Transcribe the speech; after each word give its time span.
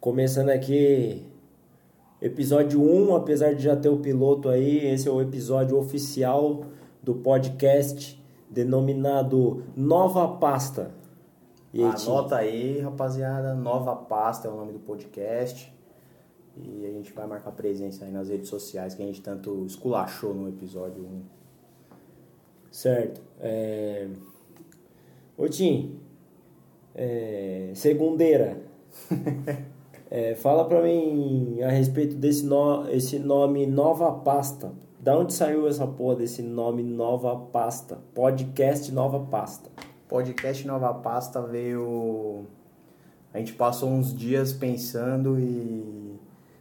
Começando 0.00 0.50
aqui, 0.50 1.26
episódio 2.20 2.80
1, 2.80 3.16
apesar 3.16 3.54
de 3.54 3.62
já 3.62 3.74
ter 3.74 3.88
o 3.88 3.96
piloto 3.96 4.48
aí, 4.48 4.86
esse 4.86 5.08
é 5.08 5.10
o 5.10 5.20
episódio 5.22 5.76
oficial 5.78 6.66
do 7.02 7.14
podcast 7.14 8.22
denominado 8.48 9.64
Nova 9.74 10.36
Pasta. 10.36 10.94
E 11.72 11.82
aí, 11.82 11.90
Anota 11.90 12.36
aí, 12.36 12.80
rapaziada, 12.80 13.54
Nova 13.54 13.96
Pasta 13.96 14.46
é 14.46 14.50
o 14.50 14.56
nome 14.56 14.74
do 14.74 14.78
podcast. 14.78 15.74
E 16.56 16.86
a 16.86 16.90
gente 16.90 17.12
vai 17.12 17.26
marcar 17.26 17.50
presença 17.52 18.04
aí 18.04 18.12
nas 18.12 18.28
redes 18.28 18.48
sociais 18.48 18.94
que 18.94 19.02
a 19.02 19.06
gente 19.06 19.22
tanto 19.22 19.64
esculachou 19.64 20.34
no 20.34 20.48
episódio 20.48 21.02
1. 21.02 21.22
Certo. 22.70 23.22
É... 23.40 24.08
Ô 25.36 25.48
Tim, 25.48 25.98
é... 26.94 27.72
segundeira. 27.74 28.60
é, 30.10 30.34
fala 30.34 30.64
pra 30.64 30.82
mim 30.82 31.60
a 31.62 31.70
respeito 31.70 32.14
desse 32.16 32.44
no... 32.44 32.88
esse 32.90 33.18
nome 33.18 33.66
Nova 33.66 34.12
Pasta. 34.12 34.72
Da 35.00 35.16
onde 35.16 35.32
saiu 35.32 35.68
essa 35.68 35.86
porra 35.86 36.16
desse 36.16 36.42
nome 36.42 36.82
Nova 36.82 37.36
Pasta? 37.36 37.98
Podcast 38.14 38.90
Nova 38.92 39.20
Pasta. 39.20 39.70
Podcast 40.08 40.66
Nova 40.66 40.92
Pasta 40.94 41.42
veio. 41.42 42.44
A 43.32 43.38
gente 43.38 43.52
passou 43.52 43.90
uns 43.90 44.16
dias 44.16 44.52
pensando 44.52 45.38
e 45.38 46.18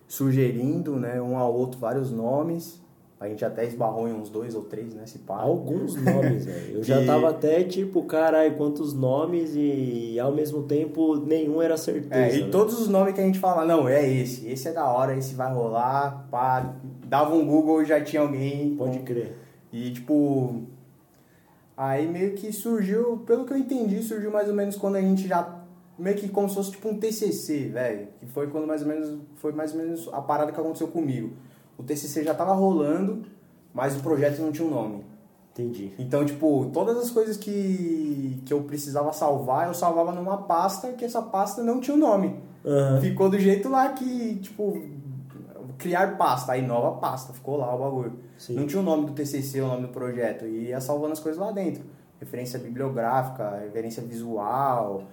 sugerindo, 0.08 0.98
né, 0.98 1.22
um 1.22 1.38
ao 1.38 1.54
outro 1.54 1.80
vários 1.80 2.12
nomes. 2.12 2.84
A 3.18 3.30
gente 3.30 3.46
até 3.46 3.66
esbarrou 3.66 4.10
em 4.10 4.14
uns 4.14 4.30
dois 4.30 4.55
ou 4.55 4.64
três, 4.64 4.94
né? 4.94 5.05
Se 5.05 5.20
pá. 5.20 5.40
Alguns 5.40 5.96
nomes, 5.96 6.44
velho. 6.46 6.78
Eu 6.78 6.84
já 6.84 7.05
tava 7.05 7.30
até 7.30 7.64
tipo, 7.64 8.04
caralho, 8.04 8.55
quantos 8.55 8.94
nomes 8.94 9.54
e 9.55 10.20
ao 10.20 10.34
mesmo 10.34 10.64
tempo 10.64 11.16
nenhum 11.16 11.62
era 11.62 11.78
certeza. 11.78 12.14
É, 12.14 12.38
e 12.38 12.44
né? 12.44 12.50
todos 12.52 12.80
os 12.80 12.90
nomes 12.90 13.14
que 13.14 13.22
a 13.22 13.24
gente 13.24 13.40
fala, 13.40 13.66
não, 13.66 13.88
é 13.88 14.05
esse, 14.05 14.48
esse 14.48 14.68
é 14.68 14.74
da 14.74 14.86
hora, 14.91 15.18
esse 15.18 15.34
vai 15.34 15.54
rolar, 15.54 16.27
pá. 16.30 16.76
Dava 17.05 17.34
um 17.34 17.46
Google 17.46 17.84
e 17.84 17.86
já 17.86 18.02
tinha 18.02 18.21
alguém. 18.21 18.76
Pode 18.76 18.99
crer. 18.99 19.34
E 19.71 19.91
tipo. 19.91 20.63
Aí 21.77 22.08
meio 22.08 22.34
que 22.34 22.52
surgiu, 22.54 23.18
pelo 23.26 23.46
que 23.46 23.54
eu 23.54 23.58
entendi, 23.58 24.02
surgiu 24.02 24.32
mais 24.32 24.48
ou 24.48 24.55
menos 24.55 24.77
quando 24.77 24.96
a 24.96 25.02
gente 25.02 25.27
já 25.27 25.62
meio 25.98 26.16
que 26.16 26.30
como 26.30 26.49
se 26.49 26.55
fosse 26.55 26.71
tipo 26.71 26.90
um 26.90 26.98
TCC, 26.98 27.70
velho, 27.70 28.08
que 28.20 28.26
foi 28.26 28.48
quando 28.48 28.68
mais 28.68 28.82
ou 28.82 28.88
menos 28.88 29.18
foi 29.36 29.52
mais 29.52 29.74
ou 29.74 29.80
menos 29.80 30.10
a 30.12 30.21
parada 30.21 30.52
que 30.52 30.60
aconteceu 30.60 30.88
comigo. 30.88 31.32
O 31.77 31.84
TCC 31.84 32.23
já 32.23 32.34
tava 32.34 32.54
rolando, 32.54 33.23
mas 33.73 33.95
o 33.95 33.99
projeto 33.99 34.40
não 34.40 34.51
tinha 34.51 34.68
um 34.68 34.71
nome. 34.71 35.05
Entendi. 35.54 35.93
Então, 35.98 36.26
tipo, 36.26 36.70
todas 36.73 36.98
as 36.98 37.09
coisas 37.09 37.37
que, 37.37 38.41
que 38.45 38.54
eu 38.54 38.63
precisava 38.63 39.13
salvar, 39.13 39.68
eu 39.68 39.73
salvava 39.73 40.12
numa 40.12 40.40
pasta 40.40 40.91
que 40.91 41.05
essa 41.05 41.21
pasta 41.21 41.63
não 41.63 41.79
tinha 41.79 41.96
um 41.96 41.99
nome. 41.99 42.40
Uhum. 42.63 42.99
Ficou 42.99 43.29
do 43.29 43.40
jeito 43.40 43.70
lá 43.70 43.90
que, 43.90 44.35
tipo, 44.35 44.81
criar 45.77 46.18
pasta, 46.18 46.51
aí 46.51 46.62
nova 46.62 46.99
pasta, 46.99 47.31
ficou 47.31 47.57
lá 47.57 47.73
o 47.73 47.79
bagulho. 47.79 48.20
Sim. 48.37 48.55
Não 48.55 48.68
tinha 48.68 48.81
o 48.81 48.84
nome 48.84 49.05
do 49.05 49.13
TCC, 49.13 49.62
o 49.62 49.68
nome 49.68 49.84
do 49.84 49.90
projeto, 49.90 50.46
e 50.46 50.70
ia 50.70 50.81
salvando 50.81 51.13
as 51.13 51.20
coisas 51.20 51.40
lá 51.40 51.51
dentro. 51.51 51.84
Referência 52.20 52.59
bibliográfica, 52.59 53.59
referência 53.63 54.03
visual, 54.03 55.03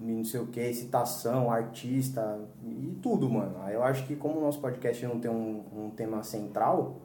não 0.00 0.24
sei 0.24 0.40
o 0.40 0.46
que, 0.46 0.72
citação, 0.72 1.50
artista 1.50 2.40
e 2.64 2.96
tudo, 3.02 3.28
mano. 3.28 3.56
Aí 3.62 3.74
eu 3.74 3.82
acho 3.82 4.06
que 4.06 4.14
como 4.14 4.38
o 4.38 4.40
nosso 4.40 4.60
podcast 4.60 5.04
não 5.06 5.18
tem 5.18 5.30
um, 5.30 5.64
um 5.74 5.90
tema 5.90 6.22
central, 6.22 7.00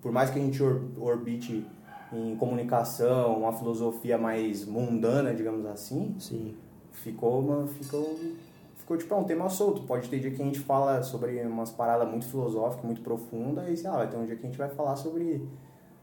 por 0.00 0.10
mais 0.10 0.30
que 0.30 0.38
a 0.38 0.42
gente 0.42 0.62
orbite 0.98 1.66
em 2.12 2.36
comunicação, 2.36 3.38
uma 3.38 3.52
filosofia 3.52 4.18
mais 4.18 4.64
mundana, 4.66 5.34
digamos 5.34 5.64
assim, 5.66 6.14
Sim. 6.18 6.54
ficou 6.90 7.40
uma, 7.40 7.66
ficou 7.66 8.18
ficou 8.76 8.96
tipo 8.96 9.14
é 9.14 9.16
um 9.16 9.24
tema 9.24 9.48
solto. 9.48 9.82
Pode 9.82 10.08
ter 10.08 10.18
dia 10.18 10.30
que 10.30 10.42
a 10.42 10.44
gente 10.44 10.60
fala 10.60 11.02
sobre 11.02 11.40
umas 11.42 11.70
paradas 11.70 12.08
muito 12.08 12.26
filosóficas, 12.26 12.84
muito 12.84 13.00
profundas, 13.00 13.68
e 13.68 13.76
sei 13.76 13.90
lá, 13.90 13.98
vai 13.98 14.08
ter 14.08 14.16
um 14.16 14.26
dia 14.26 14.36
que 14.36 14.42
a 14.42 14.46
gente 14.46 14.58
vai 14.58 14.68
falar 14.68 14.96
sobre 14.96 15.46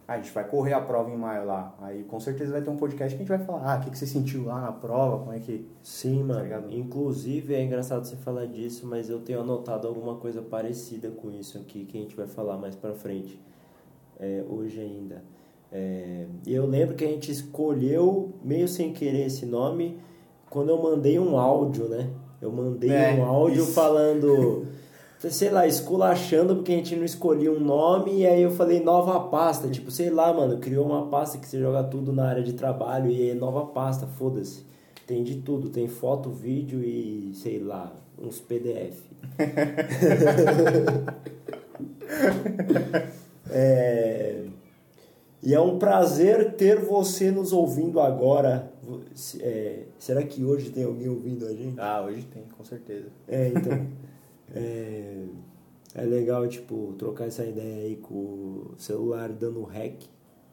a 0.09 0.17
gente 0.17 0.31
vai 0.31 0.43
correr 0.43 0.73
a 0.73 0.81
prova 0.81 1.11
em 1.11 1.16
maio 1.16 1.45
lá. 1.45 1.75
Aí 1.79 2.03
com 2.03 2.19
certeza 2.19 2.51
vai 2.51 2.63
ter 2.63 2.69
um 2.72 2.75
podcast 2.75 3.16
que 3.16 3.22
a 3.22 3.25
gente 3.25 3.38
vai 3.38 3.45
falar, 3.45 3.75
ah, 3.75 3.78
o 3.78 3.81
que, 3.81 3.91
que 3.91 3.97
você 3.97 4.07
sentiu 4.07 4.44
lá 4.44 4.59
na 4.59 4.72
prova, 4.72 5.19
como 5.19 5.34
é 5.34 5.39
que. 5.39 5.67
Sim, 5.84 6.25
tá 6.28 6.34
mano. 6.34 6.50
Tá 6.50 6.75
Inclusive 6.75 7.53
é 7.53 7.63
engraçado 7.63 8.03
você 8.06 8.16
falar 8.16 8.47
disso, 8.47 8.88
mas 8.88 9.07
eu 9.07 9.19
tenho 9.19 9.41
anotado 9.41 9.88
alguma 9.88 10.16
coisa 10.16 10.41
parecida 10.41 11.11
com 11.11 11.29
isso 11.29 11.59
aqui 11.59 11.85
que 11.85 11.95
a 11.95 12.01
gente 12.01 12.16
vai 12.16 12.25
falar 12.25 12.57
mais 12.57 12.75
pra 12.75 12.91
frente. 12.94 13.39
É, 14.19 14.44
hoje 14.50 14.81
ainda. 14.81 15.23
É, 15.72 16.25
e 16.47 16.55
eu 16.55 16.66
lembro 16.66 16.95
que 16.95 17.05
a 17.05 17.07
gente 17.07 17.31
escolheu, 17.31 18.34
meio 18.44 18.67
sem 18.67 18.91
querer, 18.91 19.28
esse 19.28 19.45
nome 19.45 20.00
quando 20.50 20.69
eu 20.69 20.81
mandei 20.81 21.19
um 21.19 21.38
áudio, 21.38 21.88
né? 21.88 22.09
Eu 22.41 22.51
mandei 22.51 22.89
é, 22.89 23.13
um 23.13 23.23
áudio 23.23 23.61
isso. 23.61 23.73
falando. 23.73 24.66
sei 25.28 25.50
lá, 25.50 25.68
esculachando 25.68 26.56
porque 26.56 26.72
a 26.72 26.75
gente 26.75 26.96
não 26.96 27.03
escolhia 27.03 27.52
um 27.52 27.59
nome 27.59 28.19
e 28.19 28.25
aí 28.25 28.41
eu 28.41 28.52
falei 28.52 28.80
nova 28.80 29.19
pasta, 29.19 29.68
tipo, 29.68 29.91
sei 29.91 30.09
lá, 30.09 30.34
mano, 30.34 30.59
criou 30.59 30.85
uma 30.85 31.07
pasta 31.07 31.38
que 31.38 31.46
você 31.46 31.59
joga 31.59 31.84
tudo 31.84 32.13
na 32.13 32.25
área 32.25 32.41
de 32.41 32.53
trabalho 32.53 33.12
e 33.12 33.31
é 33.31 33.34
nova 33.34 33.66
pasta, 33.66 34.08
foda-se. 34.08 34.63
Tem 35.06 35.22
de 35.24 35.35
tudo, 35.38 35.69
tem 35.69 35.90
foto, 35.90 36.29
vídeo 36.29 36.81
e 36.81 37.31
sei 37.34 37.59
lá, 37.59 37.91
uns 38.18 38.40
PDF. 38.40 39.03
é... 43.50 44.46
E 45.41 45.53
é 45.53 45.59
um 45.59 45.79
prazer 45.79 46.53
ter 46.53 46.79
você 46.79 47.31
nos 47.31 47.52
ouvindo 47.52 48.00
agora. 48.00 48.72
É... 49.41 49.79
Será 49.97 50.24
que 50.24 50.46
hoje 50.46 50.69
tem 50.69 50.85
alguém 50.85 51.09
ouvindo 51.09 51.46
a 51.46 51.53
gente? 51.53 51.78
Ah, 51.78 52.02
hoje 52.06 52.25
tem, 52.31 52.44
com 52.58 52.63
certeza. 52.63 53.08
É, 53.28 53.50
então. 53.50 53.85
É, 54.55 55.25
é 55.95 56.01
legal, 56.03 56.47
tipo, 56.47 56.93
trocar 56.97 57.25
essa 57.25 57.45
ideia 57.45 57.85
aí 57.85 57.95
com 57.95 58.13
o 58.13 58.73
celular 58.77 59.29
dando 59.29 59.63
rec. 59.63 60.03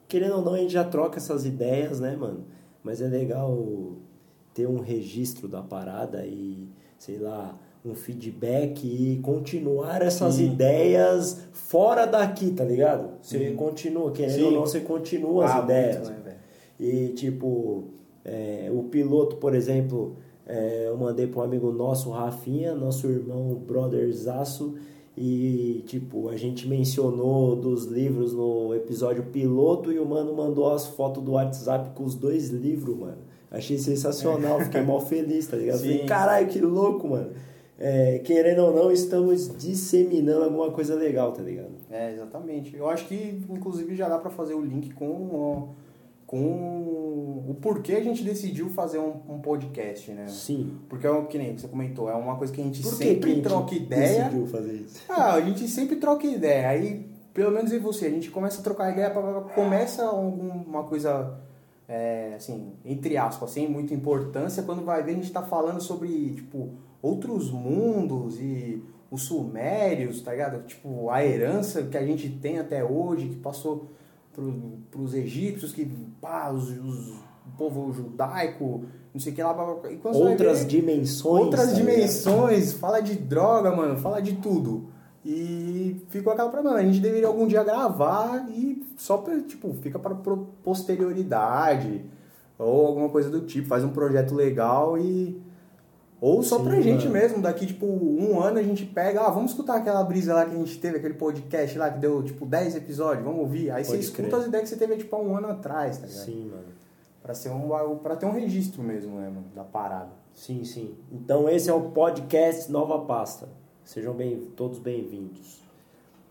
Querendo 0.08 0.36
ou 0.36 0.42
não, 0.42 0.54
a 0.54 0.58
gente 0.58 0.72
já 0.72 0.84
troca 0.84 1.18
essas 1.18 1.44
ideias, 1.44 2.00
né, 2.00 2.16
mano? 2.16 2.44
Mas 2.82 3.00
é 3.00 3.08
legal 3.08 3.96
ter 4.54 4.66
um 4.66 4.80
registro 4.80 5.48
da 5.48 5.62
parada 5.62 6.24
e, 6.24 6.68
sei 6.98 7.18
lá, 7.18 7.58
um 7.84 7.94
feedback 7.94 8.84
e 8.84 9.18
continuar 9.18 10.02
essas 10.02 10.36
Sim. 10.36 10.52
ideias 10.52 11.46
fora 11.52 12.06
daqui, 12.06 12.50
tá 12.50 12.64
ligado? 12.64 13.10
Você 13.20 13.52
continua, 13.52 14.10
querendo 14.12 14.34
Sim. 14.34 14.44
ou 14.44 14.50
não, 14.52 14.60
você 14.60 14.80
continua 14.80 15.44
as 15.44 15.50
ah, 15.52 15.62
ideias. 15.62 16.08
Muito, 16.08 16.24
né, 16.24 16.36
e, 16.78 17.08
tipo, 17.10 17.84
é, 18.24 18.70
o 18.72 18.84
piloto, 18.84 19.36
por 19.36 19.54
exemplo 19.54 20.16
é, 20.46 20.86
eu 20.88 20.96
mandei 20.96 21.26
para 21.26 21.40
um 21.40 21.44
amigo 21.44 21.72
nosso, 21.72 22.10
Rafinha, 22.10 22.74
nosso 22.74 23.08
irmão 23.08 23.54
brotherzaço, 23.54 24.76
e 25.16 25.82
tipo, 25.86 26.28
a 26.28 26.36
gente 26.36 26.68
mencionou 26.68 27.56
dos 27.56 27.86
livros 27.86 28.32
no 28.32 28.74
episódio 28.74 29.24
piloto 29.24 29.90
e 29.90 29.98
o 29.98 30.06
mano 30.06 30.34
mandou 30.34 30.72
as 30.72 30.86
fotos 30.86 31.22
do 31.22 31.32
WhatsApp 31.32 31.90
com 31.94 32.04
os 32.04 32.14
dois 32.14 32.50
livros, 32.50 32.96
mano. 32.96 33.18
Achei 33.50 33.78
sensacional, 33.78 34.60
fiquei 34.60 34.82
mal 34.82 35.00
feliz, 35.00 35.46
tá 35.46 35.56
ligado? 35.56 35.78
Sim. 35.78 35.88
Falei, 35.88 36.06
caralho, 36.06 36.48
que 36.48 36.60
louco, 36.60 37.08
mano. 37.08 37.30
É, 37.78 38.18
querendo 38.20 38.60
ou 38.64 38.74
não, 38.74 38.90
estamos 38.90 39.56
disseminando 39.56 40.44
alguma 40.44 40.70
coisa 40.70 40.94
legal, 40.94 41.32
tá 41.32 41.42
ligado? 41.42 41.72
É, 41.90 42.12
exatamente. 42.12 42.76
Eu 42.76 42.88
acho 42.88 43.06
que, 43.06 43.38
inclusive, 43.48 43.94
já 43.94 44.08
dá 44.08 44.18
para 44.18 44.30
fazer 44.30 44.54
o 44.54 44.60
link 44.60 44.92
com 44.94 45.74
com 46.26 47.44
o 47.48 47.54
porquê 47.60 47.94
a 47.94 48.03
gente 48.03 48.25
decidiu 48.25 48.69
fazer 48.69 48.98
um, 48.98 49.14
um 49.28 49.38
podcast, 49.38 50.10
né? 50.10 50.26
Sim. 50.26 50.78
Porque 50.88 51.06
é 51.06 51.10
o 51.10 51.26
que 51.26 51.38
nem 51.38 51.56
você 51.56 51.69
comentou, 51.69 52.10
é 52.10 52.14
uma 52.14 52.37
coisa 52.37 52.53
que 52.53 52.60
a 52.60 52.64
gente 52.64 52.82
Por 52.82 52.94
sempre 52.94 53.20
que 53.20 53.26
a 53.26 53.34
gente 53.34 53.42
troca 53.44 53.75
ideia. 53.75 54.25
decidiu 54.25 54.47
fazer 54.47 54.72
isso? 54.72 55.03
Ah, 55.09 55.34
a 55.34 55.41
gente 55.41 55.69
sempre 55.69 55.97
troca 55.97 56.26
ideia. 56.26 56.69
Aí, 56.69 57.09
pelo 57.32 57.53
menos 57.53 57.70
eu 57.70 57.78
e 57.78 57.81
você, 57.81 58.06
a 58.06 58.10
gente 58.10 58.31
começa 58.31 58.60
a 58.60 58.64
trocar 58.64 58.91
ideia, 58.91 59.10
começa 59.54 60.04
alguma 60.04 60.82
coisa, 60.82 61.38
é, 61.88 62.34
assim, 62.34 62.72
entre 62.84 63.16
aspas, 63.16 63.50
sem 63.50 63.69
muita 63.69 63.94
importância, 63.94 64.64
quando 64.64 64.84
vai 64.84 65.04
ver 65.04 65.12
a 65.12 65.14
gente 65.14 65.31
tá 65.31 65.43
falando 65.43 65.81
sobre, 65.81 66.34
tipo, 66.34 66.70
outros 67.00 67.53
mundos 67.53 68.40
e 68.40 68.82
os 69.08 69.23
sumérios, 69.23 70.20
tá 70.23 70.32
ligado? 70.32 70.67
Tipo, 70.67 71.08
a 71.08 71.25
herança 71.25 71.84
que 71.84 71.96
a 71.96 72.05
gente 72.05 72.28
tem 72.28 72.58
até 72.58 72.84
hoje, 72.84 73.28
que 73.28 73.37
passou 73.37 73.93
para 74.91 75.00
os 75.00 75.15
egípcios, 75.15 75.73
que 75.73 75.87
pá, 76.21 76.50
os, 76.50 76.69
os, 76.69 77.09
o 77.09 77.56
povo 77.56 77.93
judaico, 77.93 78.85
não 79.15 79.21
sei 79.21 79.33
o 79.33 79.35
que 79.35 79.43
lá. 79.43 79.55
outras 80.05 80.61
ver, 80.61 80.67
dimensões. 80.67 81.44
Outras 81.44 81.69
tá 81.69 81.73
dimensões, 81.73 82.73
fala 82.75 83.00
de 83.00 83.15
droga, 83.15 83.75
mano, 83.75 83.97
fala 83.97 84.21
de 84.21 84.35
tudo. 84.35 84.88
E 85.25 86.03
ficou 86.09 86.33
aquela 86.33 86.50
mano, 86.62 86.77
a 86.77 86.83
gente 86.85 87.00
deveria 87.00 87.27
algum 87.27 87.49
dia 87.49 87.65
gravar 87.65 88.47
e 88.50 88.85
só 88.97 89.17
pra, 89.17 89.41
tipo, 89.41 89.73
fica 89.75 89.99
para 89.99 90.15
posterioridade 90.62 92.05
ou 92.59 92.87
alguma 92.87 93.09
coisa 93.09 93.29
do 93.29 93.41
tipo, 93.41 93.67
faz 93.67 93.83
um 93.83 93.88
projeto 93.88 94.35
legal 94.35 94.97
e 94.97 95.41
ou 96.20 96.42
só 96.42 96.58
Sim, 96.58 96.64
pra 96.64 96.80
gente 96.80 97.06
mano. 97.06 97.12
mesmo, 97.12 97.42
daqui 97.42 97.66
tipo 97.66 97.86
um 97.86 98.40
ano 98.40 98.58
a 98.58 98.62
gente 98.62 98.84
pega, 98.86 99.20
ah, 99.22 99.30
vamos 99.30 99.50
escutar 99.50 99.76
aquela 99.76 100.02
brisa 100.02 100.34
lá 100.34 100.44
que 100.46 100.54
a 100.54 100.58
gente 100.58 100.78
teve, 100.78 100.96
aquele 100.96 101.14
podcast 101.14 101.76
lá 101.76 101.90
que 101.90 101.98
deu 101.98 102.22
tipo 102.22 102.46
10 102.46 102.76
episódios, 102.76 103.24
vamos 103.24 103.40
ouvir. 103.40 103.70
Aí 103.70 103.84
Pode 103.84 103.86
você 104.04 104.12
crer. 104.12 104.26
escuta 104.26 104.36
as 104.38 104.46
ideias 104.46 104.68
que 104.70 104.76
você 104.76 104.76
teve 104.76 104.96
tipo 104.96 105.14
há 105.14 105.20
um 105.20 105.36
ano 105.36 105.48
atrás, 105.48 105.98
tá 105.98 106.06
ligado? 106.06 106.24
Sim, 106.24 106.50
mano. 106.50 106.76
Pra, 107.22 107.34
ser 107.34 107.50
um, 107.50 107.96
pra 107.98 108.16
ter 108.16 108.24
um 108.24 108.32
registro 108.32 108.82
mesmo, 108.82 109.16
né, 109.18 109.28
mano, 109.28 109.46
da 109.54 109.64
parada. 109.64 110.10
Sim, 110.32 110.64
sim. 110.64 110.94
Então 111.10 111.48
esse 111.48 111.68
é 111.68 111.74
o 111.74 111.90
podcast 111.90 112.70
Nova 112.70 113.00
Pasta. 113.04 113.48
Sejam 113.84 114.14
bem, 114.14 114.38
todos 114.56 114.78
bem-vindos. 114.78 115.62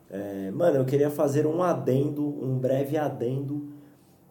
É, 0.09 0.51
mano, 0.51 0.77
eu 0.77 0.85
queria 0.85 1.09
fazer 1.09 1.45
um 1.45 1.61
adendo, 1.63 2.23
um 2.25 2.57
breve 2.57 2.97
adendo, 2.97 3.67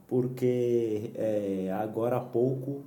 porque 0.06 1.10
é, 1.14 1.70
agora 1.72 2.16
há 2.16 2.20
pouco, 2.20 2.82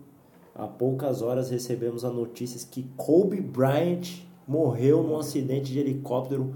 há 0.57 0.68
poucas 0.68 1.21
horas, 1.21 1.50
recebemos 1.50 2.04
a 2.04 2.09
notícia 2.09 2.59
que 2.69 2.83
Kobe 2.98 3.39
Bryant 3.39 4.25
morreu 4.48 5.04
num 5.04 5.18
acidente 5.18 5.71
de 5.71 5.80
helicóptero 5.80 6.56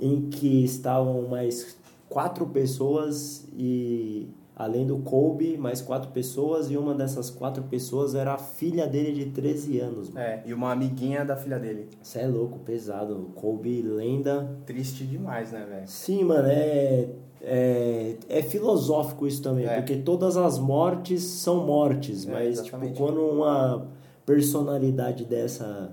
em 0.00 0.30
que 0.30 0.64
estavam 0.64 1.28
mais 1.28 1.76
quatro 2.08 2.46
pessoas 2.46 3.46
e 3.56 4.28
além 4.54 4.86
do 4.86 4.98
Kobe, 4.98 5.56
mais 5.56 5.80
quatro 5.80 6.10
pessoas 6.10 6.70
e 6.70 6.76
uma 6.76 6.94
dessas 6.94 7.30
quatro 7.30 7.62
pessoas 7.64 8.14
era 8.14 8.34
a 8.34 8.38
filha 8.38 8.86
dele 8.86 9.12
de 9.12 9.30
13 9.30 9.80
anos. 9.80 10.10
Mano. 10.10 10.24
É, 10.24 10.42
e 10.46 10.54
uma 10.54 10.72
amiguinha 10.72 11.24
da 11.24 11.36
filha 11.36 11.58
dele. 11.58 11.88
Você 12.02 12.20
é 12.20 12.26
louco, 12.26 12.58
pesado. 12.60 13.30
Kobe, 13.34 13.82
lenda. 13.82 14.56
Triste 14.66 15.04
demais, 15.04 15.52
né, 15.52 15.66
velho? 15.68 15.88
Sim, 15.88 16.24
mano, 16.24 16.48
é, 16.48 17.08
é, 17.42 18.14
é 18.28 18.42
filosófico 18.42 19.26
isso 19.26 19.42
também, 19.42 19.66
é. 19.66 19.76
porque 19.76 19.96
todas 19.96 20.36
as 20.36 20.58
mortes 20.58 21.22
são 21.22 21.66
mortes, 21.66 22.26
é, 22.26 22.32
mas 22.32 22.62
tipo, 22.62 22.78
quando 22.94 23.20
uma 23.20 23.88
personalidade 24.24 25.24
dessa 25.24 25.90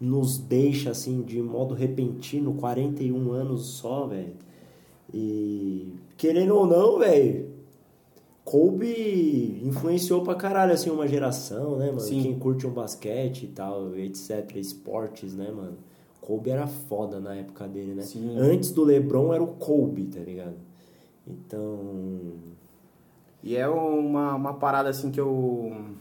nos 0.00 0.38
deixa 0.38 0.90
assim 0.90 1.22
de 1.22 1.40
modo 1.40 1.74
repentino, 1.74 2.54
41 2.54 3.30
anos 3.32 3.66
só, 3.66 4.06
velho. 4.06 4.34
E 5.12 5.92
querendo 6.16 6.54
ou 6.54 6.66
não, 6.66 6.98
velho, 6.98 7.48
Kobe 8.44 9.60
influenciou 9.64 10.22
pra 10.22 10.34
caralho, 10.34 10.72
assim, 10.72 10.90
uma 10.90 11.06
geração, 11.06 11.76
né, 11.76 11.86
mano? 11.86 12.00
Sim. 12.00 12.22
Quem 12.22 12.38
curte 12.38 12.66
um 12.66 12.70
basquete 12.70 13.44
e 13.44 13.48
tal, 13.48 13.96
etc, 13.96 14.56
esportes, 14.56 15.34
né, 15.34 15.50
mano? 15.50 15.76
Kobe 16.20 16.50
era 16.50 16.66
foda 16.66 17.20
na 17.20 17.34
época 17.34 17.66
dele, 17.68 17.94
né? 17.94 18.02
Sim. 18.02 18.36
Antes 18.36 18.70
do 18.70 18.84
LeBron 18.84 19.32
era 19.32 19.42
o 19.42 19.48
Kobe, 19.48 20.06
tá 20.06 20.20
ligado? 20.20 20.67
Então... 21.28 22.34
E 23.42 23.56
é 23.56 23.68
uma, 23.68 24.34
uma 24.34 24.54
parada, 24.54 24.88
assim, 24.88 25.10
que 25.10 25.20
eu... 25.20 25.94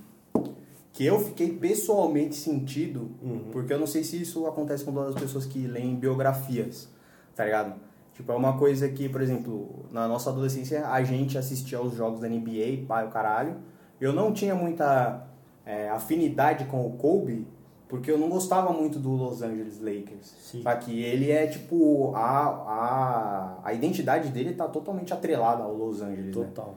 Que 0.93 1.05
eu 1.05 1.19
fiquei 1.19 1.53
pessoalmente 1.53 2.35
sentido, 2.35 3.11
uhum. 3.21 3.49
porque 3.51 3.71
eu 3.71 3.77
não 3.77 3.85
sei 3.85 4.03
se 4.03 4.19
isso 4.19 4.47
acontece 4.47 4.83
com 4.83 4.91
todas 4.91 5.15
as 5.15 5.21
pessoas 5.21 5.45
que 5.45 5.67
leem 5.67 5.95
biografias, 5.95 6.89
tá 7.35 7.45
ligado? 7.45 7.79
Tipo, 8.15 8.31
é 8.31 8.35
uma 8.35 8.57
coisa 8.57 8.89
que, 8.89 9.07
por 9.07 9.21
exemplo, 9.21 9.85
na 9.91 10.07
nossa 10.07 10.31
adolescência 10.31 10.87
a 10.87 11.03
gente 11.03 11.37
assistia 11.37 11.77
aos 11.77 11.93
jogos 11.93 12.19
da 12.19 12.27
NBA, 12.27 12.87
pai, 12.87 13.05
o 13.05 13.11
caralho. 13.11 13.57
Eu 14.01 14.11
não 14.11 14.33
tinha 14.33 14.55
muita 14.55 15.27
é, 15.63 15.87
afinidade 15.89 16.65
com 16.65 16.83
o 16.83 16.93
Kobe, 16.93 17.45
porque 17.87 18.11
eu 18.11 18.17
não 18.17 18.29
gostava 18.29 18.73
muito 18.73 18.99
do 18.99 19.11
Los 19.11 19.41
Angeles 19.41 19.79
Lakers. 19.79 20.35
Sim. 20.39 20.61
Só 20.61 20.75
que 20.75 21.01
ele 21.01 21.31
é 21.31 21.47
tipo. 21.47 22.13
A, 22.15 22.47
a, 22.47 23.59
a 23.63 23.73
identidade 23.73 24.29
dele 24.29 24.53
tá 24.53 24.67
totalmente 24.67 25.13
atrelada 25.13 25.63
ao 25.63 25.73
Los 25.73 26.01
Angeles. 26.01 26.35
Né? 26.35 26.43
Total. 26.45 26.75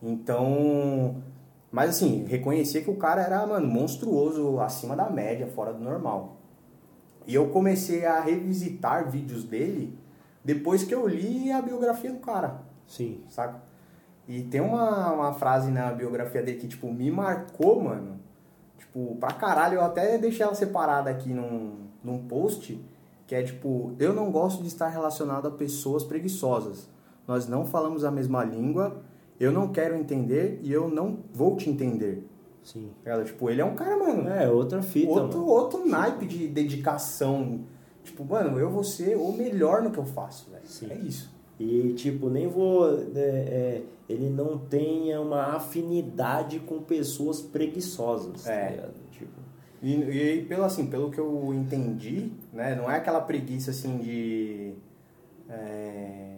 Né? 0.00 0.10
Então. 0.10 1.16
Mas 1.70 1.90
assim, 1.90 2.24
reconhecia 2.24 2.82
que 2.82 2.90
o 2.90 2.96
cara 2.96 3.22
era, 3.22 3.46
mano, 3.46 3.66
monstruoso, 3.66 4.60
acima 4.60 4.94
da 4.94 5.08
média, 5.08 5.46
fora 5.46 5.72
do 5.72 5.82
normal. 5.82 6.36
E 7.26 7.34
eu 7.34 7.48
comecei 7.48 8.04
a 8.04 8.20
revisitar 8.20 9.10
vídeos 9.10 9.44
dele 9.44 9.96
depois 10.44 10.84
que 10.84 10.94
eu 10.94 11.06
li 11.06 11.50
a 11.50 11.62
biografia 11.62 12.12
do 12.12 12.18
cara. 12.18 12.62
Sim. 12.86 13.22
Saca? 13.28 13.62
E 14.28 14.42
tem 14.42 14.60
uma, 14.60 15.12
uma 15.12 15.32
frase 15.32 15.70
na 15.70 15.92
biografia 15.92 16.42
dele 16.42 16.58
que, 16.58 16.68
tipo, 16.68 16.92
me 16.92 17.10
marcou, 17.10 17.82
mano. 17.82 18.20
Tipo, 18.92 19.16
pra 19.16 19.32
caralho, 19.32 19.76
eu 19.76 19.82
até 19.82 20.18
deixei 20.18 20.44
ela 20.44 20.54
separada 20.54 21.08
aqui 21.08 21.32
num, 21.32 21.86
num 22.04 22.26
post, 22.26 22.78
que 23.26 23.34
é 23.34 23.42
tipo, 23.42 23.94
eu 23.98 24.12
não 24.12 24.30
gosto 24.30 24.60
de 24.60 24.68
estar 24.68 24.88
relacionado 24.88 25.48
a 25.48 25.50
pessoas 25.50 26.04
preguiçosas. 26.04 26.88
Nós 27.26 27.48
não 27.48 27.64
falamos 27.64 28.04
a 28.04 28.10
mesma 28.10 28.44
língua, 28.44 29.02
eu 29.40 29.50
não 29.50 29.68
quero 29.68 29.96
entender 29.96 30.60
e 30.62 30.72
eu 30.72 30.88
não 30.88 31.20
vou 31.32 31.56
te 31.56 31.70
entender. 31.70 32.28
Sim. 32.62 32.90
Ela, 33.04 33.24
tipo, 33.24 33.48
ele 33.48 33.60
é 33.60 33.64
um 33.64 33.74
cara, 33.74 33.96
mano. 33.96 34.28
É, 34.28 34.48
outra 34.48 34.82
fita. 34.82 35.10
Outro, 35.10 35.38
mano. 35.38 35.50
outro 35.50 35.88
naipe 35.88 36.26
de 36.26 36.46
dedicação 36.46 37.64
Tipo, 38.04 38.24
mano, 38.24 38.58
eu 38.58 38.70
vou 38.70 38.82
ser 38.82 39.16
o 39.16 39.32
melhor 39.32 39.82
no 39.82 39.90
que 39.90 39.98
eu 39.98 40.04
faço, 40.04 40.50
velho. 40.50 40.92
É 40.92 40.98
isso. 40.98 41.30
E, 41.58 41.92
tipo, 41.94 42.28
nem 42.28 42.48
vou. 42.48 42.88
É, 43.14 43.20
é, 43.20 43.82
ele 44.08 44.28
não 44.28 44.58
tenha 44.58 45.20
uma 45.20 45.56
afinidade 45.56 46.58
com 46.60 46.82
pessoas 46.82 47.40
preguiçosas, 47.40 48.44
tá 48.44 48.52
é. 48.52 48.72
tá? 48.72 48.88
Tipo. 49.10 49.30
E, 49.82 49.94
e 49.94 50.42
pelo, 50.42 50.64
assim, 50.64 50.86
pelo 50.86 51.10
que 51.10 51.18
eu 51.18 51.52
entendi, 51.54 52.30
né? 52.52 52.74
Não 52.74 52.90
é 52.90 52.96
aquela 52.96 53.20
preguiça 53.20 53.70
assim 53.70 53.98
de. 53.98 54.72
É, 55.48 56.36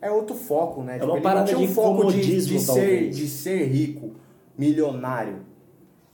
é 0.00 0.10
outro 0.10 0.34
foco, 0.34 0.82
né? 0.82 0.96
É 0.96 0.98
tipo, 0.98 1.12
uma 1.12 1.20
parada 1.20 1.54
de 1.54 1.56
um 1.56 1.68
foco 1.68 2.10
de, 2.12 2.20
de, 2.20 2.58
ser, 2.58 3.10
de 3.10 3.28
ser 3.28 3.64
rico, 3.66 4.12
milionário. 4.58 5.51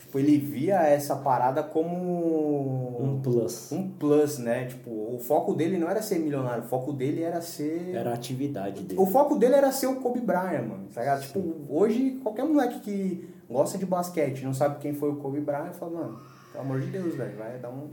Tipo, 0.08 0.20
ele 0.20 0.38
via 0.38 0.80
essa 0.84 1.16
parada 1.16 1.62
como 1.62 2.96
um 2.98 3.20
plus. 3.20 3.70
Um 3.70 3.90
plus, 3.90 4.38
né? 4.38 4.64
Tipo, 4.64 4.90
o 4.90 5.18
foco 5.18 5.52
dele 5.52 5.76
não 5.76 5.86
era 5.86 6.00
ser 6.00 6.18
milionário, 6.18 6.64
o 6.64 6.66
foco 6.66 6.94
dele 6.94 7.22
era 7.22 7.42
ser 7.42 7.94
era 7.94 8.12
a 8.12 8.14
atividade 8.14 8.84
dele. 8.84 8.98
O 8.98 9.04
foco 9.04 9.36
dele 9.36 9.56
era 9.56 9.70
ser 9.70 9.86
o 9.86 9.96
Kobe 9.96 10.20
Bryant, 10.20 10.66
mano. 10.66 10.88
Tá 10.94 11.02
ligado? 11.02 11.20
Tipo, 11.20 11.54
hoje 11.68 12.18
qualquer 12.22 12.46
moleque 12.46 12.80
que 12.80 13.28
gosta 13.50 13.76
de 13.76 13.84
basquete, 13.84 14.44
não 14.44 14.54
sabe 14.54 14.78
quem 14.78 14.94
foi 14.94 15.10
o 15.10 15.16
Kobe 15.16 15.40
Bryant, 15.40 15.74
fala, 15.74 16.00
mano, 16.00 16.20
pelo 16.52 16.64
amor 16.64 16.80
de 16.80 16.86
Deus, 16.86 17.14
velho, 17.14 17.36
vai 17.36 17.58
dar 17.58 17.68
um 17.68 17.88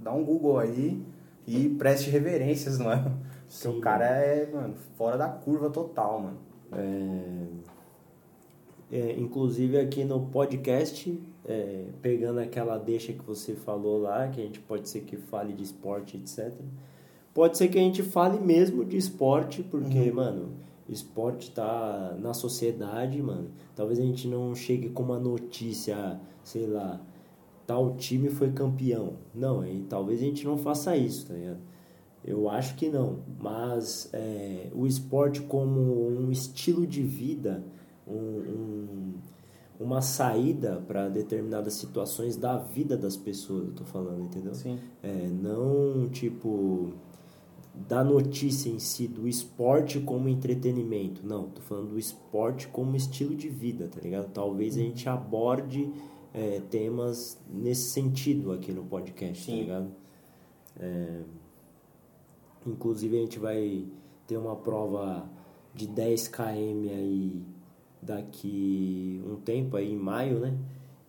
dá 0.00 0.12
um 0.12 0.22
Google 0.24 0.60
aí 0.60 1.04
e 1.44 1.68
preste 1.70 2.10
reverências, 2.10 2.78
não 2.78 2.92
é? 2.92 3.12
Porque 3.50 3.66
o 3.66 3.80
cara 3.80 4.04
é, 4.04 4.48
mano, 4.52 4.74
fora 4.96 5.18
da 5.18 5.28
curva 5.28 5.68
total, 5.68 6.20
mano. 6.20 6.38
É... 6.70 7.76
É, 8.92 9.18
inclusive 9.18 9.80
aqui 9.80 10.04
no 10.04 10.26
podcast 10.26 11.10
é, 11.46 11.86
pegando 12.02 12.40
aquela 12.40 12.76
deixa 12.76 13.12
que 13.12 13.24
você 13.24 13.54
falou 13.54 14.00
lá, 14.02 14.28
que 14.28 14.40
a 14.40 14.44
gente 14.44 14.60
pode 14.60 14.88
ser 14.88 15.02
que 15.02 15.16
fale 15.16 15.52
de 15.52 15.62
esporte, 15.62 16.16
etc. 16.16 16.52
Pode 17.32 17.56
ser 17.56 17.68
que 17.68 17.78
a 17.78 17.82
gente 17.82 18.02
fale 18.02 18.38
mesmo 18.40 18.84
de 18.84 18.96
esporte, 18.96 19.62
porque, 19.62 20.10
uhum. 20.10 20.14
mano, 20.14 20.48
esporte 20.88 21.50
tá 21.52 22.16
na 22.18 22.34
sociedade, 22.34 23.22
mano. 23.22 23.50
Talvez 23.74 23.98
a 23.98 24.02
gente 24.02 24.26
não 24.26 24.54
chegue 24.54 24.88
com 24.88 25.02
uma 25.02 25.18
notícia, 25.18 26.20
sei 26.42 26.66
lá, 26.66 27.00
tal 27.66 27.94
time 27.96 28.28
foi 28.28 28.50
campeão. 28.50 29.14
Não, 29.34 29.64
e 29.64 29.82
talvez 29.88 30.20
a 30.20 30.24
gente 30.24 30.44
não 30.44 30.56
faça 30.56 30.96
isso, 30.96 31.26
tá 31.26 31.34
ligado? 31.34 31.60
Eu 32.24 32.50
acho 32.50 32.74
que 32.74 32.88
não, 32.88 33.20
mas 33.40 34.10
é, 34.12 34.68
o 34.74 34.84
esporte 34.84 35.42
como 35.42 36.08
um 36.08 36.32
estilo 36.32 36.84
de 36.84 37.02
vida, 37.02 37.62
um, 38.04 38.14
um 38.14 39.14
uma 39.78 40.00
saída 40.00 40.82
para 40.86 41.08
determinadas 41.08 41.74
situações 41.74 42.36
da 42.36 42.56
vida 42.56 42.96
das 42.96 43.16
pessoas, 43.16 43.68
eu 43.68 43.74
tô 43.74 43.84
falando, 43.84 44.22
entendeu? 44.22 44.54
Sim. 44.54 44.78
É, 45.02 45.28
não, 45.28 46.08
tipo, 46.08 46.94
da 47.74 48.02
notícia 48.02 48.70
em 48.70 48.78
si, 48.78 49.06
do 49.06 49.28
esporte 49.28 50.00
como 50.00 50.28
entretenimento. 50.28 51.26
Não, 51.26 51.50
tô 51.50 51.60
falando 51.60 51.90
do 51.90 51.98
esporte 51.98 52.68
como 52.68 52.96
estilo 52.96 53.34
de 53.34 53.48
vida, 53.48 53.88
tá 53.88 54.00
ligado? 54.00 54.30
Talvez 54.32 54.76
a 54.76 54.80
gente 54.80 55.08
aborde 55.08 55.92
é, 56.32 56.60
temas 56.70 57.38
nesse 57.50 57.90
sentido 57.90 58.52
aqui 58.52 58.72
no 58.72 58.84
podcast, 58.84 59.44
tá 59.44 59.52
Sim. 59.52 59.58
tá 59.58 59.62
ligado? 59.62 59.90
É, 60.78 61.20
inclusive 62.66 63.16
a 63.16 63.20
gente 63.20 63.38
vai 63.38 63.86
ter 64.26 64.36
uma 64.36 64.56
prova 64.56 65.28
de 65.74 65.86
10 65.86 66.28
km 66.28 66.88
aí 66.90 67.42
daqui 68.06 69.20
um 69.26 69.36
tempo 69.36 69.76
aí 69.76 69.92
em 69.92 69.96
maio, 69.96 70.38
né? 70.38 70.54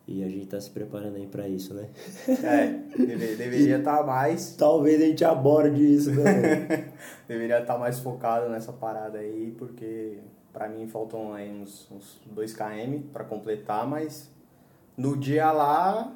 E 0.08 0.24
a 0.24 0.30
gente 0.30 0.48
tá 0.48 0.60
se 0.60 0.70
preparando 0.70 1.18
aí 1.18 1.28
para 1.28 1.48
isso, 1.48 1.74
né? 1.74 1.90
É, 2.30 2.68
deve, 2.98 3.36
deveria 3.36 3.78
estar 3.78 3.98
tá 3.98 4.04
mais. 4.04 4.56
Talvez 4.56 5.02
a 5.02 5.06
gente 5.06 5.24
aborde 5.26 5.84
isso 5.84 6.10
também. 6.12 6.86
deveria 7.28 7.60
estar 7.60 7.74
tá 7.74 7.80
mais 7.80 8.00
focado 8.00 8.50
nessa 8.50 8.72
parada 8.72 9.20
aí, 9.20 9.54
porque 9.58 10.20
para 10.54 10.70
mim 10.70 10.88
faltam 10.88 11.34
aí 11.34 11.52
uns, 11.52 11.92
uns 11.92 12.22
2 12.26 12.54
km 12.54 13.00
para 13.12 13.26
completar, 13.26 13.86
mas 13.86 14.32
no 14.96 15.18
dia 15.18 15.52
lá. 15.52 16.14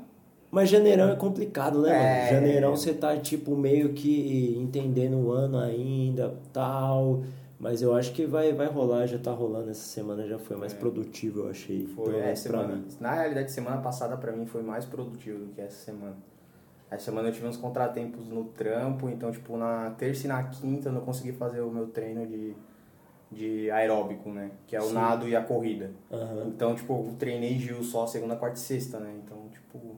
Mas 0.50 0.70
janeirão 0.70 1.10
é 1.10 1.16
complicado, 1.16 1.82
né, 1.82 1.92
é... 1.92 2.32
mano? 2.32 2.42
Janeirão 2.42 2.76
você 2.76 2.94
tá 2.94 3.18
tipo 3.18 3.56
meio 3.58 3.94
que 3.94 4.58
entendendo 4.58 5.18
o 5.18 5.32
ano 5.32 5.58
ainda, 5.58 6.34
tal 6.54 7.24
mas 7.62 7.80
eu 7.84 7.94
acho 7.94 8.12
que 8.14 8.26
vai, 8.26 8.52
vai 8.54 8.66
rolar, 8.66 9.06
já 9.06 9.20
tá 9.20 9.32
rolando 9.32 9.70
essa 9.70 9.88
semana, 9.88 10.26
já 10.26 10.40
foi 10.40 10.58
mais 10.58 10.74
é. 10.74 10.78
produtivo, 10.78 11.42
eu 11.42 11.50
achei. 11.52 11.86
Foi, 11.86 12.20
é, 12.20 12.34
semana, 12.34 12.84
na 13.00 13.14
realidade, 13.14 13.52
semana 13.52 13.80
passada 13.80 14.18
para 14.18 14.32
mim 14.32 14.48
foi 14.48 14.64
mais 14.64 14.84
produtivo 14.84 15.46
do 15.46 15.54
que 15.54 15.62
essa 15.62 15.78
semana. 15.86 16.18
Essa 16.90 17.06
semana 17.06 17.30
eu 17.30 17.32
tive 17.32 17.46
uns 17.46 17.58
contratempos 17.58 18.28
no 18.28 18.46
trampo, 18.46 19.08
então, 19.10 19.32
tipo, 19.32 19.56
na 19.58 19.92
terça 19.92 20.26
e 20.26 20.28
na 20.28 20.42
quinta 20.46 20.90
eu 20.90 20.94
não 20.94 21.02
consegui 21.02 21.34
fazer 21.34 21.62
o 21.62 21.70
meu 21.70 21.86
treino 21.86 22.26
de, 22.26 22.56
de 23.32 23.70
aeróbico, 23.70 24.32
né? 24.32 24.50
Que 24.66 24.76
é 24.76 24.82
o 24.82 24.88
Sim. 24.88 24.94
nado 24.94 25.28
e 25.28 25.36
a 25.36 25.44
corrida. 25.44 25.92
Uhum. 26.10 26.48
Então, 26.48 26.74
tipo, 26.74 26.94
eu 26.94 27.16
treinei 27.20 27.60
Gil 27.60 27.84
só 27.84 28.08
segunda, 28.08 28.36
quarta 28.38 28.58
e 28.58 28.60
sexta, 28.60 29.00
né? 29.00 29.14
Então, 29.24 29.38
tipo, 29.52 29.98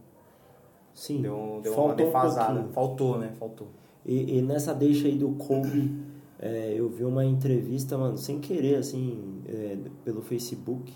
Sim. 0.93 1.21
Deu, 1.21 1.61
deu 1.63 1.73
uma 1.73 1.95
defasada. 1.95 2.59
Um 2.59 2.73
Faltou, 2.73 3.17
né? 3.17 3.31
Faltou. 3.39 3.69
E, 4.05 4.39
e, 4.39 4.41
nessa 4.41 4.75
deixa 4.75 5.07
aí 5.07 5.17
do 5.17 5.29
Kobe, 5.35 6.02
é, 6.45 6.73
eu 6.75 6.89
vi 6.89 7.05
uma 7.05 7.23
entrevista, 7.23 7.97
mano, 7.97 8.17
sem 8.17 8.37
querer, 8.37 8.75
assim, 8.75 9.41
é, 9.47 9.77
pelo 10.03 10.21
Facebook. 10.21 10.91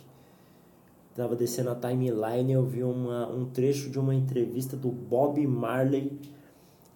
Tava 1.15 1.37
descendo 1.37 1.69
a 1.69 1.75
timeline, 1.75 2.51
eu 2.51 2.65
vi 2.65 2.83
uma, 2.83 3.29
um 3.29 3.45
trecho 3.45 3.89
de 3.89 3.97
uma 3.97 4.13
entrevista 4.13 4.75
do 4.75 4.89
Bob 4.89 5.47
Marley. 5.47 6.19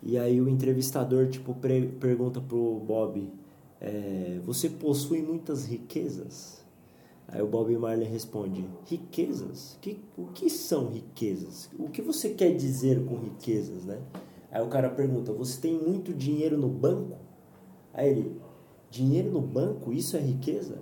E 0.03 0.17
aí 0.17 0.41
o 0.41 0.49
entrevistador, 0.49 1.29
tipo, 1.29 1.55
pergunta 1.97 2.41
pro 2.41 2.81
Bob, 2.85 3.31
é, 3.79 4.41
você 4.43 4.67
possui 4.67 5.21
muitas 5.21 5.65
riquezas? 5.65 6.61
Aí 7.29 7.41
o 7.41 7.47
Bob 7.47 7.73
Marley 7.77 8.09
responde: 8.09 8.65
Riquezas? 8.85 9.77
Que, 9.79 9.97
o 10.17 10.25
que 10.25 10.49
são 10.49 10.89
riquezas? 10.89 11.69
O 11.79 11.87
que 11.87 12.01
você 12.01 12.31
quer 12.31 12.53
dizer 12.53 13.05
com 13.05 13.15
riquezas, 13.15 13.85
né? 13.85 14.01
Aí 14.51 14.61
o 14.61 14.67
cara 14.67 14.89
pergunta: 14.89 15.31
Você 15.31 15.61
tem 15.61 15.73
muito 15.79 16.13
dinheiro 16.13 16.57
no 16.57 16.67
banco? 16.67 17.30
Aí 17.93 18.09
ele: 18.09 18.41
Dinheiro 18.91 19.31
no 19.31 19.41
banco? 19.41 19.93
Isso 19.93 20.17
é 20.17 20.19
riqueza? 20.19 20.79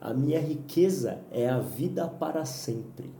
A 0.00 0.14
minha 0.14 0.40
riqueza 0.40 1.18
é 1.30 1.48
a 1.48 1.58
vida 1.58 2.06
para 2.06 2.44
sempre. 2.44 3.10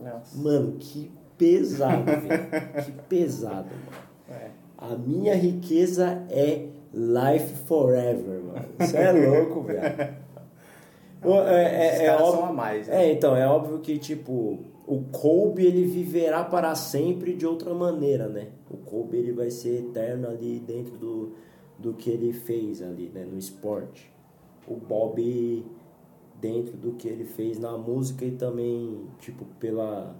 Nossa. 0.00 0.38
Mano, 0.38 0.76
que 0.78 1.10
pesado, 1.36 2.04
velho. 2.04 2.48
Que 2.84 2.92
pesado, 3.08 3.68
mano. 3.68 4.40
É. 4.42 4.50
A 4.78 4.96
minha 4.96 5.34
riqueza 5.34 6.24
é 6.30 6.68
life 6.92 7.54
forever, 7.66 8.42
mano. 8.42 8.66
Isso 8.78 8.96
é 8.96 9.12
louco, 9.12 9.62
velho. 9.62 10.24
É, 11.26 12.02
é, 12.02 12.04
é, 12.04 12.16
óbvio, 12.16 12.54
mais, 12.54 12.86
né? 12.86 13.06
é, 13.06 13.12
então, 13.12 13.34
é 13.34 13.48
óbvio 13.48 13.78
que, 13.78 13.96
tipo, 13.96 14.58
o 14.86 15.04
Kobe, 15.10 15.64
ele 15.64 15.82
viverá 15.86 16.44
para 16.44 16.74
sempre 16.74 17.32
de 17.34 17.46
outra 17.46 17.72
maneira, 17.72 18.28
né? 18.28 18.48
O 18.70 18.76
Kobe, 18.76 19.16
ele 19.16 19.32
vai 19.32 19.50
ser 19.50 19.78
eterno 19.78 20.28
ali 20.28 20.60
dentro 20.60 20.98
do, 20.98 21.32
do 21.78 21.94
que 21.94 22.10
ele 22.10 22.32
fez 22.32 22.82
ali, 22.82 23.10
né? 23.12 23.24
No 23.24 23.38
esporte. 23.38 24.10
O 24.66 24.76
Bob, 24.76 25.64
dentro 26.40 26.76
do 26.76 26.92
que 26.92 27.08
ele 27.08 27.24
fez 27.24 27.58
na 27.58 27.76
música 27.76 28.24
e 28.24 28.32
também, 28.32 29.06
tipo, 29.18 29.44
pela... 29.58 30.16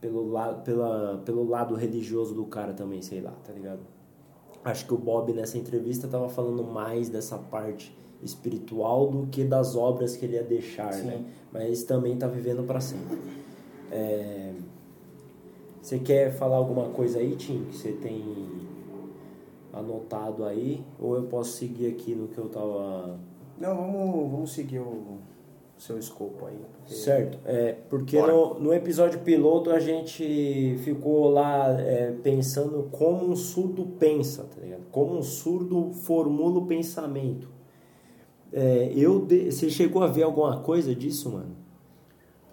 Pelo, 0.00 0.28
lado, 0.28 0.64
pela, 0.64 1.22
pelo 1.24 1.48
lado 1.48 1.76
religioso 1.76 2.34
do 2.34 2.44
cara 2.46 2.72
também, 2.72 3.00
sei 3.00 3.20
lá, 3.20 3.30
tá 3.44 3.52
ligado? 3.52 3.80
Acho 4.64 4.84
que 4.84 4.92
o 4.92 4.98
Bob 4.98 5.32
nessa 5.32 5.56
entrevista 5.56 6.08
tava 6.08 6.28
falando 6.28 6.64
mais 6.64 7.08
dessa 7.08 7.38
parte 7.38 7.96
espiritual 8.20 9.08
do 9.08 9.26
que 9.28 9.44
das 9.44 9.76
obras 9.76 10.16
que 10.16 10.24
ele 10.24 10.34
ia 10.34 10.42
deixar, 10.42 10.92
Sim. 10.92 11.06
né? 11.06 11.24
Mas 11.52 11.84
também 11.84 12.14
está 12.14 12.26
vivendo 12.26 12.64
para 12.64 12.80
sempre. 12.80 13.18
É... 13.90 14.52
Você 15.80 15.98
quer 15.98 16.32
falar 16.32 16.56
alguma 16.56 16.88
coisa 16.90 17.18
aí, 17.18 17.34
Tim? 17.34 17.64
Que 17.64 17.76
você 17.76 17.92
tem 17.92 18.22
anotado 19.72 20.44
aí? 20.44 20.84
Ou 21.00 21.16
eu 21.16 21.24
posso 21.24 21.52
seguir 21.52 21.88
aqui 21.88 22.14
no 22.14 22.28
que 22.28 22.38
eu 22.38 22.48
tava... 22.48 23.18
Não, 23.58 23.76
vamos, 23.76 24.30
vamos 24.30 24.52
seguir 24.52 24.80
o 24.80 25.18
seu 25.78 25.98
escopo 25.98 26.46
aí. 26.46 26.58
Porque... 26.78 26.94
Certo, 26.94 27.38
é, 27.44 27.76
porque 27.88 28.20
no, 28.20 28.58
no 28.58 28.72
episódio 28.72 29.20
piloto 29.20 29.70
a 29.70 29.80
gente 29.80 30.76
ficou 30.84 31.28
lá 31.28 31.70
é, 31.80 32.12
pensando 32.22 32.88
como 32.92 33.28
um 33.30 33.36
surdo 33.36 33.84
pensa, 33.98 34.44
tá 34.44 34.60
ligado? 34.62 34.82
Como 34.90 35.16
um 35.16 35.22
surdo 35.22 35.92
formula 35.92 36.58
o 36.58 36.66
pensamento. 36.66 37.48
É, 38.52 38.92
eu 38.94 39.24
de... 39.24 39.50
Você 39.50 39.70
chegou 39.70 40.02
a 40.02 40.06
ver 40.06 40.22
alguma 40.22 40.60
coisa 40.60 40.94
disso, 40.94 41.30
mano? 41.30 41.56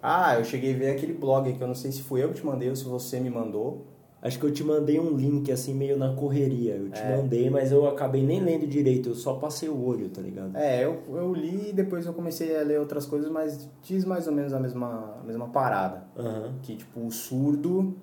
Ah, 0.02 0.36
eu 0.38 0.44
cheguei 0.44 0.74
a 0.74 0.78
ver 0.78 0.90
aquele 0.90 1.12
blog 1.12 1.52
que 1.52 1.62
eu 1.62 1.68
não 1.68 1.74
sei 1.74 1.92
se 1.92 2.02
fui 2.02 2.24
eu 2.24 2.30
que 2.30 2.36
te 2.36 2.46
mandei 2.46 2.70
ou 2.70 2.76
se 2.76 2.84
você 2.84 3.20
me 3.20 3.28
mandou. 3.28 3.84
Acho 4.22 4.38
que 4.38 4.44
eu 4.44 4.52
te 4.52 4.62
mandei 4.62 5.00
um 5.00 5.16
link 5.16 5.50
assim 5.50 5.72
meio 5.72 5.96
na 5.96 6.14
correria. 6.14 6.74
Eu 6.74 6.90
te 6.90 7.00
é. 7.00 7.16
mandei, 7.16 7.48
mas 7.48 7.72
eu 7.72 7.88
acabei 7.88 8.22
nem 8.22 8.40
lendo 8.40 8.66
direito, 8.66 9.08
eu 9.08 9.14
só 9.14 9.34
passei 9.34 9.68
o 9.68 9.82
olho, 9.82 10.10
tá 10.10 10.20
ligado? 10.20 10.54
É, 10.56 10.84
eu, 10.84 11.02
eu 11.08 11.32
li 11.32 11.70
e 11.70 11.72
depois 11.72 12.04
eu 12.04 12.12
comecei 12.12 12.54
a 12.58 12.62
ler 12.62 12.78
outras 12.78 13.06
coisas, 13.06 13.30
mas 13.30 13.68
diz 13.82 14.04
mais 14.04 14.26
ou 14.26 14.34
menos 14.34 14.52
a 14.52 14.60
mesma, 14.60 15.18
a 15.22 15.24
mesma 15.24 15.48
parada. 15.48 16.04
Uhum. 16.16 16.52
Que 16.60 16.76
tipo, 16.76 17.00
o 17.00 17.10
surdo 17.10 17.96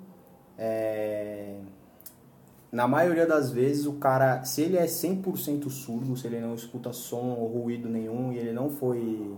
é 0.57 1.57
na 2.71 2.87
maioria 2.87 3.25
das 3.25 3.51
vezes 3.51 3.85
o 3.85 3.93
cara, 3.93 4.43
se 4.43 4.61
ele 4.61 4.77
é 4.77 4.85
100% 4.85 5.69
surdo, 5.69 6.17
se 6.17 6.27
ele 6.27 6.39
não 6.39 6.53
escuta 6.53 6.91
som 6.91 7.35
ou 7.39 7.47
ruído 7.47 7.87
nenhum 7.87 8.33
e 8.33 8.37
ele 8.37 8.51
não 8.51 8.69
foi 8.69 9.35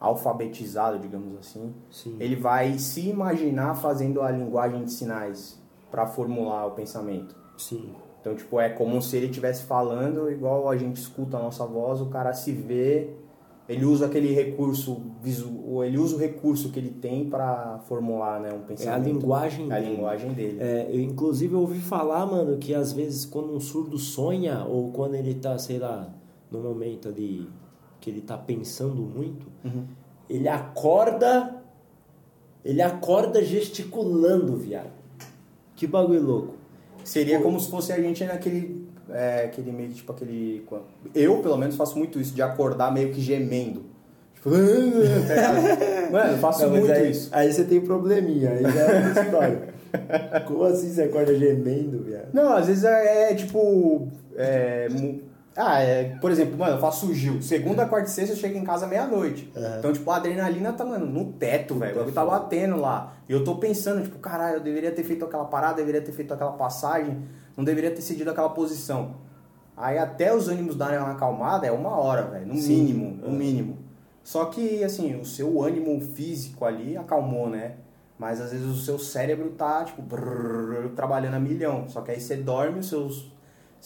alfabetizado, 0.00 0.98
digamos 0.98 1.38
assim, 1.38 1.74
Sim. 1.90 2.16
ele 2.20 2.36
vai 2.36 2.78
se 2.78 3.08
imaginar 3.08 3.74
fazendo 3.76 4.20
a 4.20 4.30
linguagem 4.30 4.84
de 4.84 4.92
sinais 4.92 5.58
para 5.90 6.06
formular 6.06 6.66
o 6.66 6.70
pensamento. 6.72 7.34
Sim. 7.56 7.90
Então, 8.20 8.34
tipo, 8.34 8.58
é 8.60 8.68
como 8.68 9.00
se 9.00 9.16
ele 9.16 9.26
estivesse 9.26 9.64
falando 9.64 10.30
igual 10.30 10.68
a 10.68 10.76
gente 10.76 10.96
escuta 10.96 11.36
a 11.36 11.42
nossa 11.42 11.64
voz, 11.64 12.00
o 12.00 12.06
cara 12.06 12.32
se 12.32 12.52
vê 12.52 13.10
ele 13.68 13.84
usa 13.84 14.06
aquele 14.06 14.32
recurso 14.32 15.02
visual, 15.20 15.84
ele 15.84 15.98
usa 15.98 16.14
o 16.14 16.18
recurso 16.18 16.70
que 16.70 16.78
ele 16.78 16.90
tem 16.90 17.28
para 17.28 17.80
formular, 17.88 18.40
né, 18.40 18.52
um 18.52 18.60
pensamento. 18.60 19.06
É 19.06 19.10
a 19.10 19.12
linguagem 19.12 19.70
é 19.70 19.74
a 19.74 19.80
dele. 19.80 19.90
linguagem 19.90 20.32
dele. 20.34 20.58
É, 20.60 20.88
eu 20.88 21.00
inclusive 21.00 21.54
ouvi 21.54 21.80
falar, 21.80 22.26
mano, 22.26 22.58
que 22.58 22.72
às 22.72 22.92
vezes 22.92 23.24
quando 23.24 23.52
um 23.52 23.58
surdo 23.58 23.98
sonha 23.98 24.64
ou 24.64 24.92
quando 24.92 25.16
ele 25.16 25.34
tá, 25.34 25.58
sei 25.58 25.78
lá, 25.78 26.14
no 26.48 26.60
momento 26.60 27.08
ali 27.08 27.48
que 28.00 28.08
ele 28.08 28.20
tá 28.20 28.38
pensando 28.38 29.02
muito, 29.02 29.46
uhum. 29.64 29.84
ele 30.30 30.48
acorda 30.48 31.62
ele 32.64 32.82
acorda 32.82 33.44
gesticulando, 33.44 34.56
viado. 34.56 34.90
Que 35.76 35.86
bagulho 35.86 36.22
louco. 36.22 36.54
Seria 37.04 37.38
Pô. 37.38 37.44
como 37.44 37.60
se 37.60 37.70
fosse 37.70 37.92
a 37.92 38.00
gente 38.00 38.24
naquele 38.24 38.86
é, 39.08 39.44
aquele 39.44 39.70
meio 39.70 39.90
tipo, 39.90 40.12
aquele... 40.12 40.66
Eu, 41.14 41.38
pelo 41.38 41.56
menos, 41.56 41.76
faço 41.76 41.96
muito 41.98 42.20
isso, 42.20 42.34
de 42.34 42.42
acordar 42.42 42.92
meio 42.92 43.12
que 43.12 43.20
gemendo. 43.20 43.84
Tipo... 44.34 44.50
Mano, 46.10 46.32
eu 46.32 46.38
faço 46.38 46.62
Não, 46.64 46.70
muito 46.70 46.90
aí, 46.90 47.10
isso. 47.10 47.28
Aí 47.32 47.52
você 47.52 47.64
tem 47.64 47.80
probleminha, 47.80 48.50
aí 48.50 48.62
já 48.62 48.80
é 48.80 49.06
outra 49.06 49.22
história. 49.22 49.76
Como 50.46 50.64
assim 50.64 50.92
você 50.92 51.02
acorda 51.04 51.36
gemendo, 51.38 52.02
viado? 52.02 52.28
Não, 52.32 52.52
às 52.52 52.66
vezes 52.66 52.84
é, 52.84 53.32
é 53.32 53.34
tipo... 53.34 54.08
É, 54.36 54.88
ah, 55.56 55.80
é, 55.80 56.16
por 56.20 56.30
exemplo, 56.30 56.58
mano, 56.58 56.74
eu 56.76 56.80
faço 56.80 57.14
Gil. 57.14 57.40
Segunda, 57.40 57.86
quarta 57.86 58.08
e 58.08 58.12
sexta 58.12 58.34
eu 58.34 58.38
chego 58.38 58.58
em 58.58 58.64
casa 58.64 58.86
meia-noite. 58.86 59.50
Uhum. 59.56 59.78
Então, 59.78 59.92
tipo, 59.92 60.10
a 60.10 60.16
adrenalina 60.16 60.72
tá, 60.72 60.84
mano, 60.84 61.06
no 61.06 61.32
teto, 61.32 61.76
velho. 61.76 62.06
O 62.06 62.12
tá 62.12 62.24
batendo 62.24 62.76
lá. 62.76 63.14
E 63.28 63.32
eu 63.32 63.42
tô 63.42 63.56
pensando, 63.56 64.02
tipo, 64.02 64.18
caralho, 64.18 64.56
eu 64.56 64.60
deveria 64.60 64.92
ter 64.92 65.02
feito 65.02 65.24
aquela 65.24 65.46
parada, 65.46 65.74
deveria 65.74 66.02
ter 66.02 66.12
feito 66.12 66.34
aquela 66.34 66.52
passagem 66.52 67.22
não 67.56 67.64
deveria 67.64 67.90
ter 67.90 68.02
cedido 68.02 68.30
aquela 68.30 68.50
posição. 68.50 69.16
Aí 69.76 69.98
até 69.98 70.34
os 70.34 70.48
ânimos 70.48 70.76
darem 70.76 70.98
uma 70.98 71.12
acalmada 71.12 71.66
é 71.66 71.72
uma 71.72 71.96
hora, 71.96 72.22
velho, 72.26 72.46
no 72.46 72.56
Sim. 72.56 72.82
mínimo, 72.82 73.16
no 73.16 73.34
é. 73.34 73.38
mínimo. 73.38 73.78
Só 74.22 74.46
que, 74.46 74.82
assim, 74.84 75.14
o 75.18 75.24
seu 75.24 75.62
ânimo 75.62 75.98
físico 76.00 76.64
ali 76.64 76.96
acalmou, 76.96 77.48
né? 77.48 77.76
Mas 78.18 78.40
às 78.40 78.50
vezes 78.50 78.66
o 78.66 78.76
seu 78.76 78.98
cérebro 78.98 79.50
tá, 79.50 79.84
tipo, 79.84 80.02
brrr, 80.02 80.90
trabalhando 80.96 81.34
a 81.34 81.40
milhão. 81.40 81.88
Só 81.88 82.00
que 82.00 82.10
aí 82.10 82.20
você 82.20 82.36
dorme, 82.36 82.80
o 82.80 82.82
seu, 82.82 83.08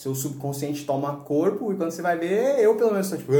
seu 0.01 0.15
subconsciente 0.15 0.83
toma 0.83 1.17
corpo 1.17 1.71
e 1.71 1.75
quando 1.75 1.91
você 1.91 2.01
vai 2.01 2.17
ver, 2.17 2.59
eu 2.59 2.75
pelo 2.75 2.91
menos 2.91 3.07
tô 3.07 3.17
tipo 3.17 3.31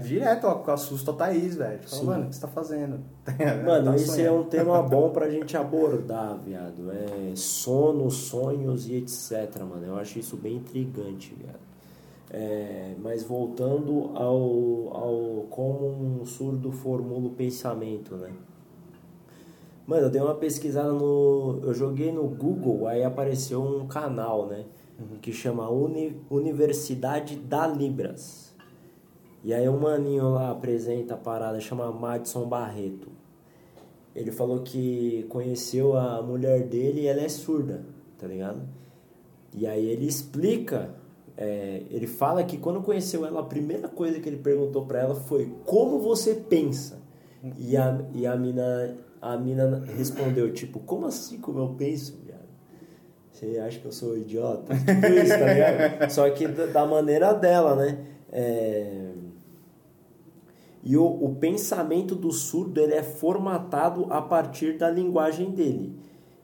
direto, 0.00 0.46
ó, 0.46 0.70
assusta 0.70 1.10
a 1.10 1.14
Thaís, 1.14 1.56
velho. 1.56 1.80
Tipo, 1.80 2.04
mano, 2.04 2.26
o 2.26 2.28
que 2.28 2.36
você 2.36 2.40
tá 2.40 2.48
fazendo? 2.48 3.00
Mano, 3.64 3.90
tá 3.90 3.96
esse 3.96 4.22
é 4.22 4.30
um 4.30 4.44
tema 4.44 4.82
bom 4.82 5.10
pra 5.10 5.30
gente 5.30 5.56
abordar, 5.56 6.36
viado. 6.38 6.90
É 6.90 7.32
sono, 7.36 8.10
sonhos 8.10 8.88
e 8.88 8.96
etc, 8.96 9.60
mano. 9.60 9.84
Eu 9.84 9.96
acho 9.96 10.18
isso 10.18 10.36
bem 10.36 10.56
intrigante, 10.56 11.34
viado. 11.36 11.60
É, 12.30 12.94
mas 13.00 13.22
voltando 13.22 14.10
ao, 14.14 14.96
ao 14.96 15.46
como 15.48 16.20
um 16.20 16.24
surdo 16.26 16.72
formula 16.72 17.26
o 17.26 17.30
pensamento, 17.30 18.16
né? 18.16 18.30
Mano, 19.88 20.02
eu 20.02 20.10
dei 20.10 20.20
uma 20.20 20.34
pesquisada 20.34 20.92
no. 20.92 21.60
Eu 21.62 21.72
joguei 21.72 22.12
no 22.12 22.24
Google, 22.24 22.86
aí 22.86 23.02
apareceu 23.02 23.62
um 23.62 23.86
canal, 23.86 24.46
né? 24.46 24.66
Uhum. 25.00 25.16
Que 25.18 25.32
chama 25.32 25.66
Uni, 25.70 26.14
Universidade 26.30 27.36
da 27.36 27.66
Libras. 27.66 28.54
E 29.42 29.54
aí 29.54 29.66
um 29.66 29.78
maninho 29.78 30.28
lá 30.34 30.50
apresenta 30.50 31.14
a 31.14 31.16
parada, 31.16 31.58
chama 31.58 31.90
Madison 31.90 32.46
Barreto. 32.46 33.08
Ele 34.14 34.30
falou 34.30 34.60
que 34.60 35.24
conheceu 35.30 35.96
a 35.96 36.20
mulher 36.20 36.64
dele 36.64 37.00
e 37.02 37.06
ela 37.06 37.22
é 37.22 37.28
surda, 37.30 37.82
tá 38.18 38.26
ligado? 38.26 38.60
E 39.54 39.66
aí 39.66 39.86
ele 39.86 40.06
explica, 40.06 40.94
é, 41.34 41.84
ele 41.90 42.06
fala 42.06 42.44
que 42.44 42.58
quando 42.58 42.82
conheceu 42.82 43.24
ela, 43.24 43.40
a 43.40 43.44
primeira 43.44 43.88
coisa 43.88 44.20
que 44.20 44.28
ele 44.28 44.36
perguntou 44.36 44.84
para 44.84 44.98
ela 44.98 45.14
foi 45.14 45.50
como 45.64 45.98
você 45.98 46.34
pensa? 46.34 47.00
E 47.56 47.74
a, 47.74 47.98
e 48.12 48.26
a 48.26 48.36
mina, 48.36 48.94
a 49.20 49.36
mina 49.36 49.84
respondeu, 49.96 50.52
tipo, 50.52 50.78
como 50.80 51.06
assim 51.06 51.38
como 51.38 51.58
eu 51.58 51.68
penso, 51.70 52.18
viado? 52.24 52.48
Você 53.32 53.58
acha 53.58 53.78
que 53.78 53.86
eu 53.86 53.92
sou 53.92 54.16
idiota? 54.16 54.74
Tipo 54.74 55.06
isso, 55.06 55.38
tá 55.38 55.52
ligado? 55.52 56.10
Só 56.10 56.30
que 56.30 56.48
da, 56.48 56.86
maneira 56.86 57.32
dela, 57.32 57.76
né? 57.76 58.04
É, 58.30 59.12
e 60.82 60.96
o, 60.96 61.04
o 61.04 61.34
pensamento 61.34 62.14
do 62.14 62.32
surdo 62.32 62.80
ele 62.80 62.94
é 62.94 63.02
formatado 63.02 64.06
a 64.10 64.22
partir 64.22 64.78
da 64.78 64.90
linguagem 64.90 65.50
dele. 65.50 65.94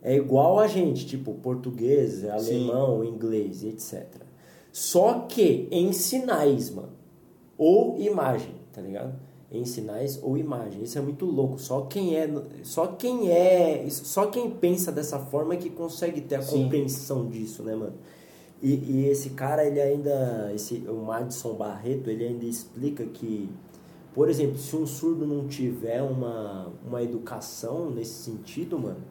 é 0.02 0.14
igual 0.14 0.58
a 0.58 0.66
gente, 0.66 1.06
tipo 1.06 1.34
português, 1.34 2.24
alemão, 2.24 3.02
Sim. 3.02 3.08
inglês, 3.08 3.64
etc. 3.64 4.06
Só 4.70 5.20
que 5.20 5.68
em 5.70 5.92
sinais, 5.92 6.70
mano. 6.70 6.92
Ou 7.56 7.96
imagem, 7.98 8.54
tá 8.72 8.80
ligado? 8.80 9.14
Em 9.54 9.64
sinais 9.64 10.18
ou 10.22 10.36
imagem. 10.36 10.82
Isso 10.82 10.98
é 10.98 11.00
muito 11.00 11.24
louco. 11.24 11.58
Só 11.58 11.82
quem 11.82 12.16
é, 12.16 12.28
só 12.62 12.88
quem 12.88 13.30
é, 13.30 13.86
só 13.88 14.26
quem 14.26 14.50
pensa 14.50 14.90
dessa 14.90 15.18
forma 15.18 15.54
é 15.54 15.56
que 15.56 15.70
consegue 15.70 16.20
ter 16.20 16.36
a 16.36 16.42
Sim. 16.42 16.64
compreensão 16.64 17.28
disso, 17.28 17.62
né, 17.62 17.74
mano? 17.74 17.94
E, 18.60 18.74
e, 18.74 19.08
esse 19.08 19.30
cara, 19.30 19.64
ele 19.64 19.80
ainda, 19.80 20.50
esse, 20.54 20.76
o 20.88 20.94
Madison 21.04 21.54
Barreto, 21.54 22.08
ele 22.08 22.24
ainda 22.24 22.46
explica 22.46 23.04
que, 23.04 23.48
por 24.14 24.28
exemplo, 24.28 24.56
se 24.56 24.74
um 24.74 24.86
surdo 24.86 25.26
não 25.26 25.46
tiver 25.46 26.02
uma, 26.02 26.72
uma 26.84 27.02
educação 27.02 27.90
nesse 27.90 28.24
sentido, 28.24 28.78
mano, 28.78 29.02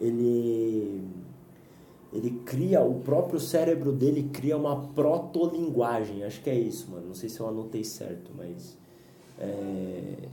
ele 0.00 1.02
ele 2.14 2.30
cria, 2.44 2.80
o 2.80 3.00
próprio 3.00 3.40
cérebro 3.40 3.90
dele 3.90 4.30
cria 4.32 4.56
uma 4.56 4.86
protolinguagem, 4.88 6.22
acho 6.22 6.40
que 6.40 6.48
é 6.48 6.56
isso, 6.56 6.88
mano, 6.88 7.08
não 7.08 7.14
sei 7.14 7.28
se 7.28 7.40
eu 7.40 7.48
anotei 7.48 7.82
certo, 7.82 8.30
mas 8.36 8.78
é, 9.38 10.28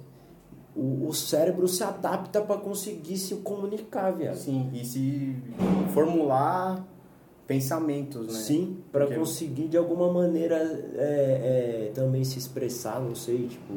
o, 0.76 1.08
o 1.08 1.14
cérebro 1.14 1.68
se 1.68 1.84
adapta 1.84 2.42
para 2.42 2.58
conseguir 2.58 3.18
se 3.18 3.36
comunicar, 3.36 4.12
viado. 4.12 4.36
Sim, 4.36 4.70
e 4.74 4.86
se 4.86 5.36
formular 5.94 6.86
pensamentos, 7.48 8.28
né? 8.28 8.40
Sim, 8.40 8.78
para 8.92 9.08
conseguir 9.08 9.68
de 9.68 9.76
alguma 9.76 10.12
maneira 10.12 10.56
é, 10.96 11.90
é, 11.90 11.92
também 11.94 12.24
se 12.24 12.40
expressar, 12.40 13.02
não 13.02 13.14
sei, 13.14 13.48
tipo, 13.48 13.74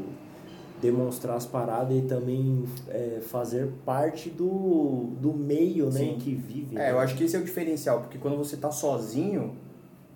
demonstrar 0.81 1.37
as 1.37 1.47
paradas 1.47 1.97
e 1.97 2.02
também 2.02 2.64
é, 2.88 3.21
fazer 3.23 3.69
parte 3.85 4.31
do, 4.31 5.09
do 5.21 5.33
meio, 5.33 5.87
né, 5.87 6.00
Sim. 6.00 6.19
que 6.21 6.35
vive. 6.35 6.76
É, 6.76 6.78
né? 6.78 6.90
eu 6.93 7.00
acho 7.00 7.16
que 7.16 7.25
esse 7.25 7.35
é 7.35 7.38
o 7.38 7.43
diferencial, 7.45 8.00
porque 8.00 8.19
quando 8.19 8.37
você 8.37 8.57
tá 8.57 8.71
sozinho, 8.71 9.57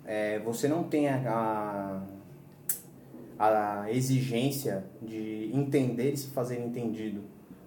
é, 0.05 0.39
você 0.39 0.67
não 0.67 0.83
tem 0.83 1.09
a, 1.09 1.17
a, 1.27 2.01
a 3.39 3.85
exigência 3.89 4.85
de 5.01 5.49
entender 5.53 6.11
e 6.11 6.17
se 6.17 6.27
fazer 6.27 6.59
entendido, 6.59 7.23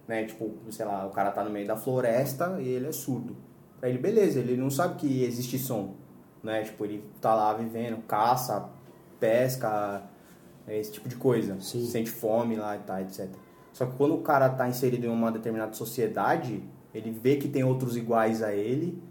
né? 0.07 0.23
Tipo, 0.25 0.51
sei 0.69 0.85
lá, 0.85 1.05
o 1.07 1.09
cara 1.09 1.31
tá 1.31 1.43
no 1.43 1.49
meio 1.49 1.67
da 1.67 1.75
floresta 1.75 2.61
e 2.61 2.67
ele 2.67 2.87
é 2.87 2.91
surdo 2.91 3.35
Pra 3.83 3.89
ele, 3.89 3.97
beleza, 3.97 4.39
ele 4.39 4.55
não 4.55 4.69
sabe 4.69 4.95
que 4.95 5.25
existe 5.25 5.59
som, 5.59 5.95
né? 6.41 6.63
Tipo, 6.63 6.85
ele 6.85 7.03
tá 7.19 7.35
lá 7.35 7.53
vivendo, 7.53 8.01
caça, 8.03 8.69
pesca, 9.19 10.03
esse 10.65 10.89
tipo 10.89 11.09
de 11.09 11.17
coisa. 11.17 11.59
Sim. 11.59 11.85
Sente 11.85 12.09
fome 12.09 12.55
lá 12.55 12.77
e 12.77 12.79
tá, 12.79 13.01
etc. 13.01 13.27
Só 13.73 13.85
que 13.85 13.97
quando 13.97 14.15
o 14.15 14.21
cara 14.21 14.47
tá 14.47 14.69
inserido 14.69 15.05
em 15.05 15.09
uma 15.09 15.29
determinada 15.29 15.73
sociedade, 15.73 16.63
ele 16.93 17.11
vê 17.11 17.35
que 17.35 17.49
tem 17.49 17.65
outros 17.65 17.97
iguais 17.97 18.41
a 18.41 18.53
ele, 18.53 19.03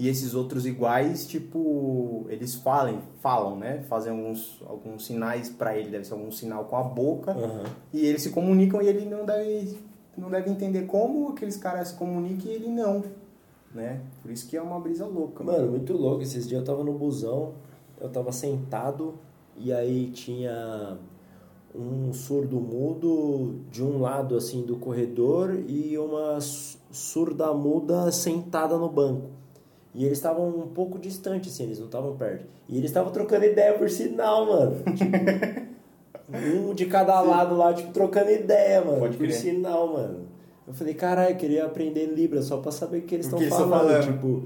e 0.00 0.08
esses 0.08 0.34
outros 0.34 0.66
iguais, 0.66 1.26
tipo, 1.26 2.26
eles 2.28 2.54
falam, 2.54 3.02
falam, 3.20 3.56
né? 3.56 3.84
Fazem 3.88 4.10
alguns, 4.10 4.60
alguns 4.66 5.04
sinais 5.04 5.48
para 5.50 5.76
ele, 5.76 5.90
deve 5.90 6.04
ser 6.04 6.14
algum 6.14 6.32
sinal 6.32 6.64
com 6.64 6.76
a 6.76 6.82
boca, 6.82 7.32
uhum. 7.32 7.64
e 7.92 8.06
eles 8.06 8.22
se 8.22 8.30
comunicam 8.30 8.80
e 8.82 8.88
ele 8.88 9.04
não 9.04 9.24
deve, 9.24 9.78
não 10.16 10.30
deve 10.30 10.50
entender 10.50 10.86
como 10.86 11.28
aqueles 11.28 11.56
caras 11.56 11.88
se 11.88 11.94
comunicam 11.94 12.50
e 12.50 12.54
ele 12.54 12.68
não 12.68 13.04
né? 13.74 14.00
Por 14.22 14.30
isso 14.30 14.48
que 14.48 14.56
é 14.56 14.62
uma 14.62 14.80
brisa 14.80 15.06
louca. 15.06 15.44
Mano, 15.44 15.58
mano, 15.58 15.70
muito 15.72 15.92
louco. 15.92 16.22
Esses 16.22 16.48
dias 16.48 16.60
eu 16.60 16.64
tava 16.64 16.82
no 16.82 16.92
busão, 16.92 17.54
eu 18.00 18.08
tava 18.08 18.32
sentado 18.32 19.14
e 19.56 19.72
aí 19.72 20.10
tinha 20.10 20.98
um 21.74 22.12
surdo 22.12 22.60
mudo 22.60 23.60
de 23.70 23.82
um 23.82 24.00
lado 24.00 24.36
assim 24.36 24.62
do 24.62 24.76
corredor 24.76 25.54
e 25.68 25.96
uma 25.96 26.38
surda 26.40 27.52
muda 27.52 28.10
sentada 28.10 28.76
no 28.76 28.88
banco. 28.88 29.39
E 29.94 30.04
eles 30.04 30.18
estavam 30.18 30.48
um 30.48 30.68
pouco 30.68 30.98
distantes, 30.98 31.52
assim, 31.52 31.64
eles 31.64 31.78
não 31.78 31.86
estavam 31.86 32.16
perto. 32.16 32.44
E 32.68 32.76
eles 32.76 32.90
estavam 32.90 33.12
trocando 33.12 33.44
ideia 33.44 33.74
por 33.76 33.90
sinal, 33.90 34.46
mano. 34.46 34.76
Tipo, 34.94 35.16
um 36.32 36.74
de 36.74 36.86
cada 36.86 37.20
lado 37.20 37.56
lá, 37.56 37.74
tipo, 37.74 37.92
trocando 37.92 38.30
ideia, 38.30 38.84
mano. 38.84 39.00
Pode 39.00 39.16
por 39.16 39.26
crer. 39.26 39.36
sinal, 39.36 39.92
mano. 39.92 40.26
Eu 40.66 40.72
falei, 40.72 40.94
caralho, 40.94 41.30
eu 41.32 41.36
queria 41.36 41.64
aprender 41.64 42.06
Libra 42.06 42.40
só 42.40 42.58
pra 42.58 42.70
saber 42.70 42.98
o 42.98 43.02
que 43.02 43.16
eles 43.16 43.26
estão 43.26 43.40
falando. 43.40 43.70
falando. 43.70 44.04
Tipo, 44.04 44.42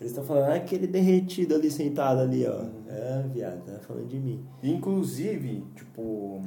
eles 0.00 0.12
estão 0.12 0.24
falando, 0.24 0.52
ah, 0.52 0.54
aquele 0.54 0.86
derretido 0.86 1.56
ali 1.56 1.70
sentado 1.70 2.20
ali, 2.20 2.46
ó. 2.46 2.52
Uhum. 2.52 2.84
É, 2.88 3.24
viado, 3.32 3.64
tá 3.64 3.80
falando 3.80 4.06
de 4.06 4.18
mim. 4.18 4.44
Inclusive, 4.62 5.64
tipo, 5.74 6.40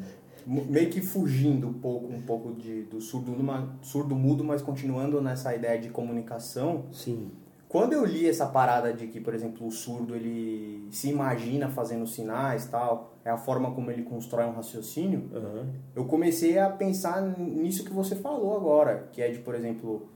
meio 0.46 0.90
que 0.90 1.02
fugindo 1.02 1.68
um 1.68 1.74
pouco, 1.74 2.08
um 2.08 2.22
pouco 2.22 2.54
de, 2.54 2.84
do 2.84 3.02
surdo, 3.02 3.36
surdo 3.82 4.16
mudo, 4.16 4.46
mas 4.46 4.62
continuando 4.62 5.22
nessa 5.22 5.54
ideia 5.54 5.78
de 5.78 5.90
comunicação. 5.90 6.86
Sim. 6.94 7.30
Quando 7.70 7.94
eu 7.94 8.06
li 8.06 8.28
essa 8.28 8.46
parada 8.46 8.94
de 8.94 9.08
que, 9.08 9.20
por 9.20 9.34
exemplo, 9.34 9.68
o 9.68 9.72
surdo 9.72 10.16
ele 10.16 10.88
se 10.90 11.10
imagina 11.10 11.68
fazendo 11.68 12.08
sinais 12.08 12.66
tal, 12.66 13.18
é 13.26 13.30
a 13.30 13.38
forma 13.38 13.72
como 13.72 13.92
ele 13.92 14.04
constrói 14.04 14.46
um 14.46 14.54
raciocínio, 14.54 15.30
uhum. 15.34 15.70
eu 15.94 16.06
comecei 16.06 16.58
a 16.58 16.70
pensar 16.70 17.22
nisso 17.22 17.84
que 17.84 17.92
você 17.92 18.16
falou 18.16 18.56
agora, 18.56 19.10
que 19.12 19.22
é 19.22 19.30
de, 19.30 19.40
por 19.40 19.54
exemplo, 19.54 20.08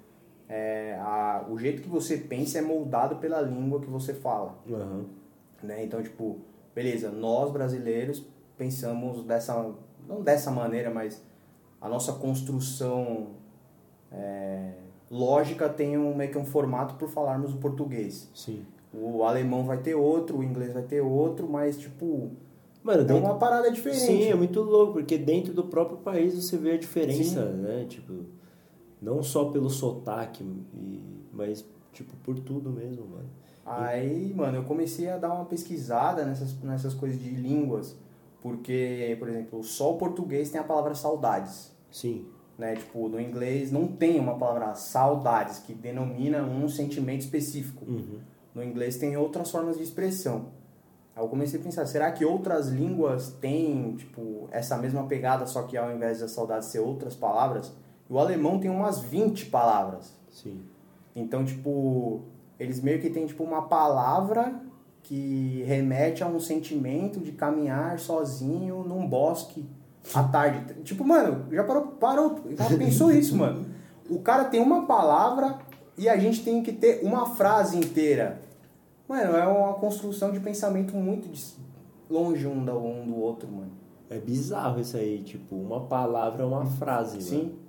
é, 0.48 0.98
a, 1.02 1.46
o 1.50 1.58
jeito 1.58 1.82
que 1.82 1.90
você 1.90 2.18
pensa 2.18 2.60
é 2.60 2.62
moldado 2.62 3.18
pela 3.18 3.42
língua 3.42 3.82
que 3.82 3.90
você 3.90 4.14
fala. 4.14 4.58
Uhum. 4.66 5.06
Né? 5.62 5.84
Então, 5.84 6.02
tipo, 6.02 6.38
beleza, 6.74 7.12
nós 7.12 7.52
brasileiros 7.52 8.26
pensamos 8.58 9.26
dessa, 9.26 9.74
não 10.08 10.22
dessa 10.22 10.52
maneira, 10.52 10.90
mas 10.90 11.22
a 11.82 11.90
nossa 11.90 12.14
construção. 12.14 13.28
É, 14.10 14.81
lógica 15.12 15.68
tem 15.68 15.98
um, 15.98 16.16
meio 16.16 16.32
que 16.32 16.38
um 16.38 16.46
formato 16.46 16.96
por 16.96 17.10
falarmos 17.10 17.54
o 17.54 17.58
português. 17.58 18.30
Sim. 18.34 18.66
O 18.94 19.24
alemão 19.24 19.66
vai 19.66 19.78
ter 19.78 19.94
outro, 19.94 20.40
o 20.40 20.44
inglês 20.44 20.74
vai 20.74 20.84
ter 20.84 21.02
outro, 21.02 21.48
mas 21.48 21.78
tipo. 21.78 22.32
Mano, 22.82 23.04
dentro... 23.04 23.18
é 23.18 23.28
uma 23.28 23.38
parada 23.38 23.70
diferente. 23.70 24.02
Sim, 24.02 24.24
é 24.24 24.36
muito 24.36 24.62
louco, 24.62 24.94
porque 24.94 25.18
dentro 25.18 25.54
do 25.54 25.66
próprio 25.66 25.98
país 25.98 26.34
você 26.34 26.58
vê 26.58 26.72
a 26.72 26.78
diferença, 26.78 27.52
Sim. 27.52 27.58
né? 27.58 27.86
Tipo, 27.88 28.26
não 29.02 29.22
só 29.22 29.46
pelo 29.46 29.70
sotaque, 29.70 30.44
mas 31.32 31.66
tipo, 31.94 32.16
por 32.24 32.40
tudo 32.40 32.72
mesmo, 32.72 33.06
mano. 33.06 33.30
Aí, 33.64 34.34
mano, 34.34 34.58
eu 34.58 34.64
comecei 34.64 35.10
a 35.10 35.18
dar 35.18 35.34
uma 35.34 35.46
pesquisada 35.46 36.26
nessas, 36.26 36.60
nessas 36.64 36.94
coisas 36.96 37.22
de 37.22 37.30
línguas, 37.30 37.96
porque, 38.42 39.16
por 39.20 39.30
exemplo, 39.30 39.64
só 39.64 39.94
o 39.94 39.98
português 39.98 40.50
tem 40.50 40.60
a 40.60 40.64
palavra 40.64 40.96
saudades. 40.96 41.72
Sim 41.92 42.26
né? 42.62 42.76
Tipo, 42.76 43.10
no 43.10 43.20
inglês 43.20 43.72
não 43.72 43.88
tem 43.88 44.20
uma 44.20 44.38
palavra 44.38 44.76
saudades 44.76 45.58
que 45.58 45.74
denomina 45.74 46.44
um 46.44 46.70
sentimento 46.70 47.22
específico. 47.22 47.84
Uhum. 47.84 48.20
No 48.54 48.64
inglês 48.64 48.98
tem 48.98 49.18
outras 49.18 49.50
formas 49.50 49.78
de 49.78 49.84
expressão. 49.84 50.46
Aí 51.16 51.24
eu 51.24 51.28
comecei 51.28 51.60
a 51.60 51.64
pensar, 51.64 51.88
será 51.88 52.12
que 52.12 52.24
outras 52.24 52.68
línguas 52.68 53.32
têm, 53.42 53.96
tipo, 53.96 54.48
essa 54.52 54.78
mesma 54.78 55.08
pegada, 55.08 55.48
só 55.48 55.64
que 55.64 55.76
ao 55.76 55.92
invés 55.92 56.20
da 56.20 56.28
saudade 56.28 56.66
ser 56.66 56.80
outras 56.80 57.16
palavras? 57.16 57.74
O 58.08 58.20
alemão 58.20 58.60
tem 58.60 58.70
umas 58.70 59.00
20 59.00 59.48
palavras. 59.48 60.14
Sim. 60.30 60.62
Então, 61.16 61.44
tipo, 61.44 62.22
eles 62.60 62.80
meio 62.80 63.02
que 63.02 63.10
têm, 63.10 63.26
tipo, 63.26 63.44
uma 63.44 63.64
palavra 63.64 64.62
que 65.02 65.64
remete 65.66 66.24
a 66.24 66.28
um 66.28 66.40
sentimento 66.40 67.20
de 67.20 67.32
caminhar 67.32 67.98
sozinho 67.98 68.84
num 68.84 69.08
bosque 69.08 69.66
à 70.14 70.24
tarde. 70.24 70.74
Tipo, 70.84 71.04
mano, 71.06 71.46
já 71.52 71.64
parou, 71.64 71.88
parou, 71.88 72.40
já 72.58 72.78
pensou 72.78 73.12
isso, 73.14 73.36
mano? 73.36 73.66
O 74.10 74.20
cara 74.20 74.46
tem 74.46 74.62
uma 74.62 74.86
palavra 74.86 75.60
e 75.98 76.10
a 76.10 76.18
gente 76.18 76.44
tem 76.44 76.62
que 76.64 76.72
ter 76.72 77.02
uma 77.04 77.26
frase 77.26 77.78
inteira. 77.78 78.42
Mano, 79.08 79.36
é 79.36 79.46
uma 79.46 79.74
construção 79.74 80.32
de 80.32 80.40
pensamento 80.40 80.96
muito 80.96 81.30
longe 82.10 82.48
um 82.48 82.64
do, 82.64 82.78
um 82.78 83.06
do 83.06 83.16
outro, 83.18 83.50
mano. 83.50 83.72
É 84.10 84.18
bizarro 84.18 84.80
isso 84.80 84.98
aí, 84.98 85.22
tipo, 85.24 85.56
uma 85.56 85.82
palavra 85.82 86.44
é 86.44 86.46
uma 86.46 86.66
frase, 86.66 87.22
Sim, 87.22 87.38
mano. 87.38 87.60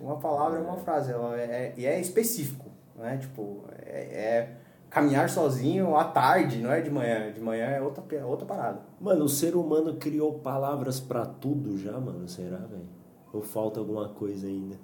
uma 0.00 0.16
palavra 0.16 0.58
é 0.58 0.62
uma 0.62 0.76
frase, 0.76 1.12
ela 1.12 1.40
é, 1.40 1.74
é, 1.76 1.84
é 1.84 2.00
específico, 2.00 2.66
né? 2.96 3.18
Tipo, 3.18 3.62
é, 3.84 4.00
é 4.00 4.56
caminhar 4.92 5.28
sozinho 5.28 5.96
à 5.96 6.04
tarde, 6.04 6.58
não 6.58 6.70
é 6.70 6.80
de 6.80 6.90
manhã. 6.90 7.32
De 7.32 7.40
manhã 7.40 7.64
é 7.64 7.80
outra, 7.80 8.04
outra 8.26 8.46
parada. 8.46 8.80
Mano, 9.00 9.24
o 9.24 9.28
ser 9.28 9.56
humano 9.56 9.96
criou 9.96 10.34
palavras 10.38 11.00
para 11.00 11.24
tudo 11.24 11.78
já, 11.78 11.98
mano. 11.98 12.28
Será, 12.28 12.58
velho? 12.58 12.88
Ou 13.32 13.42
falta 13.42 13.80
alguma 13.80 14.10
coisa 14.10 14.46
ainda? 14.46 14.76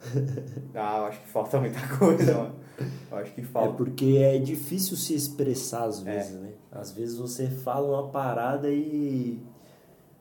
ah, 0.74 0.98
eu 0.98 1.04
acho 1.06 1.20
que 1.20 1.28
falta 1.28 1.60
muita 1.60 1.80
coisa, 1.98 2.34
mano. 2.34 2.54
Eu 3.10 3.18
acho 3.18 3.34
que 3.34 3.42
falta. 3.42 3.74
É 3.74 3.76
porque 3.76 4.18
é 4.18 4.38
difícil 4.38 4.96
se 4.96 5.14
expressar 5.14 5.84
às 5.84 6.06
é. 6.06 6.14
vezes, 6.14 6.36
é. 6.36 6.38
né? 6.38 6.52
Às 6.70 6.92
vezes 6.92 7.18
você 7.18 7.48
fala 7.48 8.00
uma 8.00 8.08
parada 8.08 8.70
e. 8.70 9.42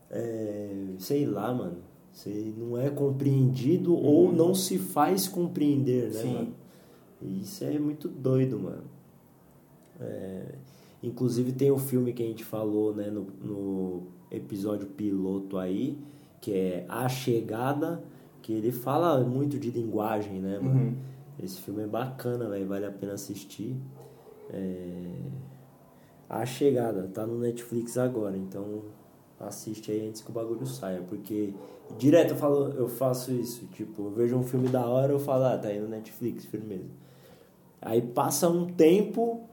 É, 0.10 0.96
sei 0.98 1.26
lá, 1.26 1.54
mano. 1.54 1.88
Você 2.12 2.54
não 2.58 2.78
é 2.78 2.89
compreendido 2.89 3.94
uhum. 3.94 4.04
ou 4.04 4.34
não 4.34 4.54
se 4.56 4.80
faz 4.80 5.28
compreender, 5.28 6.12
né, 6.12 6.22
Sim. 6.22 6.34
mano? 6.34 6.56
Isso 7.22 7.63
é 7.63 7.78
muito 7.78 8.08
doido, 8.10 8.60
mano. 8.60 8.84
É, 10.00 10.56
inclusive 11.04 11.52
tem 11.52 11.72
o 11.72 11.76
um 11.76 11.80
filme 11.80 12.14
que 12.14 12.24
a 12.24 12.26
gente 12.26 12.44
falou 12.44 12.94
né, 12.94 13.10
no, 13.10 13.28
no 13.42 14.08
episódio 14.32 14.88
piloto 14.88 15.58
aí, 15.58 15.98
que 16.42 16.54
é 16.54 16.86
A 16.88 17.08
Chegada, 17.10 18.04
que 18.42 18.54
ele 18.54 18.72
fala 18.72 19.20
muito 19.24 19.60
de 19.60 19.70
linguagem, 19.70 20.40
né, 20.40 20.60
mano? 20.60 20.80
Uhum. 20.80 20.96
Esse 21.42 21.62
filme 21.62 21.84
é 21.84 21.88
bacana, 21.88 22.50
velho, 22.50 22.68
vale 22.68 22.86
a 22.86 22.92
pena 22.92 23.14
assistir. 23.14 23.76
É... 24.50 25.12
A 26.30 26.46
Chegada, 26.46 27.08
tá 27.08 27.26
no 27.26 27.40
Netflix 27.40 27.98
agora, 27.98 28.38
então 28.38 28.84
assiste 29.40 29.92
aí 29.92 30.08
antes 30.08 30.22
que 30.22 30.30
o 30.30 30.34
bagulho 30.34 30.68
saia, 30.68 31.02
porque 31.02 31.54
direto 31.98 32.32
eu, 32.32 32.38
falo, 32.38 32.74
eu 32.74 32.88
faço 32.88 33.32
isso, 33.32 33.66
tipo, 33.68 34.04
eu 34.04 34.12
vejo 34.12 34.36
um 34.36 34.44
filme 34.44 34.68
da 34.68 34.86
hora, 34.86 35.12
eu 35.14 35.20
falo, 35.20 35.46
ah, 35.46 35.58
tá 35.58 35.70
aí 35.70 35.80
no 35.80 35.88
Netflix, 35.88 36.46
firmeza. 36.46 36.90
Aí 37.82 38.02
passa 38.02 38.50
um 38.50 38.68
tempo, 38.68 39.49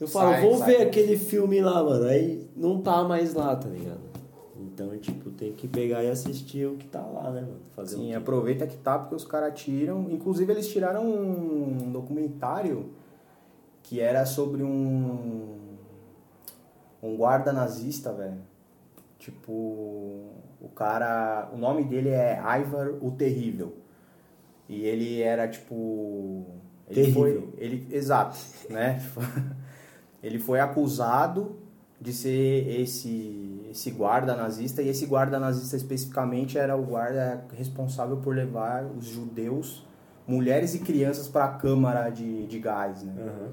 eu 0.00 0.08
falo, 0.08 0.30
sai, 0.30 0.40
vou 0.42 0.56
sai, 0.56 0.66
ver 0.66 0.76
sai. 0.78 0.86
aquele 0.86 1.16
filme 1.18 1.60
lá, 1.60 1.84
mano, 1.84 2.06
aí 2.06 2.48
não 2.56 2.80
tá 2.80 3.04
mais 3.04 3.34
lá, 3.34 3.54
tá 3.54 3.68
ligado? 3.68 4.00
Então, 4.56 4.96
tipo, 4.98 5.30
tem 5.30 5.52
que 5.52 5.68
pegar 5.68 6.02
e 6.02 6.08
assistir 6.08 6.66
o 6.66 6.76
que 6.76 6.86
tá 6.86 7.02
lá, 7.02 7.30
né, 7.30 7.42
mano? 7.42 7.60
Fazer 7.76 7.96
Sim, 7.96 8.14
um 8.14 8.18
aproveita 8.18 8.66
que 8.66 8.78
tá, 8.78 8.98
porque 8.98 9.14
os 9.14 9.24
caras 9.24 9.60
tiram. 9.60 10.06
Inclusive, 10.10 10.50
eles 10.50 10.68
tiraram 10.68 11.04
um 11.04 11.92
documentário 11.92 12.90
que 13.82 14.00
era 14.00 14.24
sobre 14.24 14.62
um. 14.62 15.58
Um 17.02 17.16
guarda 17.16 17.52
nazista, 17.52 18.12
velho. 18.12 18.38
Tipo, 19.18 19.52
o 20.60 20.68
cara. 20.74 21.50
O 21.52 21.58
nome 21.58 21.84
dele 21.84 22.08
é 22.08 22.40
Ivar 22.60 22.90
o 23.02 23.10
Terrível. 23.10 23.74
E 24.68 24.82
ele 24.82 25.20
era, 25.20 25.46
tipo. 25.48 26.46
Ele 26.88 27.02
Terrível. 27.02 27.48
Foi, 27.50 27.52
ele, 27.58 27.86
exato, 27.90 28.38
né? 28.70 28.98
ele 30.22 30.38
foi 30.38 30.60
acusado 30.60 31.56
de 32.00 32.12
ser 32.12 32.80
esse, 32.80 33.66
esse 33.70 33.90
guarda 33.90 34.34
nazista, 34.34 34.82
e 34.82 34.88
esse 34.88 35.06
guarda 35.06 35.38
nazista 35.38 35.76
especificamente 35.76 36.56
era 36.56 36.76
o 36.76 36.82
guarda 36.82 37.44
responsável 37.56 38.16
por 38.16 38.34
levar 38.34 38.84
os 38.84 39.04
judeus, 39.06 39.86
mulheres 40.26 40.74
e 40.74 40.78
crianças 40.78 41.28
para 41.28 41.44
a 41.44 41.48
câmara 41.48 42.08
de, 42.08 42.46
de 42.46 42.58
gás, 42.58 43.02
né? 43.02 43.12
Uhum. 43.18 43.48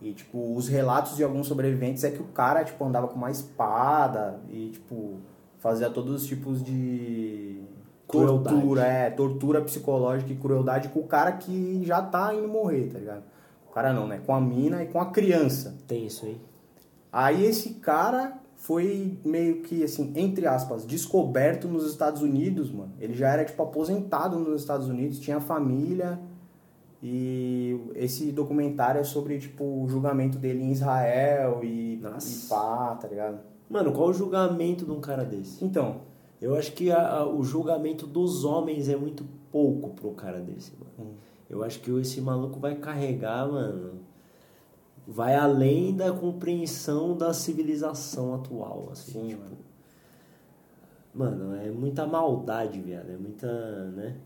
E, 0.00 0.14
tipo, 0.14 0.56
os 0.56 0.66
relatos 0.66 1.16
de 1.16 1.22
alguns 1.22 1.46
sobreviventes 1.46 2.04
é 2.04 2.10
que 2.10 2.22
o 2.22 2.28
cara, 2.28 2.64
tipo, 2.64 2.82
andava 2.82 3.06
com 3.06 3.16
uma 3.16 3.30
espada 3.30 4.40
e, 4.48 4.70
tipo, 4.70 5.18
fazia 5.58 5.90
todos 5.90 6.22
os 6.22 6.26
tipos 6.26 6.62
de 6.62 7.60
crueldade. 8.08 8.56
tortura, 8.56 8.86
é, 8.86 9.10
tortura 9.10 9.60
psicológica 9.60 10.32
e 10.32 10.36
crueldade 10.36 10.88
com 10.88 11.00
o 11.00 11.06
cara 11.06 11.32
que 11.32 11.82
já 11.84 12.00
tá 12.00 12.34
indo 12.34 12.48
morrer, 12.48 12.88
tá 12.88 12.98
ligado? 12.98 13.22
O 13.70 13.72
cara 13.72 13.92
não, 13.92 14.06
né? 14.06 14.20
Com 14.26 14.34
a 14.34 14.40
mina 14.40 14.82
e 14.82 14.86
com 14.86 15.00
a 15.00 15.06
criança. 15.06 15.76
Tem 15.86 16.04
isso 16.04 16.26
aí. 16.26 16.40
Aí 17.12 17.44
esse 17.44 17.74
cara 17.74 18.38
foi 18.56 19.16
meio 19.24 19.62
que, 19.62 19.84
assim, 19.84 20.12
entre 20.16 20.46
aspas, 20.46 20.84
descoberto 20.84 21.68
nos 21.68 21.88
Estados 21.88 22.20
Unidos, 22.20 22.70
mano. 22.70 22.92
Ele 23.00 23.14
já 23.14 23.28
era, 23.28 23.44
tipo, 23.44 23.62
aposentado 23.62 24.38
nos 24.38 24.60
Estados 24.60 24.88
Unidos, 24.88 25.20
tinha 25.20 25.40
família. 25.40 26.20
E 27.02 27.80
esse 27.94 28.32
documentário 28.32 29.00
é 29.00 29.04
sobre, 29.04 29.38
tipo, 29.38 29.64
o 29.64 29.88
julgamento 29.88 30.36
dele 30.38 30.62
em 30.62 30.72
Israel 30.72 31.60
e, 31.62 31.98
Nossa. 32.02 32.46
e 32.46 32.48
pá, 32.48 32.98
tá 33.00 33.08
ligado? 33.08 33.38
Mano, 33.70 33.92
qual 33.92 34.08
o 34.08 34.12
julgamento 34.12 34.84
de 34.84 34.90
um 34.90 35.00
cara 35.00 35.24
desse? 35.24 35.64
Então. 35.64 36.10
Eu 36.40 36.56
acho 36.56 36.72
que 36.72 36.90
a, 36.90 37.18
a, 37.18 37.28
o 37.28 37.42
julgamento 37.42 38.06
dos 38.06 38.44
homens 38.44 38.88
é 38.88 38.96
muito 38.96 39.24
pouco 39.52 39.90
pro 39.90 40.12
cara 40.12 40.40
desse, 40.40 40.72
mano. 40.78 41.10
Hum. 41.10 41.14
Eu 41.50 41.64
acho 41.64 41.80
que 41.80 41.90
esse 41.90 42.20
maluco 42.20 42.60
vai 42.60 42.76
carregar, 42.76 43.46
mano, 43.50 44.00
vai 45.06 45.34
além 45.34 45.94
da 45.94 46.12
compreensão 46.12 47.16
da 47.16 47.34
civilização 47.34 48.34
atual, 48.34 48.88
assim, 48.92 49.12
Sim, 49.12 49.28
tipo. 49.30 49.42
Mano. 51.12 51.36
mano, 51.36 51.56
é 51.56 51.70
muita 51.72 52.06
maldade, 52.06 52.80
viado, 52.80 53.10
é 53.10 53.16
muita, 53.16 53.90
né? 53.90 54.16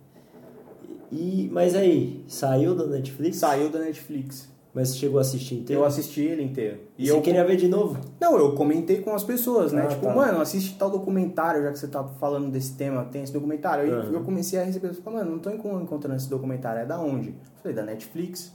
E, 1.10 1.48
mas 1.50 1.74
aí, 1.74 2.22
saiu 2.28 2.74
da 2.74 2.86
Netflix? 2.86 3.38
Saiu 3.38 3.70
da 3.70 3.78
Netflix. 3.78 4.52
Mas 4.74 4.88
você 4.88 4.98
chegou 4.98 5.18
a 5.18 5.20
assistir 5.20 5.54
inteiro? 5.54 5.82
Eu 5.82 5.86
assisti 5.86 6.20
ele 6.20 6.42
inteiro. 6.42 6.80
E, 6.98 7.04
e 7.04 7.08
eu 7.08 7.22
queria 7.22 7.44
ver 7.44 7.56
de 7.56 7.68
novo? 7.68 7.96
Não, 8.20 8.36
eu 8.36 8.56
comentei 8.56 9.00
com 9.00 9.14
as 9.14 9.22
pessoas, 9.22 9.72
né? 9.72 9.82
Ah, 9.84 9.86
tipo, 9.86 10.04
tá. 10.04 10.14
mano, 10.14 10.40
assiste 10.40 10.76
tal 10.76 10.90
documentário, 10.90 11.62
já 11.62 11.70
que 11.70 11.78
você 11.78 11.86
tá 11.86 12.02
falando 12.02 12.50
desse 12.50 12.74
tema, 12.74 13.04
tem 13.04 13.22
esse 13.22 13.32
documentário. 13.32 13.88
Uhum. 13.88 14.12
Eu 14.12 14.24
comecei 14.24 14.58
a 14.58 14.64
receber, 14.64 14.88
eu 14.88 14.94
falei, 14.94 15.20
mano, 15.20 15.30
não 15.30 15.38
tô 15.38 15.50
encontrando 15.50 16.16
esse 16.16 16.28
documentário, 16.28 16.82
é 16.82 16.86
da 16.86 16.98
onde? 16.98 17.28
Eu 17.28 17.62
falei, 17.62 17.76
da 17.76 17.84
Netflix. 17.84 18.52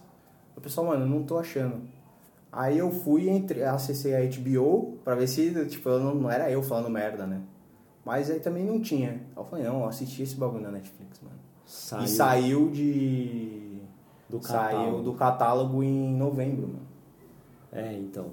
O 0.58 0.60
pessoal, 0.60 0.88
mano, 0.88 1.06
não 1.06 1.24
tô 1.24 1.38
achando. 1.38 1.82
Aí 2.52 2.78
eu 2.78 2.92
fui, 2.92 3.30
entre, 3.30 3.64
acessei 3.64 4.14
a 4.14 4.30
HBO 4.30 4.98
pra 5.06 5.16
ver 5.16 5.28
se, 5.28 5.66
tipo, 5.68 5.88
eu 5.88 6.00
não, 6.00 6.16
não 6.16 6.30
era 6.30 6.52
eu 6.52 6.62
falando 6.62 6.90
merda, 6.90 7.26
né? 7.26 7.42
Mas 8.04 8.30
aí 8.30 8.42
também 8.42 8.66
não 8.66 8.82
tinha. 8.82 9.12
Aí 9.12 9.38
eu 9.38 9.46
falei, 9.46 9.64
não, 9.64 9.82
eu 9.82 9.86
assisti 9.86 10.24
esse 10.24 10.36
bagulho 10.36 10.64
na 10.64 10.72
Netflix, 10.72 11.22
mano. 11.22 11.40
Saiu. 11.66 12.04
E 12.04 12.08
saiu 12.08 12.70
de. 12.72 13.69
Do 14.30 14.42
saiu 14.42 15.02
do 15.02 15.14
catálogo 15.14 15.82
em 15.84 16.14
novembro, 16.16 16.68
mano. 16.68 16.88
É, 17.72 17.94
então. 17.94 18.32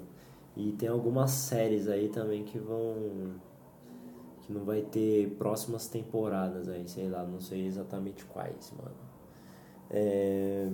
E 0.55 0.71
tem 0.73 0.89
algumas 0.89 1.31
séries 1.31 1.87
aí 1.87 2.09
também 2.09 2.43
que 2.43 2.57
vão. 2.57 3.33
que 4.41 4.53
não 4.53 4.63
vai 4.63 4.81
ter 4.81 5.29
próximas 5.37 5.87
temporadas 5.87 6.67
aí, 6.69 6.87
sei 6.87 7.09
lá, 7.09 7.23
não 7.23 7.39
sei 7.39 7.65
exatamente 7.65 8.25
quais, 8.25 8.73
mano. 8.77 8.95
É. 9.89 10.69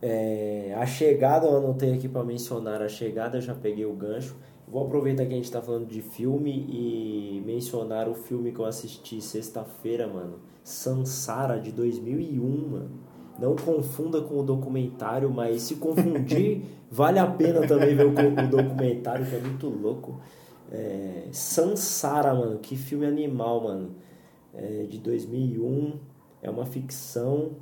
É, 0.00 0.74
a 0.78 0.86
chegada 0.86 1.46
eu 1.46 1.56
anotei 1.56 1.92
aqui 1.92 2.08
para 2.08 2.22
mencionar 2.22 2.80
a 2.82 2.88
chegada, 2.88 3.40
já 3.40 3.54
peguei 3.54 3.84
o 3.84 3.92
gancho. 3.94 4.36
Vou 4.68 4.86
aproveitar 4.86 5.26
que 5.26 5.32
a 5.32 5.36
gente 5.36 5.50
tá 5.50 5.60
falando 5.60 5.86
de 5.86 6.00
filme 6.00 6.66
e 6.70 7.42
mencionar 7.44 8.08
o 8.08 8.14
filme 8.14 8.52
que 8.52 8.60
eu 8.60 8.64
assisti 8.64 9.20
sexta-feira, 9.20 10.06
mano. 10.06 10.38
Sansara 10.62 11.58
de 11.58 11.72
2001, 11.72 12.68
mano. 12.68 12.90
Não 13.38 13.56
confunda 13.56 14.20
com 14.20 14.38
o 14.38 14.42
documentário, 14.42 15.30
mas 15.30 15.62
se 15.62 15.76
confundir, 15.76 16.62
vale 16.90 17.18
a 17.18 17.26
pena 17.26 17.66
também 17.66 17.94
ver 17.94 18.06
o, 18.06 18.10
o 18.10 18.48
documentário, 18.48 19.26
que 19.26 19.34
é 19.34 19.40
muito 19.40 19.68
louco. 19.68 20.20
É, 20.70 21.28
Sansara, 21.32 22.34
mano, 22.34 22.58
que 22.58 22.76
filme 22.76 23.06
animal, 23.06 23.64
mano. 23.64 23.90
É, 24.54 24.84
de 24.84 24.98
2001, 24.98 25.94
é 26.42 26.50
uma 26.50 26.66
ficção 26.66 27.52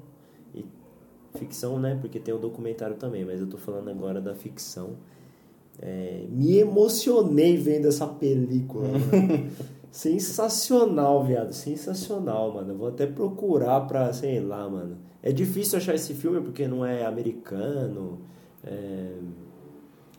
Ficção, 1.35 1.79
né? 1.79 1.97
Porque 2.01 2.19
tem 2.19 2.35
o 2.35 2.39
documentário 2.39 2.97
também, 2.97 3.25
mas 3.25 3.41
eu 3.41 3.47
tô 3.47 3.57
falando 3.57 3.89
agora 3.89 4.21
da 4.21 4.35
ficção. 4.35 4.97
É, 5.79 6.25
me 6.29 6.59
emocionei 6.59 7.57
vendo 7.57 7.87
essa 7.87 8.07
película. 8.07 8.89
sensacional, 9.91 11.25
viado. 11.25 11.53
Sensacional, 11.53 12.55
mano. 12.55 12.77
Vou 12.77 12.89
até 12.89 13.07
procurar 13.07 13.81
pra, 13.83 14.13
sei 14.13 14.41
lá, 14.41 14.69
mano. 14.69 14.99
É 15.23 15.33
difícil 15.33 15.79
achar 15.79 15.95
esse 15.95 16.15
filme 16.15 16.41
porque 16.41 16.67
não 16.67 16.85
é 16.85 17.05
americano. 17.05 18.21
É... 18.65 19.19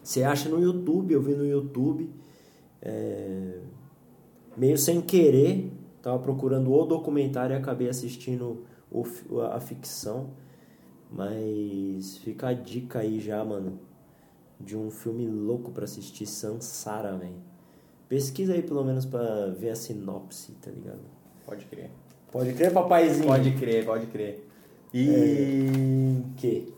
Você 0.03 0.23
acha 0.23 0.49
no 0.49 0.59
YouTube, 0.59 1.13
eu 1.13 1.21
vi 1.21 1.33
no 1.33 1.45
YouTube. 1.45 2.09
É... 2.81 3.59
Meio 4.57 4.77
sem 4.77 5.01
querer. 5.01 5.71
Tava 6.01 6.19
procurando 6.19 6.73
o 6.73 6.85
documentário 6.85 7.53
e 7.53 7.57
acabei 7.57 7.87
assistindo 7.87 8.65
o, 8.91 9.03
a 9.41 9.59
ficção. 9.59 10.31
Mas 11.11 12.17
fica 12.17 12.47
a 12.47 12.53
dica 12.53 12.99
aí 12.99 13.19
já, 13.19 13.43
mano, 13.43 13.79
de 14.59 14.77
um 14.77 14.89
filme 14.89 15.27
louco 15.27 15.71
para 15.71 15.83
assistir, 15.83 16.25
Sansara, 16.25 17.17
velho. 17.17 17.50
Pesquisa 18.11 18.51
aí 18.51 18.61
pelo 18.61 18.83
menos 18.83 19.05
pra 19.05 19.47
ver 19.57 19.69
a 19.69 19.75
sinopse, 19.75 20.51
tá 20.61 20.69
ligado? 20.69 20.99
Pode 21.45 21.63
crer. 21.63 21.89
Pode 22.29 22.51
crer, 22.51 22.73
papaizinho? 22.73 23.25
Pode 23.25 23.51
crer, 23.51 23.85
pode 23.85 24.07
crer. 24.07 24.49
E. 24.93 26.25
É... 26.27 26.35
Que? 26.35 26.73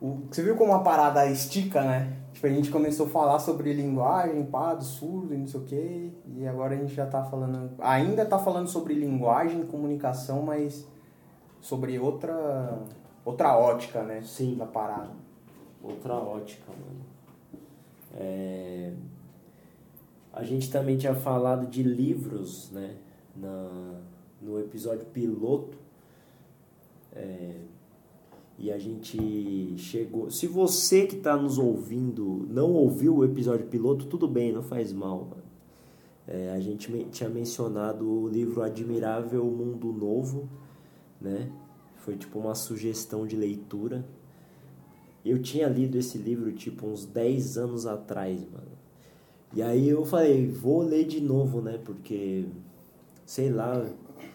O... 0.00 0.20
Você 0.30 0.44
viu 0.44 0.54
como 0.54 0.72
a 0.72 0.78
parada 0.84 1.26
estica, 1.26 1.82
né? 1.82 2.16
Tipo, 2.32 2.46
a 2.46 2.50
gente 2.50 2.70
começou 2.70 3.06
a 3.06 3.08
falar 3.08 3.40
sobre 3.40 3.72
linguagem, 3.72 4.44
pá, 4.44 4.72
do 4.72 4.84
surdo 4.84 5.34
e 5.34 5.36
não 5.36 5.48
sei 5.48 5.60
o 5.60 5.64
quê. 5.64 6.10
E 6.36 6.46
agora 6.46 6.76
a 6.76 6.78
gente 6.78 6.94
já 6.94 7.04
tá 7.04 7.24
falando. 7.24 7.72
Ainda 7.80 8.24
tá 8.24 8.38
falando 8.38 8.68
sobre 8.68 8.94
linguagem, 8.94 9.66
comunicação, 9.66 10.42
mas 10.42 10.86
sobre 11.60 11.98
outra 11.98 12.78
outra 13.24 13.58
ótica, 13.58 14.04
né? 14.04 14.22
Sim. 14.22 14.54
Da 14.54 14.64
parada. 14.64 15.10
Outra 15.82 16.14
ótica, 16.14 16.70
mano. 16.70 17.00
É... 18.14 18.92
A 20.38 20.44
gente 20.44 20.70
também 20.70 20.96
tinha 20.96 21.16
falado 21.16 21.66
de 21.66 21.82
livros, 21.82 22.70
né? 22.70 22.94
Na, 23.34 23.98
no 24.40 24.60
episódio 24.60 25.04
piloto. 25.06 25.76
É... 27.12 27.56
E 28.56 28.70
a 28.70 28.78
gente 28.78 29.76
chegou. 29.78 30.30
Se 30.30 30.46
você 30.46 31.08
que 31.08 31.16
está 31.16 31.36
nos 31.36 31.58
ouvindo 31.58 32.46
não 32.48 32.72
ouviu 32.72 33.16
o 33.16 33.24
episódio 33.24 33.66
piloto, 33.66 34.06
tudo 34.06 34.28
bem, 34.28 34.52
não 34.52 34.62
faz 34.62 34.92
mal. 34.92 35.38
É, 36.24 36.52
a 36.52 36.60
gente 36.60 36.88
tinha 37.10 37.28
mencionado 37.28 38.08
o 38.08 38.28
livro 38.28 38.62
Admirável 38.62 39.44
Mundo 39.44 39.92
Novo, 39.92 40.48
né? 41.20 41.50
Foi 41.96 42.16
tipo 42.16 42.38
uma 42.38 42.54
sugestão 42.54 43.26
de 43.26 43.34
leitura. 43.34 44.06
Eu 45.24 45.42
tinha 45.42 45.68
lido 45.68 45.98
esse 45.98 46.16
livro 46.16 46.52
tipo 46.52 46.86
uns 46.86 47.04
10 47.04 47.58
anos 47.58 47.86
atrás, 47.86 48.40
mano. 48.52 48.67
E 49.54 49.62
aí 49.62 49.88
eu 49.88 50.04
falei, 50.04 50.46
vou 50.46 50.82
ler 50.82 51.04
de 51.04 51.20
novo, 51.20 51.60
né? 51.60 51.78
Porque 51.84 52.46
sei 53.24 53.50
lá, 53.50 53.84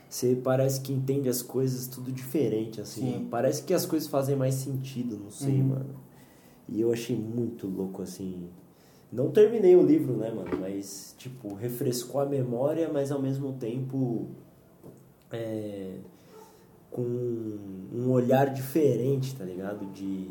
você 0.09 0.35
parece 0.35 0.81
que 0.81 0.93
entende 0.93 1.27
as 1.29 1.41
coisas 1.41 1.87
tudo 1.87 2.11
diferente, 2.11 2.79
assim. 2.81 3.13
Sim. 3.19 3.27
Parece 3.29 3.63
que 3.63 3.73
as 3.73 3.85
coisas 3.85 4.07
fazem 4.07 4.35
mais 4.35 4.55
sentido, 4.55 5.17
não 5.17 5.31
sei, 5.31 5.59
Uhum. 5.61 5.67
mano. 5.69 5.95
E 6.69 6.79
eu 6.79 6.91
achei 6.91 7.15
muito 7.15 7.67
louco, 7.67 8.01
assim. 8.01 8.47
Não 9.11 9.29
terminei 9.31 9.75
o 9.75 9.83
livro, 9.83 10.13
né, 10.17 10.31
mano? 10.31 10.49
Mas, 10.59 11.13
tipo, 11.17 11.53
refrescou 11.53 12.21
a 12.21 12.25
memória, 12.25 12.89
mas 12.91 13.11
ao 13.11 13.21
mesmo 13.21 13.53
tempo. 13.53 14.27
É, 15.31 15.97
com 16.91 17.01
um 17.01 18.11
olhar 18.11 18.53
diferente, 18.53 19.35
tá 19.35 19.43
ligado? 19.43 19.85
De. 19.93 20.29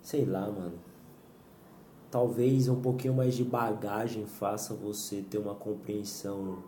Sei 0.00 0.24
lá, 0.24 0.48
mano. 0.48 0.74
Talvez 2.16 2.66
um 2.66 2.80
pouquinho 2.80 3.12
mais 3.12 3.34
de 3.34 3.44
bagagem 3.44 4.24
faça 4.24 4.72
você 4.72 5.20
ter 5.20 5.36
uma 5.36 5.54
compreensão. 5.54 6.60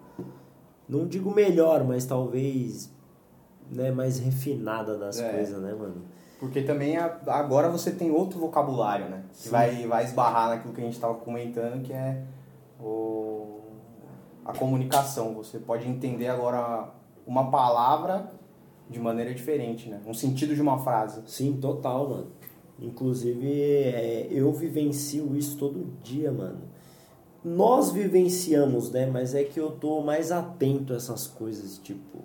Não 0.87 1.07
digo 1.07 1.31
melhor, 1.35 1.85
mas 1.85 2.05
talvez. 2.05 2.93
Né, 3.71 3.91
mais 3.91 4.19
refinada 4.19 4.99
das 4.99 5.19
É. 5.19 5.31
coisas, 5.33 5.59
né, 5.63 5.73
mano? 5.73 6.03
Porque 6.39 6.61
também 6.61 6.99
agora 6.99 7.71
você 7.71 7.91
tem 7.91 8.11
outro 8.11 8.39
vocabulário, 8.39 9.09
né? 9.09 9.25
Que 9.33 9.45
Sim. 9.45 9.51
vai, 9.51 9.87
vai 9.87 10.05
esbarrar 10.05 10.51
naquilo 10.51 10.75
que 10.75 10.83
a 10.83 10.85
gente 10.85 10.95
estava 10.95 11.15
comentando, 11.15 11.83
que 11.83 11.95
é 11.95 12.23
o, 12.79 13.61
a 14.45 14.53
comunicação. 14.53 15.33
Você 15.33 15.59
pode 15.59 15.89
entender 15.89 16.29
agora 16.29 16.91
uma 17.27 17.51
palavra 17.51 18.35
de 18.89 18.99
maneira 18.99 19.33
diferente, 19.33 19.89
né? 19.89 19.99
Um 20.07 20.13
sentido 20.13 20.55
de 20.55 20.61
uma 20.61 20.79
frase. 20.79 21.23
Sim, 21.27 21.59
total, 21.59 22.07
mano. 22.11 22.27
Inclusive, 22.81 23.51
é, 23.53 24.29
eu 24.31 24.53
vivencio 24.53 25.37
isso 25.37 25.57
todo 25.57 25.87
dia, 26.03 26.31
mano. 26.31 26.61
Nós 27.45 27.91
vivenciamos, 27.91 28.91
né? 28.91 29.07
Mas 29.07 29.35
é 29.35 29.43
que 29.45 29.59
eu 29.59 29.71
tô 29.71 30.01
mais 30.01 30.31
atento 30.31 30.93
a 30.93 30.97
essas 30.97 31.27
coisas, 31.27 31.79
tipo. 31.79 32.25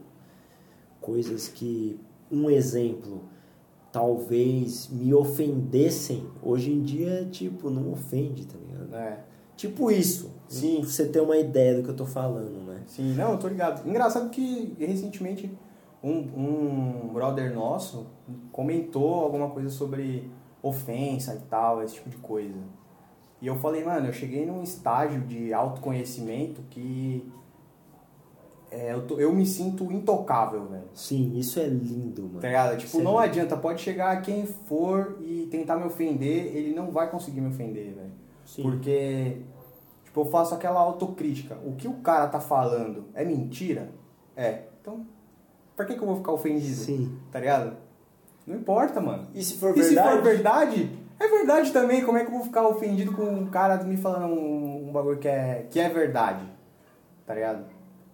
Coisas 1.01 1.47
que. 1.47 1.99
Um 2.31 2.49
exemplo. 2.49 3.23
Talvez 3.91 4.89
me 4.89 5.13
ofendessem. 5.13 6.27
Hoje 6.41 6.71
em 6.71 6.81
dia, 6.81 7.27
tipo, 7.31 7.69
não 7.69 7.91
ofende, 7.91 8.45
tá 8.45 8.57
ligado? 8.57 8.73
né? 8.93 9.19
Tipo 9.55 9.91
isso. 9.91 10.31
Sim. 10.47 10.81
Pra 10.81 10.89
você 10.89 11.05
ter 11.07 11.19
uma 11.19 11.37
ideia 11.37 11.75
do 11.75 11.83
que 11.83 11.89
eu 11.89 11.95
tô 11.95 12.05
falando, 12.05 12.65
né? 12.65 12.81
Sim, 12.87 13.13
não, 13.13 13.33
eu 13.33 13.37
tô 13.37 13.47
ligado. 13.47 13.87
Engraçado 13.87 14.29
que 14.29 14.75
recentemente 14.79 15.51
um, 16.03 16.17
um 16.17 17.13
brother 17.13 17.53
nosso 17.53 18.07
comentou 18.51 19.15
alguma 19.15 19.49
coisa 19.49 19.69
sobre 19.69 20.29
ofensa 20.63 21.35
e 21.35 21.39
tal, 21.49 21.83
esse 21.83 21.95
tipo 21.95 22.09
de 22.09 22.17
coisa. 22.17 22.57
E 23.41 23.45
eu 23.47 23.55
falei, 23.57 23.83
mano, 23.83 24.07
eu 24.07 24.13
cheguei 24.13 24.45
num 24.45 24.63
estágio 24.63 25.21
de 25.21 25.53
autoconhecimento 25.53 26.61
que 26.69 27.29
é, 28.71 28.91
eu, 28.93 29.05
tô- 29.05 29.19
eu 29.19 29.31
me 29.31 29.45
sinto 29.45 29.91
intocável, 29.91 30.65
velho. 30.65 30.87
Sim, 30.95 31.37
isso 31.37 31.59
é 31.59 31.67
lindo, 31.67 32.23
mano. 32.23 32.39
Tá 32.39 32.47
ligado? 32.47 32.77
Tipo, 32.77 32.97
Sim. 32.97 33.03
não 33.03 33.19
adianta, 33.19 33.55
pode 33.55 33.81
chegar 33.81 34.19
quem 34.23 34.45
for 34.47 35.17
e 35.21 35.47
tentar 35.51 35.75
me 35.75 35.83
ofender, 35.85 36.55
ele 36.55 36.73
não 36.73 36.89
vai 36.89 37.07
conseguir 37.11 37.39
me 37.41 37.49
ofender, 37.49 37.93
velho. 37.93 38.11
Sim. 38.45 38.63
Porque, 38.63 39.41
tipo, 40.05 40.21
eu 40.21 40.25
faço 40.25 40.55
aquela 40.55 40.79
autocrítica. 40.79 41.55
O 41.63 41.75
que 41.75 41.87
o 41.87 41.95
cara 41.95 42.27
tá 42.27 42.39
falando 42.39 43.05
é 43.13 43.23
mentira? 43.23 43.91
É. 44.35 44.63
Então, 44.81 45.05
pra 45.75 45.85
que, 45.85 45.93
que 45.93 46.01
eu 46.01 46.07
vou 46.07 46.15
ficar 46.17 46.31
ofendido? 46.31 46.75
Sim. 46.75 47.15
Tá 47.31 47.39
ligado? 47.39 47.77
Não 48.45 48.55
importa, 48.57 48.99
mano. 49.01 49.27
E 49.33 49.43
se 49.43 49.57
for 49.57 49.71
e 49.77 49.81
se 49.83 49.93
verdade? 49.95 50.09
for 50.15 50.21
verdade, 50.23 50.99
é 51.19 51.27
verdade 51.27 51.71
também. 51.71 52.03
Como 52.03 52.17
é 52.17 52.21
que 52.21 52.27
eu 52.27 52.35
vou 52.35 52.43
ficar 52.43 52.67
ofendido 52.67 53.13
com 53.13 53.23
um 53.23 53.45
cara 53.47 53.81
me 53.83 53.95
falando 53.97 54.33
um, 54.33 54.89
um 54.89 54.91
bagulho 54.91 55.17
que 55.17 55.27
é, 55.27 55.65
que 55.69 55.79
é 55.79 55.89
verdade? 55.89 56.43
Tá 57.25 57.33
ligado? 57.33 57.63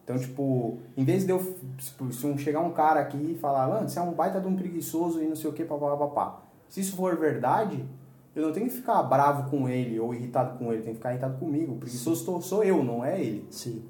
Então, 0.03 0.17
tipo, 0.17 0.79
em 0.97 1.03
vez 1.03 1.25
de 1.25 1.31
eu. 1.31 1.55
tipo, 1.77 2.11
Se 2.11 2.25
um, 2.25 2.37
chegar 2.37 2.59
um 2.61 2.71
cara 2.71 2.99
aqui 2.99 3.33
e 3.33 3.35
falar, 3.39 3.67
mano, 3.67 3.87
você 3.89 3.99
é 3.99 4.01
um 4.01 4.11
baita 4.11 4.39
de 4.39 4.47
um 4.47 4.55
preguiçoso 4.55 5.21
e 5.23 5.27
não 5.27 5.35
sei 5.35 5.49
o 5.49 5.53
que, 5.53 5.63
papapá. 5.63 6.41
Se 6.67 6.81
isso 6.81 6.95
for 6.95 7.15
verdade, 7.17 7.83
eu 8.35 8.43
não 8.43 8.51
tenho 8.51 8.67
que 8.67 8.73
ficar 8.73 9.01
bravo 9.03 9.49
com 9.49 9.67
ele 9.67 9.99
ou 9.99 10.13
irritado 10.13 10.57
com 10.57 10.65
ele, 10.71 10.77
eu 10.77 10.83
tenho 10.83 10.93
que 10.95 10.99
ficar 10.99 11.11
irritado 11.11 11.37
comigo. 11.37 11.73
O 11.73 11.77
preguiçoso 11.77 12.23
sou- 12.23 12.41
sou 12.41 12.63
eu, 12.63 12.83
não 12.83 13.03
é 13.03 13.19
ele. 13.19 13.47
Sim. 13.51 13.83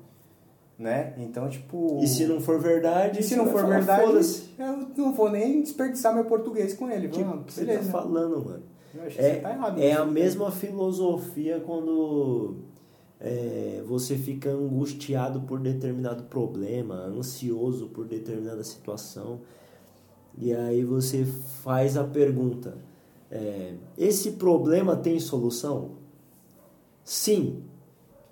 Né? 0.80 1.14
Então, 1.18 1.50
tipo. 1.50 2.00
E 2.02 2.08
se 2.08 2.26
não 2.26 2.40
for 2.40 2.58
verdade, 2.58 3.20
E 3.20 3.24
se 3.24 3.36
não 3.36 3.48
for 3.48 3.62
falar, 3.64 3.80
verdade, 3.80 4.44
eu 4.58 4.78
não 4.96 5.12
vou 5.14 5.30
nem 5.30 5.62
desperdiçar 5.62 6.16
meu 6.16 6.24
português 6.24 6.74
com 6.74 6.90
ele. 6.90 7.10
Que, 7.10 7.22
que 7.22 7.52
você 7.54 7.66
beleza. 7.66 7.92
tá 7.92 8.02
falando, 8.02 8.46
mano? 8.46 8.64
Eu 8.96 9.04
acho 9.04 9.16
que 9.18 9.22
É, 9.22 9.34
você 9.36 9.40
tá 9.42 9.52
errado. 9.52 9.78
é 9.82 9.92
a 9.92 10.06
mesma 10.06 10.50
filosofia 10.52 11.60
quando 11.66 12.56
é, 13.20 13.84
você 13.86 14.16
fica 14.16 14.50
angustiado 14.52 15.42
por 15.42 15.60
determinado 15.60 16.24
problema, 16.24 16.96
ansioso 16.96 17.88
por 17.88 18.06
determinada 18.08 18.64
situação, 18.64 19.42
e 20.38 20.54
aí 20.54 20.86
você 20.86 21.26
faz 21.62 21.98
a 21.98 22.06
pergunta: 22.06 22.78
é, 23.30 23.74
esse 23.98 24.32
problema 24.32 24.96
tem 24.96 25.20
solução? 25.20 25.92
Sim. 27.04 27.64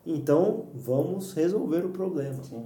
Então 0.09 0.67
vamos 0.73 1.33
resolver 1.33 1.85
o 1.85 1.89
problema. 1.89 2.41
Sim. 2.43 2.63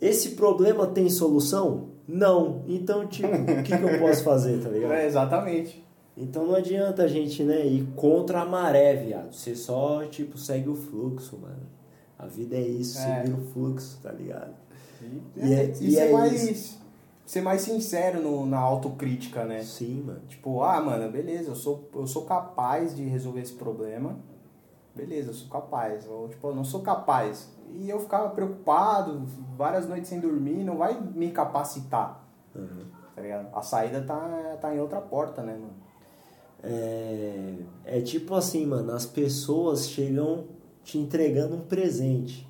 Esse 0.00 0.30
problema 0.30 0.86
tem 0.88 1.08
solução? 1.08 1.90
Não. 2.08 2.64
Então, 2.66 3.06
tipo, 3.06 3.28
o 3.28 3.62
que, 3.62 3.78
que 3.78 3.82
eu 3.84 3.98
posso 4.00 4.24
fazer, 4.24 4.60
tá 4.60 4.68
ligado? 4.68 4.90
É, 4.98 5.06
exatamente. 5.06 5.82
Então 6.16 6.44
não 6.46 6.56
adianta 6.56 7.04
a 7.04 7.06
gente, 7.08 7.42
né, 7.44 7.64
ir 7.64 7.86
contra 7.94 8.40
a 8.42 8.44
maré, 8.44 8.96
viado. 8.96 9.32
Você 9.32 9.54
só, 9.54 10.04
tipo, 10.04 10.36
segue 10.36 10.68
o 10.68 10.74
fluxo, 10.74 11.38
mano. 11.40 11.62
A 12.18 12.26
vida 12.26 12.56
é 12.56 12.60
isso, 12.60 12.98
É. 12.98 13.22
seguir 13.22 13.32
o 13.38 13.40
fluxo, 13.52 13.98
tá 14.02 14.10
ligado? 14.12 14.52
E, 15.00 15.40
E 15.48 15.52
é- 15.54 15.72
e 15.80 15.88
e 15.88 15.92
ser, 15.92 16.00
é 16.08 16.12
mais, 16.12 16.78
ser 17.24 17.40
mais 17.40 17.62
sincero 17.62 18.20
no, 18.20 18.44
na 18.44 18.58
autocrítica, 18.58 19.44
né? 19.44 19.62
Sim, 19.62 20.02
mano. 20.04 20.20
Tipo, 20.28 20.60
ah, 20.62 20.80
mano, 20.82 21.10
beleza, 21.10 21.50
eu 21.50 21.54
sou, 21.56 21.88
eu 21.94 22.06
sou 22.06 22.22
capaz 22.24 22.94
de 22.94 23.04
resolver 23.04 23.40
esse 23.40 23.54
problema. 23.54 24.18
Beleza, 24.94 25.30
eu 25.30 25.34
sou 25.34 25.48
capaz. 25.48 26.06
Ou, 26.06 26.28
tipo, 26.28 26.46
eu 26.48 26.54
não 26.54 26.64
sou 26.64 26.80
capaz. 26.82 27.50
E 27.74 27.88
eu 27.88 27.98
ficava 28.00 28.28
preocupado, 28.30 29.22
várias 29.56 29.88
noites 29.88 30.08
sem 30.08 30.20
dormir, 30.20 30.62
não 30.62 30.76
vai 30.76 31.00
me 31.00 31.30
capacitar, 31.30 32.22
Uhum. 32.54 32.84
tá 33.16 33.22
ligado? 33.22 33.48
A 33.54 33.62
saída 33.62 34.02
tá, 34.02 34.58
tá 34.60 34.74
em 34.74 34.78
outra 34.78 35.00
porta, 35.00 35.42
né, 35.42 35.52
mano? 35.54 35.72
É, 36.62 37.54
é 37.84 38.00
tipo 38.02 38.34
assim, 38.34 38.66
mano, 38.66 38.92
as 38.92 39.06
pessoas 39.06 39.88
chegam 39.88 40.44
te 40.84 40.98
entregando 40.98 41.56
um 41.56 41.60
presente. 41.60 42.46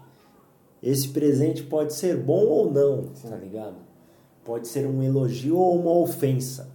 Esse 0.82 1.08
presente 1.10 1.62
pode 1.62 1.94
ser 1.94 2.16
bom 2.16 2.44
ou 2.44 2.70
não, 2.70 3.04
tá 3.22 3.36
ligado? 3.36 3.76
Pode 4.44 4.66
ser 4.66 4.86
um 4.86 5.02
elogio 5.02 5.56
ou 5.56 5.78
uma 5.80 5.92
ofensa. 5.92 6.68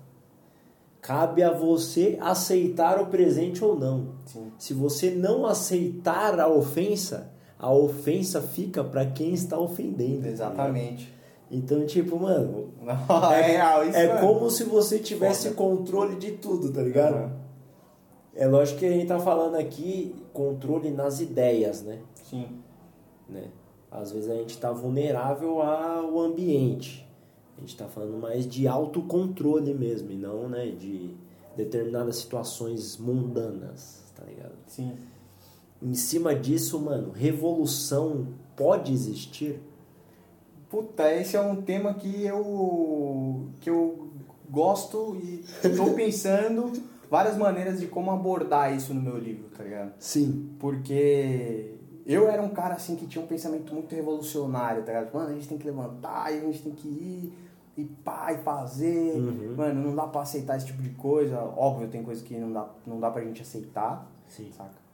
Cabe 1.08 1.42
a 1.42 1.52
você 1.54 2.18
aceitar 2.20 3.02
o 3.02 3.06
presente 3.08 3.64
ou 3.64 3.80
não. 3.80 4.10
Sim. 4.26 4.52
Se 4.58 4.74
você 4.74 5.10
não 5.12 5.46
aceitar 5.46 6.38
a 6.38 6.50
ofensa, 6.50 7.32
a 7.58 7.72
ofensa 7.74 8.42
fica 8.42 8.84
pra 8.84 9.06
quem 9.06 9.34
está 9.34 9.58
ofendendo. 9.58 10.28
Exatamente. 10.28 11.16
Então, 11.50 11.86
tipo, 11.86 12.20
mano, 12.20 12.74
Não, 12.82 12.94
é 13.32 13.42
real 13.42 13.88
isso, 13.88 13.98
é 13.98 14.08
mano. 14.16 14.20
como 14.28 14.50
se 14.52 14.66
você 14.66 15.00
tivesse 15.00 15.52
controle 15.52 16.18
de 16.18 16.34
tudo, 16.34 16.74
tá 16.74 16.82
ligado? 16.82 17.16
Aham. 17.16 17.32
É 18.36 18.46
lógico 18.46 18.80
que 18.80 18.86
a 18.86 18.92
gente 18.92 19.08
tá 19.08 19.18
falando 19.18 19.56
aqui 19.56 20.14
controle 20.34 20.92
nas 20.92 21.22
ideias, 21.22 21.82
né? 21.84 22.00
Sim. 22.22 22.48
né? 23.30 23.46
Às 23.90 24.12
vezes 24.12 24.30
a 24.30 24.36
gente 24.36 24.58
tá 24.58 24.74
vulnerável 24.74 25.62
ao 25.62 26.20
ambiente. 26.20 27.07
A 27.58 27.62
gente 27.62 27.76
tá 27.76 27.88
falando 27.88 28.18
mais 28.18 28.48
de 28.48 28.68
autocontrole 28.68 29.74
mesmo, 29.74 30.12
e 30.12 30.16
não, 30.16 30.48
né, 30.48 30.68
de 30.68 31.16
determinadas 31.56 32.18
situações 32.18 32.98
mundanas, 32.98 34.04
tá 34.16 34.24
ligado? 34.24 34.54
Sim. 34.68 34.94
Em 35.82 35.96
cima 35.96 36.36
disso, 36.36 36.80
mano, 36.80 37.12
revolução 37.12 38.28
pode 38.56 38.94
existir? 38.94 39.60
Puta, 40.70 41.12
esse 41.14 41.36
é 41.36 41.42
um 41.42 41.62
tema 41.62 41.94
que 41.94 42.26
eu 42.26 43.48
que 43.62 43.70
eu 43.70 44.10
gosto 44.50 45.16
e 45.22 45.44
estou 45.64 45.94
pensando 45.94 46.72
várias 47.10 47.38
maneiras 47.38 47.80
de 47.80 47.88
como 47.88 48.12
abordar 48.12 48.76
isso 48.76 48.94
no 48.94 49.02
meu 49.02 49.18
livro, 49.18 49.50
tá 49.56 49.64
ligado? 49.64 49.94
Sim. 50.00 50.50
Porque 50.60 51.74
eu 52.06 52.28
era 52.28 52.42
um 52.42 52.50
cara 52.50 52.76
assim 52.76 52.96
que 52.96 53.08
tinha 53.08 53.24
um 53.24 53.28
pensamento 53.28 53.74
muito 53.74 53.94
revolucionário, 53.96 54.84
tá 54.84 54.94
ligado? 54.94 55.14
Mano, 55.14 55.30
a 55.30 55.34
gente 55.34 55.48
tem 55.48 55.58
que 55.58 55.66
levantar, 55.66 56.26
a 56.26 56.32
gente 56.32 56.62
tem 56.62 56.74
que 56.74 56.88
ir 56.88 57.34
e 57.78 57.86
pá, 57.86 58.34
e 58.34 58.40
fazer. 58.40 59.16
Uhum. 59.16 59.56
Mano, 59.56 59.84
não 59.90 59.96
dá 59.96 60.08
pra 60.08 60.22
aceitar 60.22 60.58
esse 60.58 60.66
tipo 60.66 60.82
de 60.82 60.90
coisa. 60.92 61.40
Óbvio, 61.40 61.88
tem 61.88 62.04
coisa 62.04 62.24
que 62.24 62.36
não 62.36 62.52
dá, 62.52 62.68
não 62.86 63.00
dá 63.00 63.12
pra 63.12 63.24
gente 63.24 63.42
aceitar, 63.42 64.10
Sim. 64.28 64.52
saca? 64.52 64.88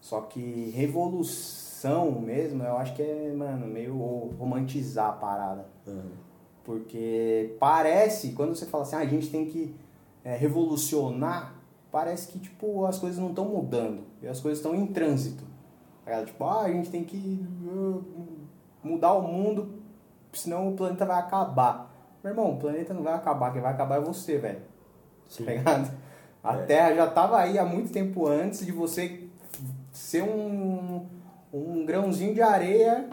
Só 0.00 0.20
que 0.22 0.70
revolução 0.70 2.12
mesmo, 2.20 2.62
eu 2.62 2.76
acho 2.76 2.94
que 2.94 3.02
é, 3.02 3.32
mano, 3.36 3.66
meio 3.66 4.32
romantizar 4.38 5.10
a 5.10 5.12
parada. 5.12 5.66
Uhum. 5.86 6.12
Porque 6.64 7.56
parece, 7.58 8.32
quando 8.32 8.54
você 8.54 8.66
fala 8.66 8.84
assim, 8.84 8.96
ah, 8.96 9.00
a 9.00 9.06
gente 9.06 9.28
tem 9.30 9.46
que 9.46 9.74
é, 10.22 10.36
revolucionar, 10.36 11.54
parece 11.90 12.28
que, 12.28 12.38
tipo, 12.38 12.84
as 12.86 12.98
coisas 12.98 13.18
não 13.18 13.30
estão 13.30 13.46
mudando. 13.46 14.02
E 14.22 14.28
as 14.28 14.38
coisas 14.38 14.58
estão 14.58 14.74
em 14.74 14.86
trânsito. 14.86 15.42
Tá? 16.04 16.24
Tipo, 16.24 16.44
ah, 16.44 16.62
a 16.62 16.70
gente 16.70 16.90
tem 16.90 17.04
que 17.04 17.44
uh, 17.64 18.04
mudar 18.84 19.14
o 19.14 19.22
mundo 19.22 19.78
senão 20.32 20.68
o 20.68 20.76
planeta 20.76 21.04
vai 21.04 21.18
acabar. 21.18 21.87
Meu 22.22 22.32
irmão, 22.32 22.52
o 22.52 22.58
planeta 22.58 22.92
não 22.92 23.02
vai 23.02 23.14
acabar, 23.14 23.52
quem 23.52 23.62
vai 23.62 23.72
acabar 23.72 23.96
é 23.96 24.00
você, 24.00 24.38
velho. 24.38 24.60
Tá 25.36 25.44
ligado? 25.44 25.90
A 26.42 26.56
é. 26.56 26.62
Terra 26.66 26.94
já 26.94 27.06
tava 27.06 27.38
aí 27.38 27.58
há 27.58 27.64
muito 27.64 27.92
tempo 27.92 28.26
antes 28.26 28.64
de 28.64 28.72
você 28.72 29.28
ser 29.92 30.22
um, 30.22 31.06
um 31.52 31.84
grãozinho 31.84 32.34
de 32.34 32.40
areia, 32.40 33.08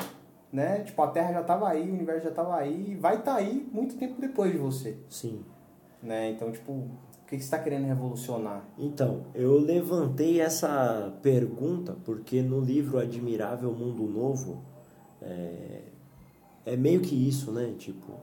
né? 0.51 0.79
Tipo, 0.79 1.01
a 1.01 1.07
Terra 1.07 1.33
já 1.33 1.43
tava 1.43 1.67
aí, 1.67 1.89
o 1.89 1.93
universo 1.93 2.23
já 2.23 2.31
tava 2.31 2.55
aí, 2.55 2.91
e 2.91 2.95
vai 2.95 3.17
estar 3.17 3.33
tá 3.33 3.37
aí 3.37 3.67
muito 3.71 3.95
tempo 3.97 4.21
depois 4.21 4.51
de 4.51 4.57
você. 4.57 4.97
Sim. 5.09 5.43
Né? 6.01 6.31
Então, 6.31 6.51
tipo, 6.51 6.71
o 6.71 6.89
que 7.27 7.35
você 7.35 7.43
está 7.43 7.59
querendo 7.59 7.85
revolucionar? 7.85 8.63
Então, 8.77 9.23
eu 9.33 9.57
levantei 9.57 10.39
essa 10.39 11.13
pergunta 11.21 11.97
porque 12.05 12.41
no 12.41 12.61
livro 12.61 12.99
Admirável 12.99 13.71
Mundo 13.71 14.03
Novo 14.03 14.61
é, 15.21 15.81
é 16.65 16.77
meio 16.77 17.01
que 17.01 17.15
isso, 17.27 17.51
né? 17.51 17.73
Tipo, 17.77 18.13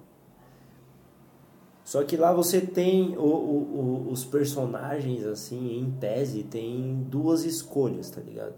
só 1.92 2.02
que 2.04 2.16
lá 2.16 2.32
você 2.32 2.58
tem 2.58 3.18
o, 3.18 3.20
o, 3.20 4.06
o, 4.06 4.10
os 4.10 4.24
personagens, 4.24 5.26
assim, 5.26 5.78
em 5.78 5.90
tese, 5.90 6.42
tem 6.42 7.06
duas 7.06 7.44
escolhas, 7.44 8.08
tá 8.08 8.18
ligado? 8.18 8.54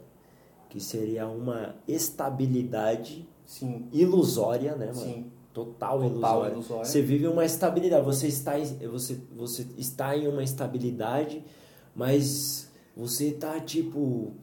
Que 0.69 0.79
seria 0.79 1.27
uma 1.27 1.75
estabilidade 1.89 3.29
Sim. 3.45 3.89
ilusória, 3.93 4.77
né, 4.77 4.87
mano? 4.87 5.01
Sim. 5.01 5.33
Total, 5.53 5.99
Total 5.99 6.11
ilusória. 6.13 6.53
ilusória. 6.53 6.85
Você 6.85 7.03
vive 7.03 7.27
uma 7.27 7.45
estabilidade, 7.45 8.05
você 8.05 8.29
está, 8.29 8.53
você, 8.89 9.21
você 9.35 9.67
está 9.79 10.17
em 10.17 10.29
uma 10.29 10.45
estabilidade, 10.45 11.45
mas 11.93 12.71
você 12.97 13.33
tá, 13.33 13.59
tipo... 13.59 14.35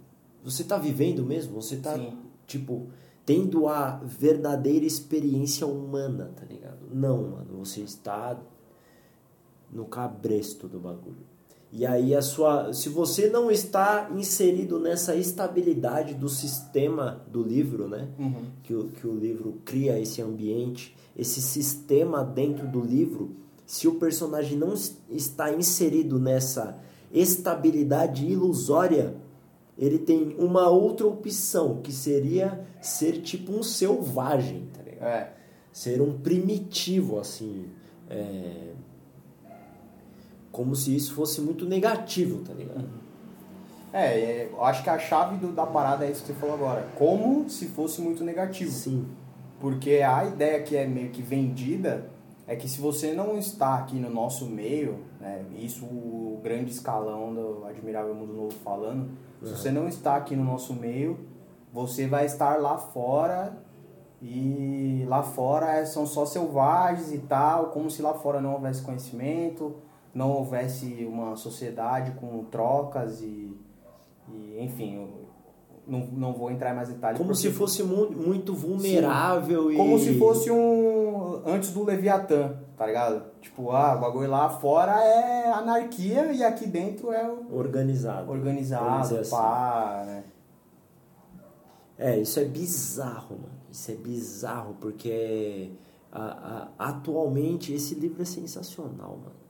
Você 0.44 0.66
tá 0.66 0.78
vivendo 0.78 1.24
mesmo? 1.24 1.62
Você 1.62 1.78
tá, 1.78 1.96
Sim. 1.96 2.12
tipo 2.46 2.90
tendo 3.26 3.70
a 3.70 4.02
verdadeira 4.04 4.86
experiência 4.86 5.66
humana, 5.66 6.34
tá 6.36 6.44
ligado? 6.44 6.90
Não, 6.92 7.22
mano, 7.30 7.60
você 7.60 7.80
está 7.80 8.38
no 9.72 9.86
cabresto 9.86 10.68
do 10.68 10.80
bagulho. 10.80 11.32
E 11.72 11.86
aí 11.86 12.14
a 12.14 12.22
sua, 12.22 12.74
se 12.74 12.90
você 12.90 13.30
não 13.30 13.50
está 13.50 14.12
inserido 14.14 14.78
nessa 14.78 15.16
estabilidade 15.16 16.14
do 16.14 16.28
sistema 16.28 17.22
do 17.32 17.42
livro, 17.42 17.88
né? 17.88 18.10
Uhum. 18.20 18.46
Que, 18.62 18.74
o, 18.74 18.90
que 18.90 19.08
o 19.08 19.16
livro 19.16 19.62
cria 19.64 19.98
esse 19.98 20.22
ambiente, 20.22 20.96
esse 21.16 21.42
sistema 21.42 22.26
dentro 22.26 22.68
do 22.68 22.82
livro, 22.82 23.32
se 23.66 23.88
o 23.88 23.96
personagem 23.96 24.58
não 24.58 24.74
está 25.10 25.54
inserido 25.54 26.20
nessa 26.20 26.78
estabilidade 27.10 28.26
ilusória, 28.26 29.16
ele 29.78 29.98
tem 29.98 30.36
uma 30.38 30.68
outra 30.68 31.08
opção, 31.08 31.82
que 31.82 31.94
seria 31.94 32.68
ser 32.82 33.22
tipo 33.22 33.54
um 33.54 33.64
selvagem, 33.64 34.68
tá 34.74 34.82
ligado? 34.82 35.08
É. 35.08 35.34
Ser 35.72 36.02
um 36.02 36.20
primitivo, 36.20 37.18
assim. 37.18 37.68
É 38.10 38.74
como 40.52 40.76
se 40.76 40.96
isso 40.96 41.14
fosse 41.14 41.42
muito 41.42 41.66
negativo, 41.66 42.44
tá 42.44 42.54
ligado? 42.54 42.90
É, 43.94 44.20
é, 44.20 44.50
eu 44.52 44.64
acho 44.64 44.84
que 44.84 44.90
a 44.90 44.98
chave 44.98 45.38
do, 45.38 45.52
da 45.52 45.66
parada 45.66 46.06
é 46.06 46.12
isso 46.12 46.22
que 46.22 46.28
você 46.28 46.34
falou 46.34 46.56
agora. 46.56 46.88
Como 46.96 47.50
se 47.50 47.68
fosse 47.68 48.02
muito 48.02 48.24
negativo. 48.24 48.72
Sim. 48.72 49.06
Porque 49.60 50.02
a 50.02 50.26
ideia 50.26 50.62
que 50.64 50.76
é 50.76 50.88
meio 50.88 51.10
que 51.10 51.22
vendida 51.22 52.10
é 52.48 52.56
que 52.56 52.68
se 52.68 52.82
você 52.82 53.14
não 53.14 53.38
está 53.38 53.76
aqui 53.76 53.98
no 53.98 54.10
nosso 54.10 54.46
meio, 54.46 55.00
né, 55.20 55.46
isso 55.58 55.86
o 55.86 56.40
grande 56.44 56.72
escalão 56.72 57.34
do 57.34 57.66
Admirável 57.66 58.16
Mundo 58.16 58.34
Novo 58.34 58.54
falando, 58.64 59.10
uhum. 59.42 59.48
se 59.48 59.52
você 59.52 59.72
não 59.72 59.88
está 59.88 60.16
aqui 60.16 60.36
no 60.36 60.44
nosso 60.44 60.74
meio, 60.74 61.20
você 61.72 62.08
vai 62.08 62.26
estar 62.26 62.60
lá 62.60 62.78
fora 62.78 63.58
e 64.22 65.06
lá 65.08 65.24
fora 65.24 65.86
são 65.86 66.06
só 66.06 66.26
selvagens 66.26 67.12
e 67.12 67.20
tal, 67.20 67.68
como 67.68 67.90
se 67.90 68.02
lá 68.02 68.14
fora 68.14 68.42
não 68.42 68.54
houvesse 68.54 68.82
conhecimento, 68.82 69.76
não 70.14 70.32
houvesse 70.32 71.06
uma 71.06 71.36
sociedade 71.36 72.12
com 72.12 72.44
trocas 72.46 73.22
e, 73.22 73.56
e 74.30 74.58
enfim, 74.60 75.08
não, 75.88 76.00
não 76.08 76.34
vou 76.34 76.52
entrar 76.52 76.72
em 76.72 76.76
mais 76.76 76.90
detalhes. 76.90 77.18
Como 77.18 77.30
porque... 77.30 77.42
se 77.42 77.52
fosse 77.52 77.84
muito 77.84 78.54
vulnerável 78.54 79.70
Sim. 79.70 79.74
e... 79.74 79.78
Como 79.78 80.00
se 80.00 80.20
fosse 80.20 80.52
um... 80.52 81.42
antes 81.46 81.72
do 81.72 81.84
Leviatã, 81.84 82.58
tá 82.78 82.86
ligado? 82.86 83.24
Tipo, 83.40 83.72
ah, 83.72 83.96
o 83.96 84.00
bagulho 84.00 84.30
lá 84.30 84.50
fora 84.50 85.02
é 85.04 85.52
anarquia 85.52 86.32
e 86.34 86.44
aqui 86.44 86.68
dentro 86.68 87.12
é... 87.12 87.30
Organizado. 87.50 88.32
Organizado, 88.32 89.18
assim. 89.18 89.32
pá, 89.32 90.04
né? 90.06 90.24
É, 91.98 92.18
isso 92.18 92.40
é 92.40 92.46
bizarro, 92.46 93.36
mano. 93.36 93.62
Isso 93.72 93.92
é 93.92 93.96
bizarro, 93.96 94.76
porque 94.82 95.72
a, 96.12 96.68
a, 96.78 96.90
atualmente 96.90 97.74
esse 97.74 97.96
livro 97.96 98.22
é 98.22 98.26
sensacional, 98.26 99.18
mano 99.24 99.41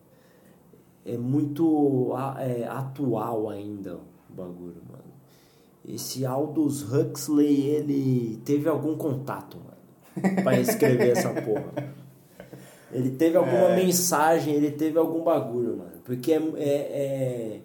é 1.05 1.17
muito 1.17 2.13
é, 2.39 2.65
atual 2.67 3.49
ainda 3.49 3.95
o 3.95 4.33
bagulho, 4.33 4.81
mano. 4.89 5.03
Esse 5.83 6.25
Aldous 6.25 6.83
Huxley, 6.83 7.67
ele 7.67 8.41
teve 8.45 8.69
algum 8.69 8.95
contato, 8.95 9.57
mano, 9.57 10.35
pra 10.43 10.59
escrever 10.59 11.11
essa 11.11 11.29
porra. 11.41 11.73
Ele 12.91 13.11
teve 13.11 13.37
alguma 13.37 13.69
é. 13.69 13.75
mensagem, 13.77 14.53
ele 14.53 14.71
teve 14.71 14.97
algum 14.97 15.23
bagulho, 15.23 15.77
mano. 15.77 16.01
Porque 16.03 16.33
é, 16.33 16.35
é, 16.35 16.65
é, 16.65 17.61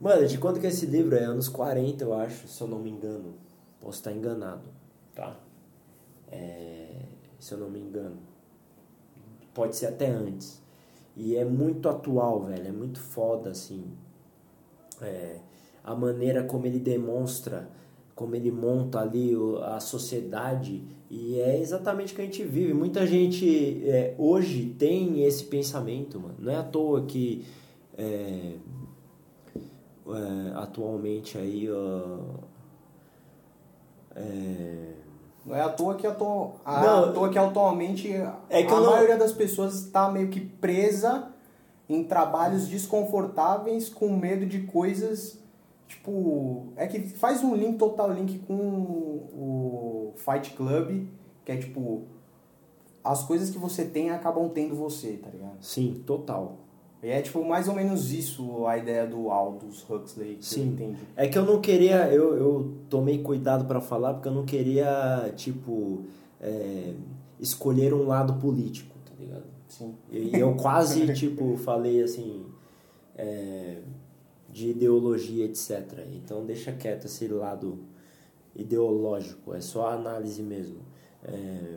Mano, 0.00 0.26
de 0.26 0.36
quando 0.38 0.60
que 0.60 0.66
é 0.66 0.68
esse 0.68 0.86
livro? 0.86 1.16
É 1.16 1.24
anos 1.24 1.48
40, 1.48 2.04
eu 2.04 2.12
acho, 2.12 2.46
se 2.46 2.60
eu 2.60 2.68
não 2.68 2.78
me 2.78 2.90
engano. 2.90 3.34
Posso 3.80 3.98
estar 3.98 4.12
enganado, 4.12 4.68
tá? 5.14 5.36
É... 6.30 7.02
Se 7.38 7.54
eu 7.54 7.58
não 7.58 7.70
me 7.70 7.80
engano. 7.80 8.18
Pode 9.54 9.76
ser 9.76 9.86
até 9.86 10.08
antes. 10.08 10.62
E 11.16 11.34
é 11.34 11.44
muito 11.44 11.88
atual, 11.88 12.44
velho. 12.44 12.68
É 12.68 12.72
muito 12.72 13.00
foda, 13.00 13.50
assim. 13.50 13.84
É, 15.00 15.38
a 15.82 15.94
maneira 15.94 16.44
como 16.44 16.66
ele 16.66 16.78
demonstra, 16.78 17.70
como 18.14 18.36
ele 18.36 18.50
monta 18.50 19.00
ali 19.00 19.32
a 19.62 19.80
sociedade. 19.80 20.84
E 21.10 21.40
é 21.40 21.58
exatamente 21.58 22.12
o 22.12 22.16
que 22.16 22.22
a 22.22 22.24
gente 22.24 22.44
vive. 22.44 22.74
Muita 22.74 23.06
gente 23.06 23.82
é, 23.88 24.14
hoje 24.18 24.74
tem 24.78 25.24
esse 25.24 25.44
pensamento, 25.44 26.20
mano. 26.20 26.34
Não 26.38 26.52
é 26.52 26.56
à 26.56 26.62
toa 26.62 27.06
que 27.06 27.44
é, 27.96 28.56
é, 29.56 30.52
atualmente 30.54 31.38
aí. 31.38 31.70
Uh, 31.70 32.56
não 35.46 35.54
é 35.54 35.60
à 35.60 35.68
toa 35.68 35.94
que, 35.94 36.06
atu... 36.06 36.52
Ah, 36.64 36.80
não, 36.82 37.04
à 37.04 37.12
toa 37.12 37.28
que 37.28 37.38
atualmente 37.38 38.12
é 38.50 38.62
que 38.64 38.72
a 38.72 38.80
não... 38.80 38.90
maioria 38.90 39.16
das 39.16 39.32
pessoas 39.32 39.74
está 39.74 40.10
meio 40.10 40.28
que 40.28 40.40
presa 40.40 41.28
em 41.88 42.02
trabalhos 42.02 42.66
desconfortáveis 42.66 43.88
com 43.88 44.08
medo 44.08 44.44
de 44.44 44.62
coisas 44.62 45.38
tipo 45.86 46.72
é 46.74 46.88
que 46.88 47.00
faz 47.08 47.44
um 47.44 47.54
link 47.54 47.78
total 47.78 48.12
link 48.12 48.40
com 48.40 48.54
o 48.54 50.12
Fight 50.16 50.50
Club 50.56 51.06
que 51.44 51.52
é 51.52 51.56
tipo 51.56 52.02
as 53.04 53.22
coisas 53.22 53.50
que 53.50 53.58
você 53.58 53.84
tem 53.84 54.10
acabam 54.10 54.48
tendo 54.48 54.74
você 54.74 55.12
tá 55.12 55.30
ligado? 55.30 55.58
Sim 55.60 56.02
total 56.04 56.56
e 57.02 57.08
é 57.08 57.20
tipo 57.20 57.44
mais 57.44 57.68
ou 57.68 57.74
menos 57.74 58.12
isso 58.12 58.66
a 58.66 58.78
ideia 58.78 59.06
do 59.06 59.30
Aldous 59.30 59.84
Huxley, 59.88 60.36
que 60.36 60.46
Sim. 60.46 60.60
eu 60.60 60.66
entendi. 60.66 60.98
É 61.14 61.28
que 61.28 61.38
eu 61.38 61.44
não 61.44 61.60
queria, 61.60 62.12
eu, 62.12 62.36
eu 62.36 62.74
tomei 62.88 63.18
cuidado 63.18 63.64
para 63.66 63.80
falar 63.80 64.14
porque 64.14 64.28
eu 64.28 64.32
não 64.32 64.44
queria, 64.44 65.32
tipo, 65.36 66.04
é, 66.40 66.94
escolher 67.38 67.92
um 67.92 68.06
lado 68.06 68.34
político, 68.40 68.96
tá 69.04 69.12
ligado? 69.18 69.44
Sim. 69.68 69.94
E 70.10 70.38
eu 70.38 70.54
quase, 70.54 71.12
tipo, 71.14 71.56
falei 71.58 72.02
assim, 72.02 72.46
é, 73.14 73.78
de 74.48 74.70
ideologia, 74.70 75.44
etc. 75.44 76.06
Então 76.14 76.44
deixa 76.44 76.72
quieto 76.72 77.04
esse 77.04 77.28
lado 77.28 77.78
ideológico, 78.54 79.54
é 79.54 79.60
só 79.60 79.90
análise 79.90 80.42
mesmo. 80.42 80.78
É, 81.22 81.76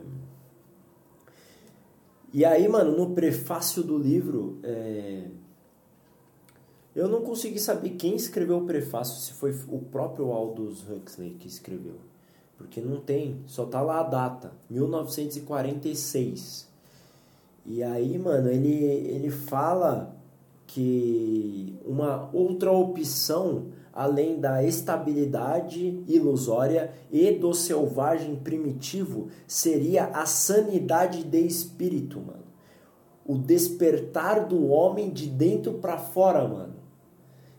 e 2.32 2.44
aí, 2.44 2.68
mano, 2.68 2.96
no 2.96 3.12
prefácio 3.14 3.82
do 3.82 3.98
livro, 3.98 4.60
é... 4.62 5.24
eu 6.94 7.08
não 7.08 7.22
consegui 7.22 7.58
saber 7.58 7.90
quem 7.90 8.14
escreveu 8.14 8.58
o 8.58 8.66
prefácio, 8.66 9.20
se 9.20 9.32
foi 9.32 9.52
o 9.68 9.78
próprio 9.78 10.30
Aldous 10.32 10.84
Huxley 10.88 11.36
que 11.38 11.48
escreveu. 11.48 11.96
Porque 12.56 12.80
não 12.80 13.00
tem, 13.00 13.40
só 13.46 13.64
tá 13.64 13.80
lá 13.80 14.00
a 14.00 14.04
data, 14.04 14.52
1946. 14.68 16.68
E 17.66 17.82
aí, 17.82 18.16
mano, 18.18 18.50
ele, 18.50 18.84
ele 18.84 19.30
fala 19.30 20.14
que 20.66 21.74
uma 21.84 22.30
outra 22.32 22.70
opção 22.70 23.66
além 24.00 24.40
da 24.40 24.64
estabilidade 24.64 26.02
ilusória 26.08 26.90
e 27.12 27.32
do 27.32 27.52
selvagem 27.52 28.34
primitivo, 28.34 29.28
seria 29.46 30.04
a 30.06 30.24
sanidade 30.24 31.22
de 31.22 31.40
espírito, 31.40 32.18
mano. 32.18 32.44
O 33.26 33.36
despertar 33.36 34.46
do 34.46 34.68
homem 34.68 35.10
de 35.10 35.26
dentro 35.26 35.74
para 35.74 35.98
fora, 35.98 36.48
mano. 36.48 36.76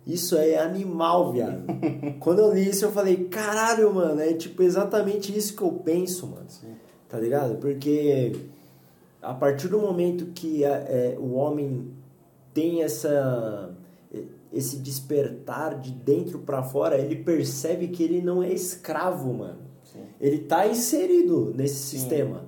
Isso 0.05 0.35
é 0.35 0.57
animal, 0.57 1.31
viado. 1.31 1.63
Quando 2.19 2.39
eu 2.39 2.51
li 2.51 2.67
isso, 2.67 2.85
eu 2.85 2.91
falei, 2.91 3.25
caralho, 3.25 3.93
mano, 3.93 4.19
é 4.19 4.33
tipo 4.33 4.63
exatamente 4.63 5.37
isso 5.37 5.55
que 5.55 5.61
eu 5.61 5.73
penso, 5.73 6.25
mano. 6.25 6.49
Sim. 6.49 6.73
Tá 7.07 7.19
ligado? 7.19 7.57
Porque 7.57 8.35
a 9.21 9.35
partir 9.35 9.67
do 9.67 9.77
momento 9.77 10.25
que 10.33 10.65
a, 10.65 10.73
é, 10.73 11.17
o 11.19 11.33
homem 11.33 11.91
tem 12.51 12.81
essa 12.81 13.77
esse 14.51 14.78
despertar 14.78 15.80
de 15.80 15.91
dentro 15.91 16.39
para 16.39 16.62
fora, 16.64 16.97
ele 16.97 17.16
percebe 17.16 17.88
que 17.88 18.03
ele 18.03 18.22
não 18.22 18.43
é 18.43 18.51
escravo, 18.51 19.34
mano. 19.34 19.59
Sim. 19.84 20.03
Ele 20.20 20.39
tá 20.39 20.68
inserido 20.68 21.53
nesse 21.55 21.76
Sim. 21.76 21.97
sistema. 21.97 22.45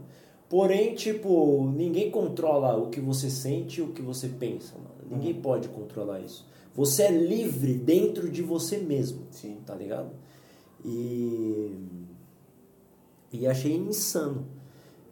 Porém, 0.49 0.93
tipo, 0.93 1.71
ninguém 1.75 2.11
controla 2.11 2.77
o 2.77 2.89
que 2.89 2.99
você 2.99 3.29
sente 3.29 3.79
e 3.79 3.83
o 3.83 3.87
que 3.87 4.01
você 4.01 4.27
pensa, 4.27 4.75
mano. 4.75 4.93
Ninguém 5.09 5.33
uhum. 5.33 5.41
pode 5.41 5.67
controlar 5.69 6.19
isso. 6.19 6.45
Você 6.75 7.03
é 7.03 7.11
livre 7.11 7.73
dentro 7.73 8.29
de 8.29 8.41
você 8.41 8.77
mesmo, 8.77 9.27
Sim. 9.31 9.57
tá 9.65 9.75
ligado? 9.75 10.11
E 10.83 11.71
e 13.33 13.47
achei 13.47 13.75
insano. 13.75 14.45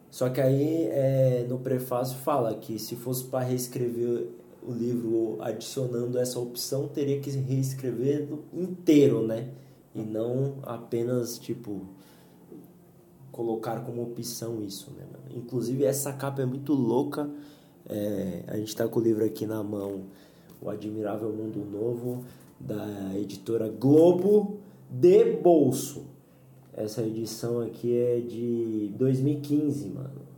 Só 0.08 0.28
que 0.28 0.40
aí 0.40 0.86
é, 0.90 1.44
no 1.48 1.58
prefácio 1.58 2.16
fala 2.18 2.54
que 2.54 2.78
se 2.78 2.94
fosse 2.94 3.24
para 3.24 3.44
reescrever 3.44 4.28
o 4.66 4.72
livro 4.72 5.38
adicionando 5.40 6.18
essa 6.18 6.38
opção, 6.38 6.88
teria 6.88 7.20
que 7.20 7.30
reescrever 7.30 8.28
inteiro, 8.52 9.26
né? 9.26 9.50
E 9.94 10.00
não 10.00 10.54
apenas, 10.62 11.38
tipo, 11.38 11.82
colocar 13.30 13.80
como 13.80 14.02
opção 14.02 14.62
isso, 14.62 14.90
né? 14.96 15.04
Inclusive, 15.34 15.84
essa 15.84 16.12
capa 16.12 16.42
é 16.42 16.46
muito 16.46 16.72
louca. 16.72 17.28
É, 17.88 18.44
a 18.46 18.56
gente 18.56 18.68
está 18.68 18.86
com 18.86 19.00
o 19.00 19.02
livro 19.02 19.24
aqui 19.24 19.46
na 19.46 19.62
mão, 19.62 20.02
O 20.60 20.70
Admirável 20.70 21.32
Mundo 21.32 21.64
Novo, 21.64 22.24
da 22.60 23.18
editora 23.18 23.68
Globo 23.68 24.58
de 24.88 25.24
Bolso. 25.36 26.04
Essa 26.74 27.02
edição 27.02 27.60
aqui 27.60 27.96
é 27.96 28.20
de 28.20 28.92
2015, 28.96 29.88
mano. 29.88 30.31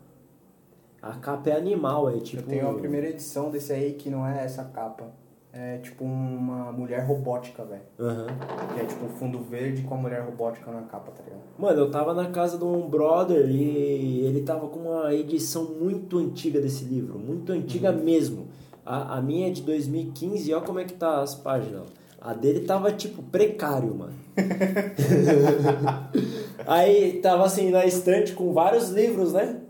A 1.05 1.13
capa 1.17 1.51
é 1.51 1.57
animal, 1.57 2.09
é 2.09 2.19
tipo. 2.19 2.43
Eu 2.43 2.47
tenho 2.47 2.71
a 2.71 2.73
primeira 2.73 3.11
edição 3.11 3.51
desse 3.51 3.75
aí 3.75 3.93
que 3.93 4.09
não 4.09 4.27
é 4.27 4.43
essa 4.43 4.65
capa. 4.65 5.05
É 5.53 5.77
tipo 5.79 6.03
uma 6.03 6.73
mulher 6.73 7.05
robótica, 7.07 7.63
velho. 7.63 7.83
Uhum. 7.99 8.27
Que 8.75 8.81
é 8.81 8.85
tipo 8.87 9.05
um 9.05 9.11
fundo 9.11 9.39
verde 9.39 9.83
com 9.83 9.95
a 9.95 9.99
mulher 9.99 10.23
robótica 10.23 10.71
na 10.73 10.81
capa, 10.83 11.13
tá 11.13 11.23
ligado? 11.23 11.43
Mano, 11.59 11.79
eu 11.79 11.91
tava 11.91 12.15
na 12.15 12.31
casa 12.31 12.57
de 12.57 12.65
um 12.65 12.89
brother 12.89 13.49
e 13.51 14.21
ele 14.21 14.41
tava 14.41 14.67
com 14.69 14.81
uma 14.81 15.15
edição 15.15 15.65
muito 15.79 16.19
antiga 16.19 16.59
desse 16.59 16.85
livro. 16.85 17.19
Muito 17.19 17.53
antiga 17.53 17.93
uhum. 17.93 18.03
mesmo. 18.03 18.49
A, 18.85 19.19
a 19.19 19.23
minha 19.23 19.49
é 19.49 19.51
de 19.51 19.61
2015 19.61 20.51
e 20.51 20.55
olha 20.55 20.65
como 20.65 20.79
é 20.79 20.85
que 20.85 20.95
tá 20.95 21.21
as 21.21 21.35
páginas. 21.35 21.83
A 22.19 22.33
dele 22.33 22.61
tava 22.61 22.91
tipo 22.91 23.23
precário, 23.25 23.95
mano. 23.95 24.15
Aí 26.67 27.21
tava 27.21 27.45
assim 27.45 27.71
na 27.71 27.85
estante 27.85 28.33
com 28.33 28.55
vários 28.55 28.89
livros, 28.89 29.35
né? 29.35 29.61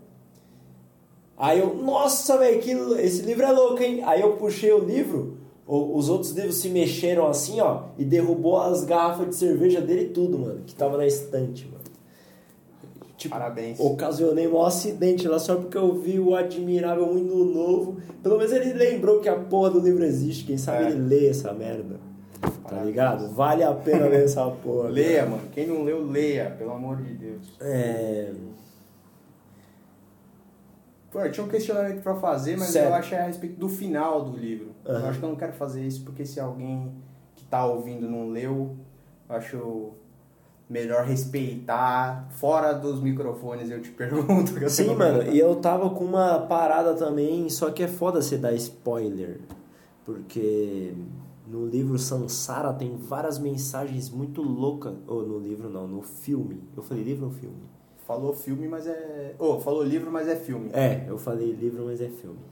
Aí 1.37 1.59
eu, 1.59 1.75
nossa, 1.75 2.37
velho, 2.37 2.99
esse 2.99 3.21
livro 3.21 3.43
é 3.43 3.51
louco, 3.51 3.81
hein? 3.83 4.01
Aí 4.05 4.21
eu 4.21 4.33
puxei 4.33 4.71
o 4.71 4.79
livro, 4.79 5.37
os 5.67 6.09
outros 6.09 6.31
livros 6.31 6.55
se 6.55 6.69
mexeram 6.69 7.27
assim, 7.27 7.59
ó, 7.59 7.83
e 7.97 8.05
derrubou 8.05 8.57
as 8.57 8.83
garrafas 8.85 9.29
de 9.29 9.35
cerveja 9.35 9.81
dele 9.81 10.09
tudo, 10.09 10.39
mano, 10.39 10.61
que 10.65 10.73
tava 10.73 10.97
na 10.97 11.05
estante, 11.05 11.65
mano. 11.65 11.75
Tipo, 13.17 13.33
Parabéns. 13.33 13.79
Ocasionei 13.79 14.47
um 14.47 14.61
acidente 14.61 15.27
lá 15.27 15.39
só 15.39 15.55
porque 15.55 15.77
eu 15.77 15.93
vi 15.93 16.19
o 16.19 16.35
Admirável 16.35 17.07
Mundo 17.07 17.45
Novo. 17.45 17.97
Pelo 18.21 18.37
menos 18.37 18.51
ele 18.51 18.73
lembrou 18.73 19.19
que 19.19 19.29
a 19.29 19.35
porra 19.35 19.69
do 19.69 19.79
livro 19.79 20.03
existe. 20.03 20.43
Quem 20.43 20.57
sabe 20.57 20.83
é. 20.83 20.89
ele 20.89 20.99
lê 20.99 21.29
essa 21.29 21.53
merda. 21.53 21.97
Tá 22.41 22.49
Parabéns. 22.63 22.87
ligado? 22.87 23.33
Vale 23.33 23.63
a 23.63 23.73
pena 23.73 24.07
ler 24.07 24.25
essa 24.25 24.45
porra. 24.47 24.89
leia, 24.89 25.19
cara. 25.19 25.29
mano. 25.29 25.43
Quem 25.53 25.65
não 25.65 25.83
leu, 25.83 26.05
leia, 26.05 26.53
pelo 26.57 26.71
amor 26.71 26.97
de 26.97 27.13
Deus. 27.13 27.53
É. 27.61 28.31
Pô, 31.15 31.21
eu 31.21 31.31
tinha 31.31 31.45
um 31.45 31.49
questionamento 31.49 32.03
para 32.03 32.13
fazer, 32.15 32.57
mas 32.57 32.67
certo. 32.67 32.89
eu 32.89 32.93
acho 32.93 33.15
é 33.15 33.21
a 33.21 33.23
respeito 33.23 33.57
do 33.57 33.69
final 33.69 34.25
do 34.25 34.37
livro. 34.37 34.75
Uhum. 34.85 34.95
Eu 34.95 35.05
acho 35.05 35.19
que 35.19 35.23
eu 35.23 35.29
não 35.29 35.37
quero 35.37 35.53
fazer 35.53 35.81
isso 35.87 36.03
porque 36.03 36.25
se 36.25 36.41
alguém 36.41 36.91
que 37.37 37.45
tá 37.45 37.65
ouvindo 37.65 38.05
não 38.05 38.27
leu, 38.27 38.75
eu 39.29 39.35
acho 39.37 39.91
melhor 40.69 41.05
respeitar. 41.05 42.27
Fora 42.31 42.73
dos 42.73 42.99
microfones 42.99 43.71
eu 43.71 43.81
te 43.81 43.91
pergunto. 43.95 44.59
Eu 44.59 44.69
Sim, 44.69 44.93
mano, 44.93 45.23
e 45.31 45.39
eu 45.39 45.55
tava 45.55 45.89
com 45.89 46.03
uma 46.03 46.39
parada 46.39 46.93
também, 46.95 47.49
só 47.49 47.71
que 47.71 47.83
é 47.83 47.87
foda 47.87 48.21
você 48.21 48.37
dar 48.37 48.51
spoiler. 48.51 49.39
Porque 50.03 50.93
no 51.47 51.65
livro 51.65 51.97
Sansara 51.97 52.73
tem 52.73 52.93
várias 52.97 53.39
mensagens 53.39 54.09
muito 54.09 54.41
loucas. 54.41 54.93
Ou 55.07 55.25
no 55.25 55.39
livro 55.39 55.69
não, 55.69 55.87
no 55.87 56.01
filme. 56.01 56.61
Eu 56.75 56.83
falei 56.83 57.05
livro 57.05 57.27
ou 57.27 57.31
filme? 57.31 57.63
Falou 58.05 58.33
filme, 58.33 58.67
mas 58.67 58.85
é. 58.85 59.35
Oh, 59.39 59.59
falou 59.59 59.83
livro, 59.83 60.11
mas 60.11 60.27
é 60.27 60.35
filme. 60.35 60.69
É, 60.71 61.05
eu 61.07 61.17
falei 61.17 61.51
livro, 61.51 61.85
mas 61.85 61.99
é 61.99 62.07
filme. 62.07 62.45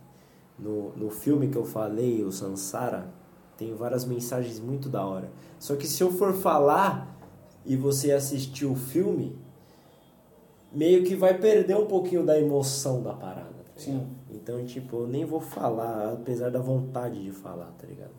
No, 0.58 0.90
no 0.96 1.12
filme 1.12 1.48
que 1.48 1.58
eu 1.58 1.64
falei, 1.64 2.24
o 2.24 2.32
Sansara, 2.32 3.14
tem 3.56 3.76
várias 3.76 4.04
mensagens 4.04 4.60
muito 4.60 4.90
da 4.90 5.06
hora. 5.06 5.30
Só 5.60 5.76
que 5.76 5.86
se 5.86 6.02
eu 6.02 6.12
for 6.12 6.34
falar 6.34 7.16
e 7.64 7.76
você 7.76 8.12
assistir 8.12 8.66
o 8.66 8.76
filme, 8.76 9.38
meio 10.72 11.04
que 11.04 11.16
vai 11.16 11.38
perder 11.38 11.78
um 11.78 11.86
pouquinho 11.86 12.26
da 12.26 12.40
emoção 12.40 13.04
da 13.04 13.14
parada. 13.14 13.54
Tá 13.54 13.72
Sim. 13.76 14.08
Então, 14.32 14.66
tipo, 14.66 15.02
eu 15.02 15.08
nem 15.08 15.24
vou 15.24 15.40
falar, 15.40 16.14
apesar 16.14 16.50
da 16.50 16.60
vontade 16.60 17.24
de 17.24 17.32
falar, 17.32 17.72
tá 17.78 17.86
ligado? 17.86 18.14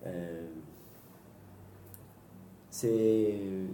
É... 0.00 0.44
Você 2.70 3.68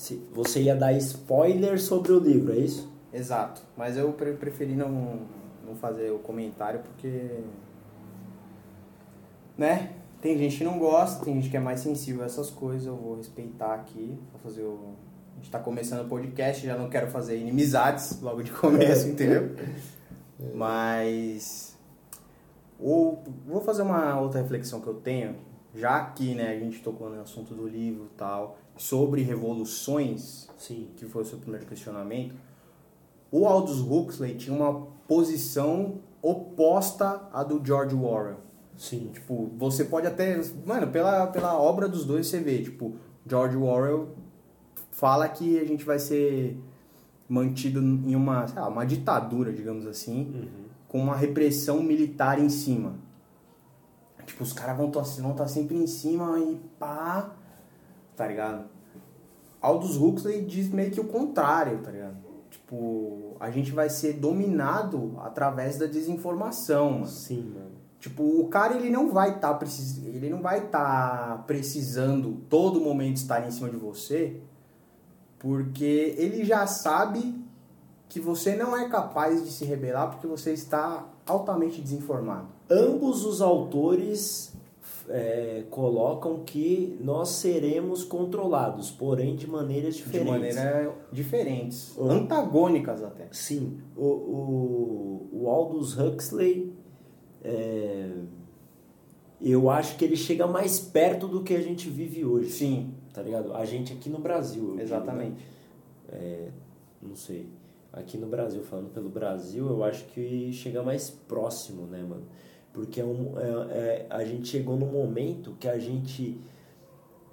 se 0.00 0.16
você 0.32 0.62
ia 0.62 0.74
dar 0.74 0.94
spoiler 0.94 1.78
sobre 1.78 2.10
o 2.10 2.18
livro, 2.18 2.54
é 2.54 2.56
isso? 2.56 2.90
Exato, 3.12 3.60
mas 3.76 3.98
eu 3.98 4.10
preferi 4.14 4.74
não, 4.74 5.26
não 5.62 5.76
fazer 5.76 6.10
o 6.10 6.18
comentário 6.18 6.80
porque. 6.80 7.42
Né? 9.58 9.92
Tem 10.22 10.38
gente 10.38 10.56
que 10.56 10.64
não 10.64 10.78
gosta, 10.78 11.22
tem 11.22 11.34
gente 11.34 11.50
que 11.50 11.56
é 11.58 11.60
mais 11.60 11.80
sensível 11.80 12.22
a 12.22 12.24
essas 12.24 12.48
coisas, 12.48 12.86
eu 12.86 12.96
vou 12.96 13.14
respeitar 13.14 13.74
aqui, 13.74 14.18
vou 14.32 14.40
fazer 14.40 14.62
o. 14.62 14.94
A 15.34 15.36
gente 15.36 15.50
tá 15.50 15.58
começando 15.58 16.06
o 16.06 16.08
podcast, 16.08 16.66
já 16.66 16.78
não 16.78 16.88
quero 16.88 17.08
fazer 17.08 17.36
inimizades 17.36 18.22
logo 18.22 18.42
de 18.42 18.52
começo, 18.52 19.04
entendeu? 19.12 19.54
É. 19.58 20.54
Mas. 20.54 21.76
Ou, 22.78 23.22
vou 23.46 23.60
fazer 23.60 23.82
uma 23.82 24.18
outra 24.18 24.40
reflexão 24.40 24.80
que 24.80 24.86
eu 24.86 24.94
tenho, 24.94 25.36
já 25.74 25.96
aqui, 25.98 26.34
né, 26.34 26.52
a 26.52 26.58
gente 26.58 26.80
tocou 26.80 27.10
no 27.10 27.20
assunto 27.20 27.54
do 27.54 27.68
livro 27.68 28.06
e 28.06 28.16
tal 28.16 28.56
sobre 28.80 29.20
revoluções, 29.20 30.48
Sim. 30.56 30.88
que 30.96 31.04
foi 31.04 31.22
o 31.22 31.26
seu 31.26 31.36
primeiro 31.36 31.66
questionamento, 31.66 32.34
o 33.30 33.46
Aldous 33.46 33.78
Huxley 33.78 34.36
tinha 34.36 34.56
uma 34.56 34.86
posição 35.06 35.98
oposta 36.22 37.28
à 37.30 37.44
do 37.44 37.60
George 37.62 37.94
Orwell. 37.94 38.38
Sim. 38.78 39.10
Tipo, 39.12 39.50
você 39.58 39.84
pode 39.84 40.06
até... 40.06 40.40
Mano, 40.64 40.86
pela, 40.86 41.26
pela 41.26 41.60
obra 41.60 41.86
dos 41.86 42.06
dois 42.06 42.26
você 42.26 42.40
vê, 42.40 42.62
tipo, 42.62 42.94
George 43.28 43.54
Orwell 43.54 44.14
fala 44.92 45.28
que 45.28 45.58
a 45.58 45.64
gente 45.66 45.84
vai 45.84 45.98
ser 45.98 46.58
mantido 47.28 47.80
em 47.80 48.16
uma, 48.16 48.46
lá, 48.56 48.66
uma 48.66 48.86
ditadura, 48.86 49.52
digamos 49.52 49.86
assim, 49.86 50.22
uhum. 50.22 50.64
com 50.88 50.98
uma 50.98 51.14
repressão 51.14 51.82
militar 51.82 52.38
em 52.38 52.48
cima. 52.48 52.94
Tipo, 54.24 54.42
os 54.42 54.54
caras 54.54 54.74
vão 54.74 54.88
estar 54.88 55.02
vão 55.20 55.34
tá 55.34 55.46
sempre 55.46 55.76
em 55.76 55.86
cima 55.86 56.38
e 56.38 56.58
pá 56.78 57.36
tá 58.20 58.26
ligado? 58.26 58.66
Aldous 59.62 59.96
Huxley 59.96 60.44
diz 60.44 60.68
meio 60.68 60.90
que 60.90 61.00
o 61.00 61.04
contrário, 61.04 61.78
tá 61.78 61.90
ligado? 61.90 62.16
Tipo, 62.50 63.34
a 63.40 63.50
gente 63.50 63.72
vai 63.72 63.88
ser 63.88 64.14
dominado 64.14 65.14
através 65.22 65.78
da 65.78 65.86
desinformação, 65.86 66.92
mano. 66.92 67.06
Sim, 67.06 67.54
mano. 67.54 67.80
Tipo, 67.98 68.22
o 68.22 68.48
cara 68.48 68.74
ele 68.74 68.90
não 68.90 69.10
vai 69.10 69.30
estar 69.30 69.48
tá 69.48 69.54
precis... 69.54 70.04
ele 70.04 70.28
não 70.28 70.42
vai 70.42 70.66
estar 70.66 71.38
tá 71.38 71.44
precisando 71.46 72.42
todo 72.50 72.78
momento 72.78 73.16
estar 73.16 73.46
em 73.46 73.50
cima 73.50 73.70
de 73.70 73.76
você, 73.76 74.38
porque 75.38 76.14
ele 76.18 76.44
já 76.44 76.66
sabe 76.66 77.42
que 78.06 78.20
você 78.20 78.54
não 78.54 78.76
é 78.76 78.86
capaz 78.90 79.42
de 79.42 79.50
se 79.50 79.64
rebelar 79.64 80.10
porque 80.10 80.26
você 80.26 80.52
está 80.52 81.06
altamente 81.26 81.80
desinformado. 81.80 82.48
Ambos 82.68 83.24
os 83.24 83.40
autores 83.40 84.49
é, 85.10 85.64
colocam 85.70 86.44
que 86.44 86.96
nós 87.00 87.30
seremos 87.30 88.04
controlados, 88.04 88.90
porém 88.90 89.34
de 89.34 89.46
maneiras 89.46 89.96
diferentes. 89.96 90.24
De 90.24 90.30
maneiras 90.30 90.94
diferentes, 91.12 91.96
o, 91.98 92.04
antagônicas 92.04 93.02
até. 93.02 93.28
Sim, 93.32 93.78
o, 93.96 94.06
o, 94.06 95.28
o 95.32 95.48
Aldous 95.48 95.98
Huxley, 95.98 96.72
é, 97.42 98.08
eu 99.40 99.68
acho 99.68 99.96
que 99.96 100.04
ele 100.04 100.16
chega 100.16 100.46
mais 100.46 100.78
perto 100.78 101.26
do 101.26 101.42
que 101.42 101.54
a 101.54 101.60
gente 101.60 101.88
vive 101.88 102.24
hoje. 102.24 102.50
Sim. 102.50 102.94
Tá 103.12 103.22
ligado? 103.22 103.52
A 103.54 103.64
gente 103.64 103.92
aqui 103.92 104.08
no 104.08 104.18
Brasil. 104.18 104.78
Exatamente. 104.78 105.36
Digo, 105.36 105.42
né? 106.12 106.18
é, 106.18 106.48
não 107.02 107.16
sei. 107.16 107.48
Aqui 107.92 108.16
no 108.16 108.28
Brasil, 108.28 108.62
falando 108.62 108.90
pelo 108.90 109.08
Brasil, 109.08 109.66
eu 109.66 109.82
acho 109.82 110.04
que 110.06 110.52
chega 110.52 110.80
mais 110.80 111.10
próximo, 111.10 111.86
né, 111.86 112.02
mano? 112.02 112.22
Porque 112.72 113.00
é 113.00 113.04
um, 113.04 113.38
é, 113.38 113.42
é, 113.42 114.06
a 114.10 114.24
gente 114.24 114.48
chegou 114.48 114.76
num 114.76 114.90
momento 114.90 115.56
que 115.58 115.68
a 115.68 115.78
gente 115.78 116.40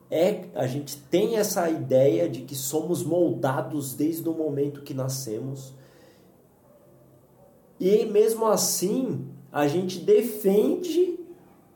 é 0.09 0.45
a 0.55 0.65
gente 0.65 0.97
tem 0.97 1.35
essa 1.35 1.69
ideia 1.69 2.29
de 2.29 2.41
que 2.41 2.55
somos 2.55 3.03
moldados 3.03 3.93
desde 3.93 4.27
o 4.27 4.33
momento 4.33 4.81
que 4.81 4.93
nascemos. 4.93 5.73
E 7.79 8.05
mesmo 8.05 8.45
assim, 8.45 9.27
a 9.51 9.67
gente 9.67 9.99
defende 9.99 11.19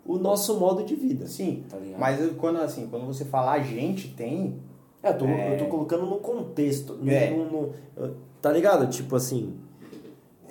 o 0.05 0.17
nosso 0.17 0.57
modo 0.59 0.83
de 0.83 0.95
vida. 0.95 1.27
Sim, 1.27 1.63
tá 1.69 1.77
mas 1.97 2.19
quando 2.37 2.57
assim, 2.57 2.87
quando 2.87 3.05
você 3.05 3.25
fala 3.25 3.51
a 3.51 3.59
gente 3.59 4.07
tem, 4.09 4.59
é, 5.03 5.09
eu 5.09 5.17
tô, 5.17 5.25
é... 5.25 5.53
eu 5.53 5.57
tô 5.59 5.65
colocando 5.65 6.05
no 6.05 6.17
contexto, 6.17 6.93
no, 6.95 7.11
é. 7.11 7.29
no, 7.29 7.45
no, 7.45 8.15
tá 8.41 8.51
ligado? 8.51 8.87
Tipo 8.89 9.15
assim, 9.15 9.53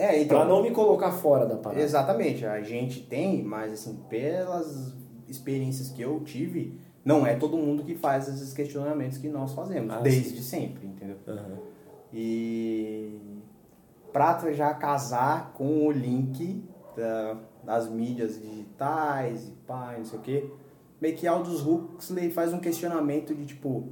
é, 0.01 0.23
então, 0.23 0.39
pra 0.39 0.49
não 0.49 0.63
me 0.63 0.71
colocar 0.71 1.13
fora 1.13 1.45
da 1.45 1.57
parada. 1.57 1.83
Exatamente, 1.83 2.47
a 2.47 2.63
gente 2.63 3.03
tem, 3.03 3.43
mas 3.43 3.73
assim, 3.73 3.97
pelas 4.09 4.95
experiências 5.29 5.91
que 5.91 6.01
eu 6.01 6.21
tive, 6.21 6.81
não 7.05 7.27
é 7.27 7.37
todo 7.37 7.57
mundo 7.59 7.85
que 7.85 7.95
faz 7.95 8.27
esses 8.27 8.55
questionamentos 8.55 9.19
que 9.19 9.29
nós 9.29 9.53
fazemos, 9.53 9.95
ah, 9.95 10.01
desde 10.01 10.39
sim. 10.39 10.43
sempre, 10.43 10.87
entendeu? 10.87 11.17
Uhum. 11.27 11.59
E 12.13 13.21
pra 14.11 14.39
já 14.53 14.73
casar 14.73 15.53
com 15.53 15.87
o 15.87 15.91
link 15.91 16.65
da, 16.97 17.37
das 17.63 17.89
mídias 17.89 18.41
digitais 18.41 19.49
e 19.49 19.51
pá, 19.67 19.95
não 19.99 20.05
sei 20.07 20.19
o 20.19 20.23
quê, 20.23 20.51
meio 20.99 21.15
que 21.15 21.27
Aldous 21.27 21.65
Huxley 21.67 22.31
faz 22.31 22.55
um 22.55 22.59
questionamento 22.59 23.35
de 23.35 23.45
tipo, 23.45 23.89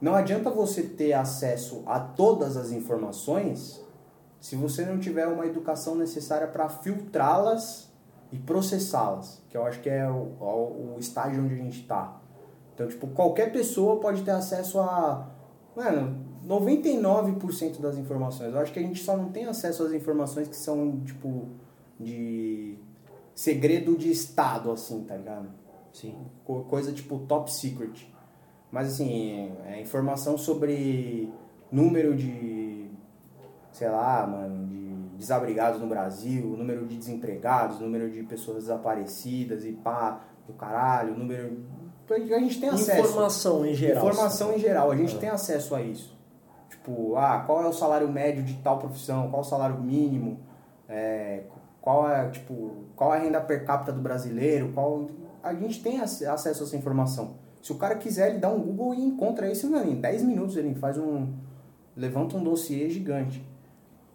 não 0.00 0.14
adianta 0.14 0.50
você 0.50 0.84
ter 0.84 1.12
acesso 1.12 1.82
a 1.84 1.98
todas 1.98 2.56
as 2.56 2.70
informações 2.70 3.84
se 4.42 4.56
você 4.56 4.84
não 4.84 4.98
tiver 4.98 5.28
uma 5.28 5.46
educação 5.46 5.94
necessária 5.94 6.48
para 6.48 6.68
filtrá-las 6.68 7.88
e 8.32 8.36
processá-las, 8.36 9.40
que 9.48 9.56
eu 9.56 9.64
acho 9.64 9.80
que 9.80 9.88
é 9.88 10.10
o, 10.10 10.94
o, 10.94 10.96
estágio 10.98 11.44
onde 11.44 11.54
a 11.54 11.58
gente 11.58 11.82
está. 11.82 12.20
Então, 12.74 12.88
tipo, 12.88 13.06
qualquer 13.06 13.52
pessoa 13.52 14.00
pode 14.00 14.22
ter 14.22 14.32
acesso 14.32 14.80
a. 14.80 15.30
Mano, 15.76 16.26
99% 16.44 17.80
das 17.80 17.96
informações. 17.96 18.52
Eu 18.52 18.58
acho 18.58 18.72
que 18.72 18.80
a 18.80 18.82
gente 18.82 19.00
só 19.00 19.16
não 19.16 19.30
tem 19.30 19.44
acesso 19.44 19.84
às 19.84 19.92
informações 19.92 20.48
que 20.48 20.56
são, 20.56 21.00
tipo, 21.02 21.46
de 22.00 22.76
segredo 23.36 23.96
de 23.96 24.10
Estado, 24.10 24.72
assim, 24.72 25.04
tá 25.04 25.16
ligado? 25.16 25.50
Sim. 25.92 26.16
Coisa 26.44 26.92
tipo 26.92 27.20
top 27.20 27.48
secret. 27.52 28.12
Mas, 28.72 28.94
assim, 28.94 29.52
é 29.66 29.80
informação 29.80 30.36
sobre 30.36 31.32
número 31.70 32.16
de, 32.16 32.71
sei 33.72 33.88
lá, 33.88 34.26
mano, 34.26 34.66
de 34.66 34.82
desabrigados 35.16 35.80
no 35.80 35.86
Brasil, 35.86 36.44
número 36.56 36.86
de 36.86 36.96
desempregados, 36.96 37.80
número 37.80 38.10
de 38.10 38.22
pessoas 38.24 38.64
desaparecidas 38.64 39.64
e 39.64 39.72
pá, 39.72 40.20
do 40.46 40.52
caralho, 40.52 41.16
número. 41.16 41.64
A 42.10 42.38
gente 42.40 42.60
tem 42.60 42.68
acesso. 42.68 43.00
Informação 43.00 43.64
em 43.64 43.74
geral. 43.74 44.08
Informação 44.08 44.52
em 44.52 44.58
geral, 44.58 44.90
a 44.90 44.96
gente 44.96 45.16
é. 45.16 45.18
tem 45.18 45.28
acesso 45.28 45.74
a 45.74 45.80
isso. 45.80 46.18
Tipo, 46.68 47.16
ah, 47.16 47.42
qual 47.46 47.62
é 47.62 47.68
o 47.68 47.72
salário 47.72 48.08
médio 48.08 48.42
de 48.42 48.54
tal 48.54 48.78
profissão, 48.78 49.30
qual 49.30 49.42
é 49.42 49.46
o 49.46 49.48
salário 49.48 49.80
mínimo, 49.80 50.40
é, 50.88 51.44
qual 51.80 52.10
é, 52.10 52.28
tipo, 52.28 52.84
qual 52.96 53.14
é 53.14 53.18
a 53.18 53.20
renda 53.20 53.40
per 53.40 53.64
capita 53.64 53.92
do 53.92 54.00
brasileiro, 54.00 54.72
qual. 54.72 55.08
A 55.42 55.54
gente 55.54 55.82
tem 55.82 56.00
acesso 56.00 56.48
a 56.48 56.50
essa 56.50 56.76
informação. 56.76 57.36
Se 57.62 57.72
o 57.72 57.76
cara 57.76 57.94
quiser, 57.94 58.30
ele 58.30 58.38
dá 58.38 58.48
um 58.48 58.60
Google 58.60 58.94
e 58.94 59.00
encontra 59.00 59.50
isso, 59.50 59.70
mano, 59.70 59.90
em 59.90 60.00
10 60.00 60.22
minutos 60.24 60.56
ele 60.56 60.74
faz 60.74 60.98
um. 60.98 61.32
levanta 61.96 62.36
um 62.36 62.42
dossiê 62.42 62.90
gigante. 62.90 63.44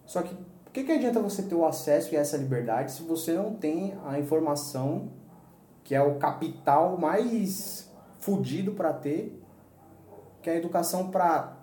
Só 0.08 0.24
que 0.24 0.36
que, 0.78 0.84
que 0.84 0.92
adianta 0.92 1.20
você 1.20 1.42
ter 1.42 1.56
o 1.56 1.66
acesso 1.66 2.14
e 2.14 2.18
essa 2.18 2.38
liberdade 2.38 2.92
se 2.92 3.02
você 3.02 3.34
não 3.34 3.56
tem 3.56 3.98
a 4.06 4.20
informação 4.20 5.10
que 5.84 5.96
é 5.96 6.02
o 6.02 6.16
capital 6.16 6.98
mais 6.98 7.90
fudido 8.20 8.74
para 8.74 8.94
ter, 8.94 9.42
que 10.42 10.50
é 10.50 10.54
a 10.54 10.58
educação 10.58 11.10
para 11.10 11.56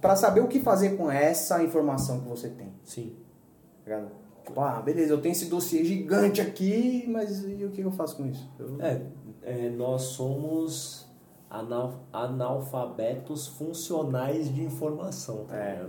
para 0.00 0.14
saber 0.14 0.40
o 0.40 0.46
que 0.46 0.60
fazer 0.60 0.96
com 0.96 1.10
essa 1.10 1.62
informação 1.62 2.20
que 2.20 2.28
você 2.28 2.50
tem. 2.50 2.72
Sim. 2.84 3.16
Tá 3.84 4.04
tipo, 4.44 4.60
ah, 4.60 4.80
beleza, 4.82 5.12
eu 5.12 5.20
tenho 5.20 5.32
esse 5.32 5.46
dossiê 5.46 5.82
gigante 5.84 6.40
aqui, 6.40 7.06
mas 7.08 7.42
e 7.44 7.64
o 7.64 7.70
que 7.70 7.80
eu 7.80 7.90
faço 7.90 8.16
com 8.16 8.26
isso? 8.26 8.48
Eu... 8.58 8.80
É, 8.80 9.00
é, 9.42 9.70
nós 9.70 10.02
somos 10.02 11.08
analfabetos 12.12 13.46
funcionais 13.46 14.54
de 14.54 14.62
informação, 14.62 15.46
tá 15.46 15.56
é. 15.56 15.86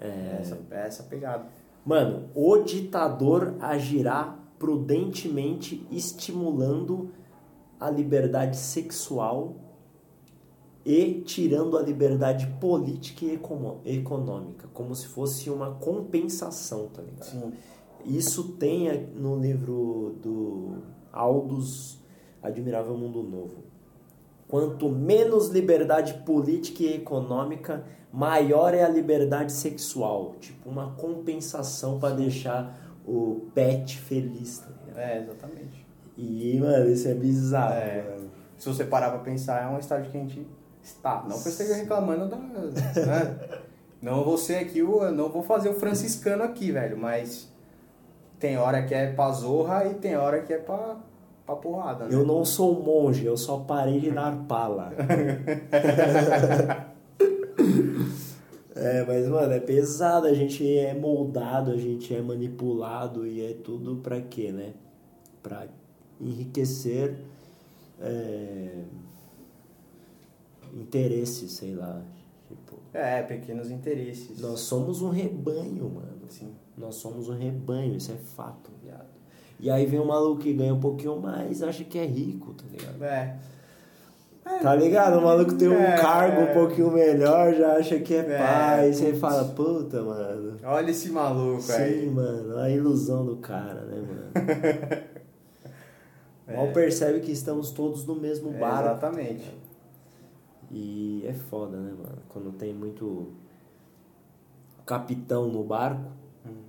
É... 0.00 0.38
Essa, 0.40 0.58
essa 0.70 1.02
pegada. 1.04 1.46
Mano, 1.84 2.30
o 2.34 2.58
ditador 2.58 3.54
agirá 3.60 4.38
prudentemente 4.58 5.86
estimulando 5.90 7.10
a 7.78 7.88
liberdade 7.88 8.56
sexual 8.56 9.56
e 10.84 11.22
tirando 11.22 11.76
a 11.78 11.82
liberdade 11.82 12.46
política 12.60 13.24
e 13.24 13.96
econômica, 13.96 14.68
como 14.72 14.94
se 14.94 15.06
fosse 15.06 15.50
uma 15.50 15.72
compensação, 15.72 16.88
tá 16.88 17.02
ligado? 17.02 17.24
Sim. 17.24 17.52
Isso 18.04 18.52
tem 18.52 19.08
no 19.14 19.38
livro 19.38 20.16
do 20.22 20.78
Aldous 21.12 21.98
Admirável 22.42 22.96
Mundo 22.96 23.22
Novo. 23.22 23.64
Quanto 24.48 24.88
menos 24.88 25.48
liberdade 25.48 26.14
política 26.24 26.82
e 26.82 26.94
econômica, 26.94 27.84
maior 28.12 28.74
é 28.74 28.82
a 28.82 28.88
liberdade 28.88 29.52
sexual. 29.52 30.34
Tipo, 30.40 30.68
uma 30.68 30.92
compensação 30.92 31.98
para 31.98 32.14
deixar 32.14 32.78
o 33.06 33.46
pet 33.54 33.98
feliz, 33.98 34.58
tá? 34.58 35.00
É, 35.00 35.18
exatamente. 35.18 35.86
E, 36.16 36.58
mano, 36.60 36.90
isso 36.90 37.08
é 37.08 37.14
bizarro, 37.14 37.74
é. 37.74 38.02
Mano. 38.02 38.30
Se 38.58 38.68
você 38.68 38.84
parar 38.84 39.10
pra 39.10 39.20
pensar, 39.20 39.62
é 39.62 39.66
um 39.66 39.78
estágio 39.78 40.10
que 40.10 40.18
a 40.18 40.20
gente 40.20 40.46
está. 40.82 41.24
Não 41.26 41.40
que 41.40 41.48
eu 41.48 41.52
esteja 41.52 41.74
reclamando 41.74 42.28
da. 42.28 42.36
Né? 42.36 43.38
não 44.02 44.24
vou 44.24 44.36
ser 44.36 44.56
aqui, 44.56 44.82
o, 44.82 45.10
não 45.10 45.28
vou 45.30 45.42
fazer 45.42 45.68
o 45.68 45.74
franciscano 45.74 46.42
aqui, 46.42 46.72
velho, 46.72 46.96
mas 46.96 47.50
tem 48.38 48.56
hora 48.58 48.82
que 48.82 48.94
é 48.94 49.12
pra 49.12 49.30
zorra 49.30 49.86
e 49.86 49.94
tem 49.94 50.16
hora 50.16 50.42
que 50.42 50.52
é 50.52 50.58
pra, 50.58 50.96
pra 51.46 51.56
porrada, 51.56 52.04
né? 52.06 52.14
Eu 52.14 52.26
não 52.26 52.44
sou 52.44 52.82
monge, 52.82 53.24
eu 53.24 53.36
só 53.36 53.58
parei 53.58 54.00
de 54.00 54.10
dar 54.10 54.36
pala. 54.48 54.92
É, 58.80 59.04
mas, 59.04 59.28
mano, 59.28 59.52
é 59.52 59.60
pesado, 59.60 60.26
a 60.26 60.32
gente 60.32 60.66
é 60.66 60.94
moldado, 60.94 61.70
a 61.70 61.76
gente 61.76 62.14
é 62.14 62.22
manipulado 62.22 63.26
e 63.26 63.44
é 63.44 63.52
tudo 63.52 63.96
pra 63.96 64.22
quê, 64.22 64.50
né? 64.50 64.72
Pra 65.42 65.68
enriquecer 66.18 67.18
é, 68.00 68.84
interesses, 70.72 71.52
sei 71.52 71.74
lá. 71.74 72.02
Tipo, 72.48 72.78
é, 72.94 73.22
pequenos 73.22 73.70
interesses. 73.70 74.40
Nós 74.40 74.60
somos 74.60 75.02
um 75.02 75.10
rebanho, 75.10 75.90
mano. 75.90 76.26
Sim. 76.30 76.54
Nós 76.76 76.94
somos 76.94 77.28
um 77.28 77.36
rebanho, 77.36 77.96
isso 77.96 78.12
é 78.12 78.16
fato, 78.16 78.70
viado. 78.82 79.10
E 79.58 79.70
aí 79.70 79.84
vem 79.84 80.00
um 80.00 80.06
maluco 80.06 80.40
que 80.40 80.54
ganha 80.54 80.72
um 80.72 80.80
pouquinho 80.80 81.20
mais 81.20 81.62
acha 81.62 81.84
que 81.84 81.98
é 81.98 82.06
rico, 82.06 82.54
tá 82.54 82.64
ligado? 82.70 83.04
É. 83.04 83.38
Tá 84.44 84.74
ligado? 84.74 85.18
O 85.18 85.22
maluco 85.22 85.54
tem 85.54 85.68
um 85.68 85.80
é, 85.80 85.96
cargo 85.96 86.42
um 86.42 86.54
pouquinho 86.54 86.90
melhor, 86.90 87.54
já 87.54 87.76
acha 87.76 87.98
que 87.98 88.14
é, 88.14 88.18
é 88.18 88.38
pai. 88.38 88.92
Você 88.92 89.14
fala, 89.14 89.44
puta, 89.44 90.02
mano. 90.02 90.56
Olha 90.62 90.90
esse 90.90 91.10
maluco 91.10 91.62
Sim, 91.62 91.72
aí. 91.72 92.00
Sim, 92.00 92.10
mano. 92.10 92.58
A 92.58 92.70
ilusão 92.70 93.24
do 93.24 93.36
cara, 93.36 93.82
né, 93.82 93.96
mano? 93.96 95.02
é. 96.46 96.56
Mal 96.56 96.72
percebe 96.72 97.20
que 97.20 97.32
estamos 97.32 97.70
todos 97.70 98.04
no 98.06 98.14
mesmo 98.14 98.50
barco. 98.52 98.90
exatamente. 98.90 99.44
Tá 99.44 99.70
e 100.70 101.24
é 101.26 101.32
foda, 101.32 101.76
né, 101.76 101.92
mano? 101.92 102.18
Quando 102.28 102.52
tem 102.52 102.72
muito 102.72 103.32
capitão 104.86 105.48
no 105.48 105.64
barco, 105.64 106.10
hum. 106.46 106.62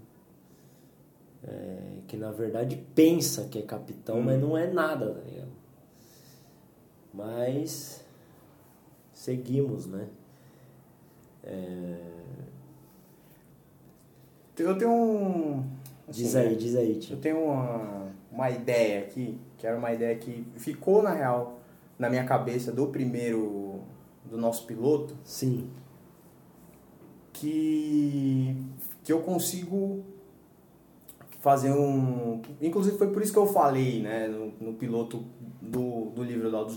é, 1.43 1.99
que 2.07 2.17
na 2.17 2.31
verdade 2.31 2.83
pensa 2.95 3.45
que 3.45 3.59
é 3.59 3.61
capitão, 3.61 4.19
hum. 4.19 4.23
mas 4.23 4.41
não 4.41 4.57
é 4.57 4.71
nada, 4.71 5.11
tá 5.11 5.21
ligado? 5.21 5.50
Mas 7.13 8.03
seguimos, 9.13 9.85
né? 9.85 10.07
É... 11.43 11.97
Eu 14.57 14.77
tenho 14.77 14.91
um. 14.91 15.65
Assim, 16.07 16.23
diz 16.23 16.35
aí, 16.35 16.55
diz 16.55 16.75
aí, 16.75 16.99
tio. 16.99 17.15
Eu 17.15 17.21
tenho 17.21 17.43
uma, 17.43 18.11
uma 18.31 18.49
ideia 18.49 19.01
aqui, 19.01 19.39
que 19.57 19.65
era 19.65 19.77
uma 19.77 19.91
ideia 19.91 20.15
que 20.17 20.45
ficou 20.55 21.01
na 21.01 21.13
real 21.13 21.59
na 21.97 22.09
minha 22.09 22.23
cabeça 22.23 22.71
do 22.71 22.87
primeiro. 22.87 23.81
do 24.25 24.37
nosso 24.37 24.65
piloto. 24.65 25.15
Sim. 25.23 25.69
Que. 27.33 28.55
que 29.03 29.11
eu 29.11 29.21
consigo 29.21 30.03
fazer 31.41 31.71
um. 31.71 32.41
Inclusive 32.61 32.97
foi 32.97 33.07
por 33.09 33.21
isso 33.21 33.33
que 33.33 33.39
eu 33.39 33.47
falei, 33.47 34.01
né, 34.01 34.27
no, 34.27 34.53
no 34.59 34.73
piloto 34.73 35.25
do, 35.61 36.05
do 36.11 36.23
livro 36.23 36.49
do 36.49 36.55
Aldous, 36.55 36.75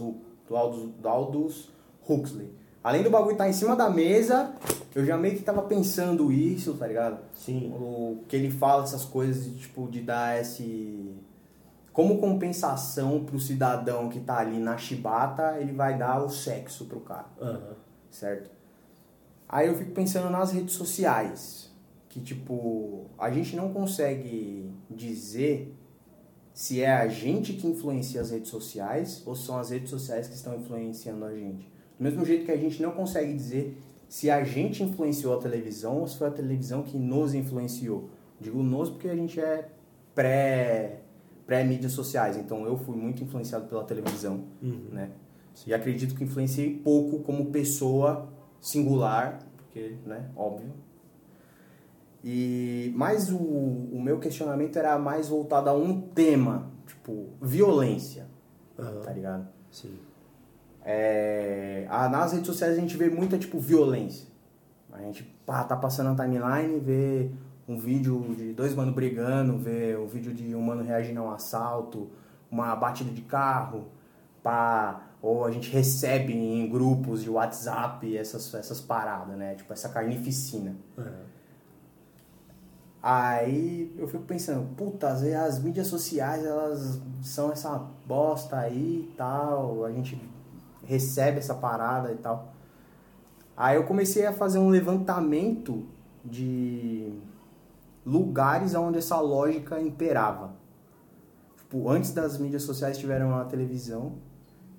do, 0.48 0.56
Aldous, 0.56 0.90
do 1.00 1.08
Aldous 1.08 1.70
Huxley. 2.08 2.50
Além 2.82 3.02
do 3.02 3.10
bagulho 3.10 3.32
estar 3.32 3.44
tá 3.44 3.50
em 3.50 3.54
cima 3.54 3.76
da 3.76 3.88
mesa, 3.88 4.54
eu 4.94 5.06
já 5.06 5.16
meio 5.16 5.36
que 5.36 5.42
tava 5.42 5.62
pensando 5.62 6.30
isso, 6.32 6.74
tá 6.74 6.86
ligado? 6.86 7.18
Sim. 7.34 7.72
O 7.72 8.18
que 8.28 8.36
ele 8.36 8.50
fala 8.50 8.82
essas 8.82 9.04
coisas, 9.04 9.44
de, 9.44 9.56
tipo, 9.56 9.88
de 9.88 10.00
dar 10.00 10.40
esse 10.40 11.14
como 11.92 12.18
compensação 12.18 13.24
pro 13.24 13.38
cidadão 13.38 14.08
que 14.08 14.18
tá 14.18 14.38
ali 14.38 14.58
na 14.58 14.76
chibata, 14.76 15.56
ele 15.60 15.72
vai 15.72 15.96
dar 15.96 16.24
o 16.24 16.28
sexo 16.28 16.86
pro 16.86 16.98
cara. 17.00 17.26
Aham. 17.40 17.76
certo? 18.10 18.50
Aí 19.48 19.68
eu 19.68 19.76
fico 19.76 19.92
pensando 19.92 20.28
nas 20.28 20.50
redes 20.50 20.74
sociais, 20.74 21.72
que 22.14 22.20
tipo, 22.20 23.06
a 23.18 23.28
gente 23.28 23.56
não 23.56 23.72
consegue 23.72 24.70
dizer 24.88 25.74
se 26.52 26.80
é 26.80 26.92
a 26.92 27.08
gente 27.08 27.54
que 27.54 27.66
influencia 27.66 28.20
as 28.20 28.30
redes 28.30 28.50
sociais 28.50 29.20
ou 29.26 29.34
são 29.34 29.58
as 29.58 29.70
redes 29.70 29.90
sociais 29.90 30.28
que 30.28 30.34
estão 30.36 30.54
influenciando 30.54 31.24
a 31.24 31.34
gente. 31.34 31.68
Do 31.98 32.04
mesmo 32.04 32.24
jeito 32.24 32.44
que 32.44 32.52
a 32.52 32.56
gente 32.56 32.80
não 32.80 32.92
consegue 32.92 33.34
dizer 33.34 33.76
se 34.08 34.30
a 34.30 34.44
gente 34.44 34.80
influenciou 34.84 35.36
a 35.36 35.40
televisão 35.42 35.98
ou 36.02 36.06
se 36.06 36.16
foi 36.16 36.28
a 36.28 36.30
televisão 36.30 36.84
que 36.84 36.96
nos 36.96 37.34
influenciou. 37.34 38.10
Digo 38.40 38.62
nos 38.62 38.90
porque 38.90 39.08
a 39.08 39.16
gente 39.16 39.40
é 39.40 39.68
pré 40.14 41.00
pré 41.44 41.64
mídias 41.64 41.90
sociais, 41.92 42.36
então 42.36 42.64
eu 42.64 42.76
fui 42.76 42.96
muito 42.96 43.24
influenciado 43.24 43.66
pela 43.66 43.82
televisão, 43.82 44.44
Uhum. 44.62 44.86
né? 44.92 45.10
E 45.66 45.74
acredito 45.74 46.14
que 46.14 46.22
influenciei 46.22 46.78
pouco 46.78 47.18
como 47.24 47.46
pessoa 47.46 48.32
singular, 48.60 49.40
porque, 49.56 49.96
né, 50.06 50.30
óbvio. 50.36 50.72
E 52.26 52.90
mas 52.96 53.30
o, 53.30 53.36
o 53.36 54.00
meu 54.02 54.18
questionamento 54.18 54.78
era 54.78 54.98
mais 54.98 55.28
voltado 55.28 55.68
a 55.68 55.74
um 55.74 56.00
tema, 56.00 56.70
tipo, 56.86 57.26
violência, 57.40 58.26
Aham. 58.78 59.00
tá 59.02 59.12
ligado? 59.12 59.46
Sim. 59.70 59.98
É, 60.82 61.86
a- 61.90 62.08
nas 62.08 62.32
redes 62.32 62.46
sociais 62.46 62.76
a 62.76 62.80
gente 62.80 62.96
vê 62.96 63.10
muita, 63.10 63.36
tipo, 63.38 63.58
violência. 63.58 64.26
A 64.92 65.00
gente 65.02 65.22
pá, 65.44 65.64
tá 65.64 65.76
passando 65.76 66.14
na 66.14 66.24
timeline, 66.24 66.78
vê 66.80 67.30
um 67.68 67.76
vídeo 67.76 68.34
de 68.36 68.52
dois 68.52 68.74
manos 68.74 68.94
brigando, 68.94 69.58
vê 69.58 69.96
um 69.96 70.06
vídeo 70.06 70.32
de 70.32 70.54
um 70.54 70.62
mano 70.62 70.82
reagindo 70.82 71.20
a 71.20 71.24
um 71.24 71.30
assalto, 71.30 72.10
uma 72.50 72.74
batida 72.76 73.10
de 73.10 73.22
carro, 73.22 73.88
pá, 74.42 75.08
ou 75.20 75.44
a 75.44 75.50
gente 75.50 75.70
recebe 75.70 76.32
em 76.32 76.68
grupos 76.70 77.22
de 77.22 77.28
WhatsApp 77.30 78.16
essas, 78.16 78.54
essas 78.54 78.80
paradas, 78.80 79.36
né? 79.36 79.54
Tipo, 79.56 79.72
essa 79.72 79.88
carnificina. 79.88 80.74
Aham. 80.96 81.33
Aí 83.06 83.94
eu 83.98 84.08
fico 84.08 84.24
pensando, 84.24 84.66
puta, 84.76 85.08
as, 85.08 85.22
as 85.22 85.62
mídias 85.62 85.88
sociais, 85.88 86.42
elas 86.42 86.98
são 87.22 87.52
essa 87.52 87.78
bosta 88.06 88.56
aí 88.56 89.10
e 89.10 89.14
tal, 89.14 89.84
a 89.84 89.92
gente 89.92 90.18
recebe 90.82 91.36
essa 91.36 91.54
parada 91.54 92.10
e 92.12 92.16
tal. 92.16 92.54
Aí 93.54 93.76
eu 93.76 93.84
comecei 93.84 94.24
a 94.24 94.32
fazer 94.32 94.58
um 94.58 94.70
levantamento 94.70 95.84
de 96.24 97.12
lugares 98.06 98.74
onde 98.74 98.96
essa 98.96 99.20
lógica 99.20 99.78
imperava. 99.78 100.54
Tipo, 101.58 101.90
antes 101.90 102.10
das 102.10 102.38
mídias 102.38 102.62
sociais 102.62 102.96
tiveram 102.96 103.36
a 103.36 103.44
televisão 103.44 104.14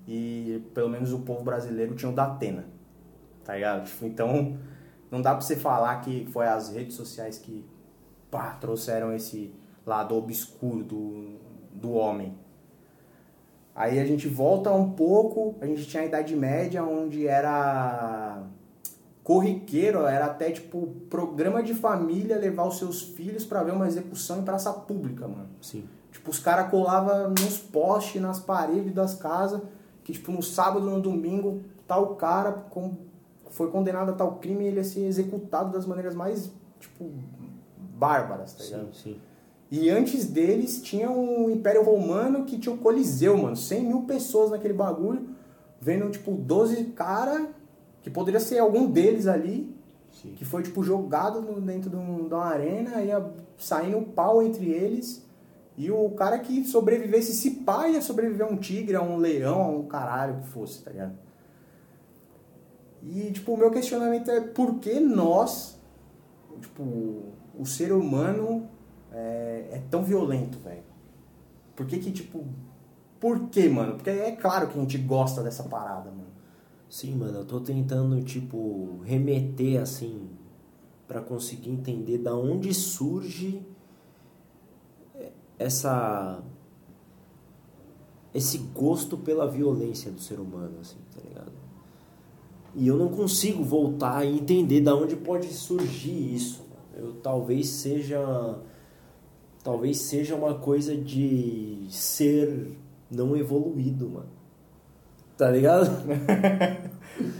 e 0.04 0.64
pelo 0.74 0.88
menos 0.88 1.12
o 1.12 1.20
povo 1.20 1.44
brasileiro 1.44 1.94
tinha 1.94 2.10
o 2.10 2.14
da 2.14 2.24
Atena, 2.24 2.64
tá 3.44 3.54
ligado? 3.54 3.86
Tipo, 3.86 4.04
então 4.04 4.58
não 5.12 5.22
dá 5.22 5.30
pra 5.30 5.42
você 5.42 5.54
falar 5.54 6.00
que 6.00 6.26
foi 6.32 6.48
as 6.48 6.70
redes 6.70 6.96
sociais 6.96 7.38
que 7.38 7.64
pá, 8.30 8.50
trouxeram 8.60 9.12
esse 9.14 9.52
lado 9.84 10.14
obscuro 10.16 10.82
do, 10.82 11.36
do 11.72 11.92
homem. 11.92 12.34
Aí 13.74 13.98
a 13.98 14.04
gente 14.06 14.26
volta 14.26 14.72
um 14.72 14.92
pouco, 14.92 15.54
a 15.60 15.66
gente 15.66 15.84
tinha 15.86 16.02
a 16.02 16.06
Idade 16.06 16.34
Média, 16.34 16.82
onde 16.82 17.26
era 17.26 18.42
corriqueiro, 19.22 20.06
era 20.06 20.26
até 20.26 20.50
tipo 20.50 20.86
programa 21.10 21.62
de 21.62 21.74
família 21.74 22.38
levar 22.38 22.66
os 22.66 22.78
seus 22.78 23.02
filhos 23.02 23.44
pra 23.44 23.62
ver 23.62 23.72
uma 23.72 23.86
execução 23.86 24.38
em 24.38 24.42
praça 24.44 24.72
pública, 24.72 25.26
mano. 25.28 25.48
Sim. 25.60 25.84
Tipo, 26.12 26.30
os 26.30 26.38
caras 26.38 26.70
colavam 26.70 27.30
nos 27.30 27.58
postes, 27.58 28.22
nas 28.22 28.38
paredes 28.40 28.94
das 28.94 29.14
casas, 29.14 29.60
que 30.04 30.12
tipo, 30.12 30.32
no 30.32 30.42
sábado, 30.42 30.88
no 30.88 31.00
domingo, 31.00 31.60
tal 31.86 32.14
cara 32.16 32.52
com- 32.52 32.96
foi 33.50 33.70
condenado 33.70 34.10
a 34.10 34.14
tal 34.14 34.36
crime 34.36 34.64
e 34.64 34.68
ele 34.68 34.76
ia 34.78 34.84
ser 34.84 35.04
executado 35.04 35.70
das 35.72 35.84
maneiras 35.84 36.14
mais, 36.14 36.50
tipo, 36.80 37.10
bárbaras, 37.96 38.52
tá 38.54 38.64
ligado? 38.64 38.94
Sim, 38.94 39.14
sim. 39.14 39.20
E 39.70 39.90
antes 39.90 40.26
deles 40.26 40.80
tinha 40.80 41.10
o 41.10 41.50
Império 41.50 41.82
Romano 41.82 42.44
que 42.44 42.58
tinha 42.58 42.74
o 42.74 42.78
Coliseu, 42.78 43.36
mano. 43.36 43.56
100 43.56 43.82
mil 43.84 44.02
pessoas 44.02 44.50
naquele 44.52 44.74
bagulho, 44.74 45.28
vendo, 45.80 46.08
tipo, 46.10 46.32
12 46.32 46.84
cara 46.92 47.48
que 48.02 48.08
poderia 48.10 48.38
ser 48.38 48.58
algum 48.60 48.88
deles 48.88 49.26
ali, 49.26 49.74
Sim. 50.12 50.34
que 50.36 50.44
foi, 50.44 50.62
tipo, 50.62 50.84
jogado 50.84 51.40
dentro 51.60 51.90
de, 51.90 51.96
um- 51.96 52.28
de 52.28 52.34
uma 52.34 52.44
arena, 52.44 53.02
ia 53.02 53.24
saindo 53.58 53.98
um 53.98 54.04
pau 54.04 54.40
entre 54.40 54.70
eles. 54.70 55.26
E 55.76 55.90
o 55.90 56.10
cara 56.10 56.38
que 56.38 56.64
sobrevivesse, 56.64 57.34
se 57.34 57.50
pá, 57.50 57.88
ia 57.88 58.00
sobreviver 58.00 58.46
a 58.46 58.50
um 58.50 58.56
tigre, 58.56 58.94
a 58.96 59.02
um 59.02 59.16
leão, 59.18 59.60
a 59.62 59.68
um 59.68 59.82
caralho 59.86 60.40
que 60.40 60.46
fosse, 60.46 60.82
tá 60.82 60.90
ligado? 60.92 61.12
E, 63.02 63.30
tipo, 63.32 63.52
o 63.52 63.56
meu 63.58 63.70
questionamento 63.70 64.30
é 64.30 64.40
por 64.40 64.76
que 64.78 64.98
nós, 65.00 65.78
tipo, 66.60 67.24
o 67.58 67.64
ser 67.64 67.92
humano 67.92 68.68
é, 69.12 69.68
é 69.72 69.82
tão 69.90 70.02
violento, 70.02 70.58
velho? 70.58 70.84
Por 71.74 71.86
que 71.86 71.98
que, 71.98 72.10
tipo... 72.10 72.44
Por 73.18 73.48
que, 73.48 73.68
mano? 73.68 73.94
Porque 73.94 74.10
é 74.10 74.32
claro 74.32 74.68
que 74.68 74.78
a 74.78 74.80
gente 74.80 74.98
gosta 74.98 75.42
dessa 75.42 75.64
parada, 75.64 76.10
mano. 76.10 76.26
Sim, 76.88 77.16
mano, 77.16 77.38
eu 77.38 77.44
tô 77.44 77.60
tentando, 77.60 78.22
tipo, 78.22 79.00
remeter, 79.04 79.80
assim, 79.80 80.28
pra 81.08 81.20
conseguir 81.20 81.70
entender 81.70 82.18
da 82.18 82.34
onde 82.36 82.72
surge 82.72 83.66
essa... 85.58 86.42
Esse 88.34 88.58
gosto 88.58 89.16
pela 89.16 89.50
violência 89.50 90.10
do 90.10 90.20
ser 90.20 90.38
humano, 90.38 90.78
assim, 90.80 90.98
tá 91.14 91.22
ligado? 91.26 91.52
E 92.74 92.86
eu 92.86 92.98
não 92.98 93.08
consigo 93.08 93.64
voltar 93.64 94.26
e 94.26 94.38
entender 94.38 94.82
da 94.82 94.94
onde 94.94 95.16
pode 95.16 95.46
surgir 95.46 96.34
isso. 96.34 96.65
Eu 96.96 97.14
talvez 97.14 97.68
seja... 97.68 98.58
Talvez 99.62 99.98
seja 99.98 100.36
uma 100.36 100.54
coisa 100.54 100.96
de 100.96 101.86
ser 101.90 102.76
não 103.10 103.36
evoluído, 103.36 104.08
mano. 104.08 104.30
Tá 105.36 105.50
ligado? 105.50 105.90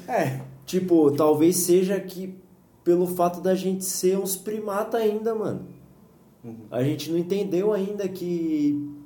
É. 0.08 0.40
Tipo, 0.64 1.10
talvez 1.10 1.56
seja 1.56 2.00
que 2.00 2.34
pelo 2.82 3.06
fato 3.06 3.40
da 3.40 3.54
gente 3.54 3.84
ser 3.84 4.18
uns 4.18 4.36
primata 4.36 4.96
ainda, 4.96 5.34
mano. 5.34 5.66
Uhum. 6.42 6.56
A 6.70 6.82
gente 6.82 7.10
não 7.10 7.18
entendeu 7.18 7.72
ainda 7.72 8.08
que 8.08 8.96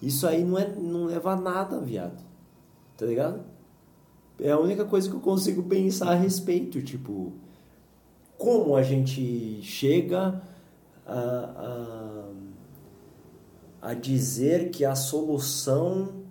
isso 0.00 0.26
aí 0.26 0.44
não, 0.44 0.58
é, 0.58 0.68
não 0.76 1.06
leva 1.06 1.32
a 1.32 1.36
nada, 1.36 1.80
viado. 1.80 2.22
Tá 2.96 3.06
ligado? 3.06 3.40
É 4.38 4.50
a 4.50 4.58
única 4.58 4.84
coisa 4.84 5.08
que 5.08 5.16
eu 5.16 5.20
consigo 5.20 5.62
pensar 5.64 6.10
a 6.10 6.14
respeito, 6.14 6.80
tipo, 6.82 7.32
como 8.38 8.76
a 8.76 8.82
gente 8.82 9.60
chega 9.62 10.40
a, 11.04 12.30
a, 13.82 13.90
a 13.90 13.94
dizer 13.94 14.70
que 14.70 14.84
a 14.84 14.94
solução 14.94 16.24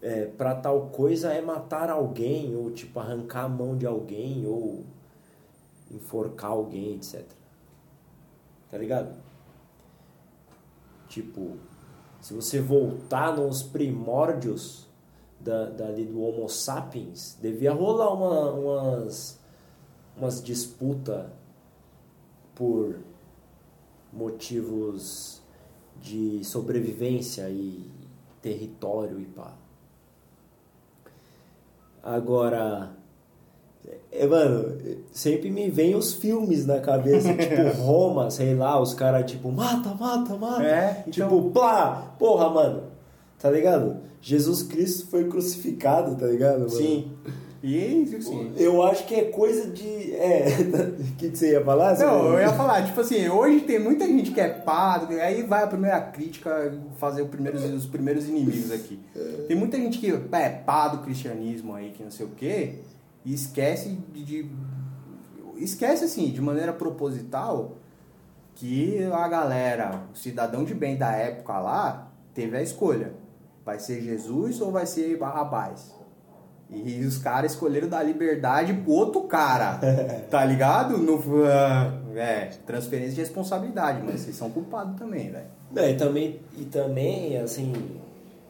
é, 0.00 0.24
para 0.24 0.54
tal 0.54 0.88
coisa 0.88 1.32
é 1.32 1.40
matar 1.40 1.90
alguém, 1.90 2.56
ou 2.56 2.70
tipo, 2.70 2.98
arrancar 2.98 3.44
a 3.44 3.48
mão 3.48 3.76
de 3.76 3.86
alguém, 3.86 4.46
ou 4.46 4.84
enforcar 5.90 6.52
alguém, 6.52 6.94
etc. 6.94 7.24
Tá 8.70 8.78
ligado? 8.78 9.16
Tipo, 11.08 11.56
se 12.20 12.34
você 12.34 12.60
voltar 12.60 13.36
nos 13.36 13.62
primórdios 13.62 14.86
da, 15.40 15.70
dali 15.70 16.04
do 16.04 16.20
Homo 16.20 16.48
sapiens, 16.48 17.38
devia 17.40 17.72
rolar 17.72 18.12
uma, 18.12 18.50
umas, 18.52 19.40
umas 20.16 20.42
disputas 20.42 21.26
por 22.54 22.96
motivos 24.12 25.40
de 26.00 26.42
sobrevivência 26.44 27.48
e 27.50 27.90
território 28.40 29.20
e 29.20 29.24
pá. 29.26 29.52
Agora, 32.02 32.90
é, 34.12 34.26
mano, 34.26 34.76
sempre 35.10 35.50
me 35.50 35.68
vem 35.68 35.94
os 35.96 36.14
filmes 36.14 36.64
na 36.64 36.80
cabeça, 36.80 37.34
tipo 37.34 37.82
Roma, 37.82 38.30
sei 38.30 38.54
lá, 38.54 38.80
os 38.80 38.94
caras 38.94 39.30
tipo, 39.30 39.50
mata, 39.50 39.92
mata, 39.94 40.36
mata. 40.36 40.62
É, 40.62 41.04
então- 41.06 41.28
Tipo, 41.28 41.50
plá, 41.50 42.14
porra, 42.18 42.48
mano, 42.48 42.84
tá 43.38 43.50
ligado? 43.50 43.98
Jesus 44.20 44.62
Cristo 44.62 45.06
foi 45.08 45.28
crucificado, 45.28 46.14
tá 46.16 46.26
ligado, 46.26 46.58
mano? 46.60 46.70
Sim. 46.70 47.10
E, 47.68 48.14
assim... 48.16 48.52
Eu 48.56 48.80
acho 48.82 49.04
que 49.06 49.14
é 49.14 49.24
coisa 49.24 49.68
de. 49.70 50.14
É. 50.14 50.46
O 51.00 51.16
que, 51.18 51.30
que 51.30 51.36
você 51.36 51.50
ia 51.52 51.64
falar? 51.64 51.98
Não, 51.98 52.34
eu 52.34 52.40
ia 52.40 52.52
falar, 52.54 52.84
tipo 52.84 53.00
assim, 53.00 53.28
hoje 53.28 53.60
tem 53.62 53.78
muita 53.80 54.06
gente 54.06 54.30
que 54.30 54.40
é 54.40 54.48
padre, 54.48 55.20
aí 55.20 55.42
vai 55.42 55.64
a 55.64 55.66
primeira 55.66 56.00
crítica, 56.00 56.78
fazer 56.96 57.22
o 57.22 57.26
primeiros, 57.26 57.64
os 57.64 57.86
primeiros 57.86 58.28
inimigos 58.28 58.70
aqui. 58.70 59.00
Tem 59.48 59.56
muita 59.56 59.76
gente 59.76 59.98
que 59.98 60.12
é 60.32 60.48
pá 60.48 60.86
do 60.88 60.98
cristianismo 60.98 61.74
aí, 61.74 61.90
que 61.90 62.04
não 62.04 62.10
sei 62.10 62.26
o 62.26 62.30
quê, 62.30 62.76
e 63.24 63.34
esquece 63.34 63.98
de, 64.12 64.24
de- 64.24 64.50
Esquece, 65.56 66.04
assim, 66.04 66.30
de 66.30 66.40
maneira 66.40 66.72
proposital, 66.72 67.78
que 68.54 69.02
a 69.10 69.26
galera, 69.26 70.02
o 70.12 70.16
cidadão 70.16 70.64
de 70.64 70.74
bem 70.74 70.96
da 70.96 71.12
época 71.12 71.58
lá, 71.58 72.12
teve 72.34 72.56
a 72.56 72.62
escolha. 72.62 73.14
Vai 73.64 73.80
ser 73.80 74.02
Jesus 74.02 74.60
ou 74.60 74.70
vai 74.70 74.84
ser 74.86 75.16
Barrabás? 75.18 75.95
E 76.68 77.04
os 77.04 77.18
caras 77.18 77.52
escolheram 77.52 77.88
dar 77.88 78.02
liberdade 78.02 78.74
pro 78.74 78.92
outro 78.92 79.22
cara, 79.22 79.78
tá 80.28 80.44
ligado? 80.44 80.98
No, 80.98 81.16
uh, 81.16 82.16
é, 82.16 82.46
transferência 82.66 83.14
de 83.14 83.20
responsabilidade, 83.20 84.02
mas 84.04 84.20
vocês 84.22 84.36
são 84.36 84.50
culpados 84.50 84.98
também, 84.98 85.30
velho. 85.30 85.46
É, 85.76 85.90
e 85.92 85.96
também, 85.96 86.40
e 86.58 86.64
também, 86.64 87.36
assim, 87.38 87.72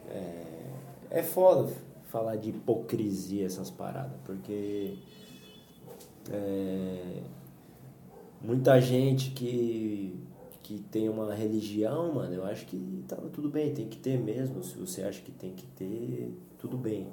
é, 0.09 1.19
é 1.19 1.23
foda 1.23 1.71
falar 2.07 2.37
de 2.37 2.49
hipocrisia 2.49 3.45
essas 3.45 3.69
paradas, 3.69 4.17
porque 4.25 4.95
é, 6.31 7.21
muita 8.41 8.79
gente 8.81 9.31
que, 9.31 10.19
que 10.63 10.79
tem 10.91 11.09
uma 11.09 11.33
religião, 11.33 12.13
mano, 12.13 12.33
eu 12.33 12.45
acho 12.45 12.65
que 12.65 13.03
tá 13.07 13.15
tudo 13.31 13.49
bem, 13.49 13.73
tem 13.73 13.87
que 13.87 13.97
ter 13.97 14.17
mesmo. 14.17 14.63
Se 14.63 14.75
você 14.77 15.03
acha 15.03 15.21
que 15.21 15.31
tem 15.31 15.53
que 15.53 15.65
ter, 15.67 16.31
tudo 16.57 16.77
bem. 16.77 17.07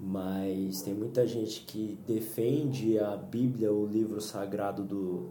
Mas 0.00 0.82
tem 0.82 0.94
muita 0.94 1.26
gente 1.26 1.62
que 1.62 1.98
defende 2.06 2.98
a 2.98 3.16
Bíblia, 3.16 3.72
o 3.72 3.84
livro 3.84 4.20
sagrado 4.20 4.84
do, 4.84 5.30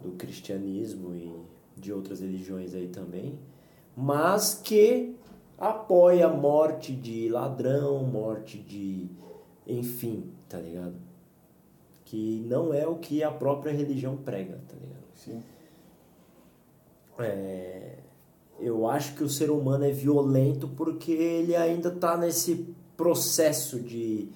do 0.00 0.12
cristianismo 0.12 1.14
e 1.14 1.34
de 1.76 1.92
outras 1.92 2.20
religiões 2.20 2.74
aí 2.74 2.88
também, 2.88 3.38
mas 3.96 4.54
que 4.54 5.16
apoia 5.58 6.26
a 6.26 6.32
morte 6.32 6.94
de 6.94 7.28
ladrão, 7.28 8.04
morte 8.04 8.58
de. 8.58 9.08
enfim, 9.66 10.30
tá 10.48 10.58
ligado? 10.58 10.94
Que 12.04 12.44
não 12.46 12.72
é 12.72 12.86
o 12.86 12.96
que 12.96 13.22
a 13.22 13.30
própria 13.30 13.72
religião 13.72 14.16
prega, 14.16 14.60
tá 14.68 14.74
ligado? 14.74 15.04
Sim. 15.14 15.42
É, 17.18 17.96
eu 18.60 18.88
acho 18.88 19.14
que 19.14 19.24
o 19.24 19.28
ser 19.28 19.50
humano 19.50 19.84
é 19.84 19.90
violento 19.90 20.68
porque 20.68 21.10
ele 21.10 21.56
ainda 21.56 21.90
tá 21.90 22.16
nesse 22.16 22.74
processo 22.96 23.80
de, 23.80 24.28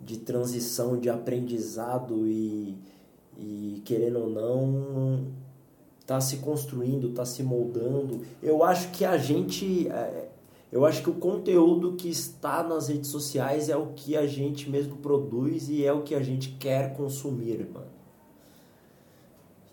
de 0.00 0.18
transição, 0.18 0.98
de 0.98 1.08
aprendizado 1.10 2.26
e, 2.26 2.76
e 3.38 3.82
querendo 3.84 4.20
ou 4.20 4.30
não 4.30 5.26
tá 6.06 6.20
se 6.20 6.36
construindo, 6.36 7.12
tá 7.12 7.24
se 7.24 7.42
moldando. 7.42 8.20
Eu 8.42 8.62
acho 8.62 8.90
que 8.92 9.04
a 9.04 9.18
gente 9.18 9.88
é, 9.88 10.28
eu 10.70 10.84
acho 10.84 11.02
que 11.02 11.10
o 11.10 11.14
conteúdo 11.14 11.94
que 11.94 12.08
está 12.08 12.62
nas 12.62 12.88
redes 12.88 13.08
sociais 13.10 13.68
é 13.68 13.76
o 13.76 13.92
que 13.94 14.16
a 14.16 14.26
gente 14.26 14.68
mesmo 14.68 14.96
produz 14.96 15.68
e 15.68 15.84
é 15.84 15.92
o 15.92 16.02
que 16.02 16.14
a 16.14 16.22
gente 16.22 16.50
quer 16.58 16.94
consumir, 16.94 17.66
mano. 17.72 17.86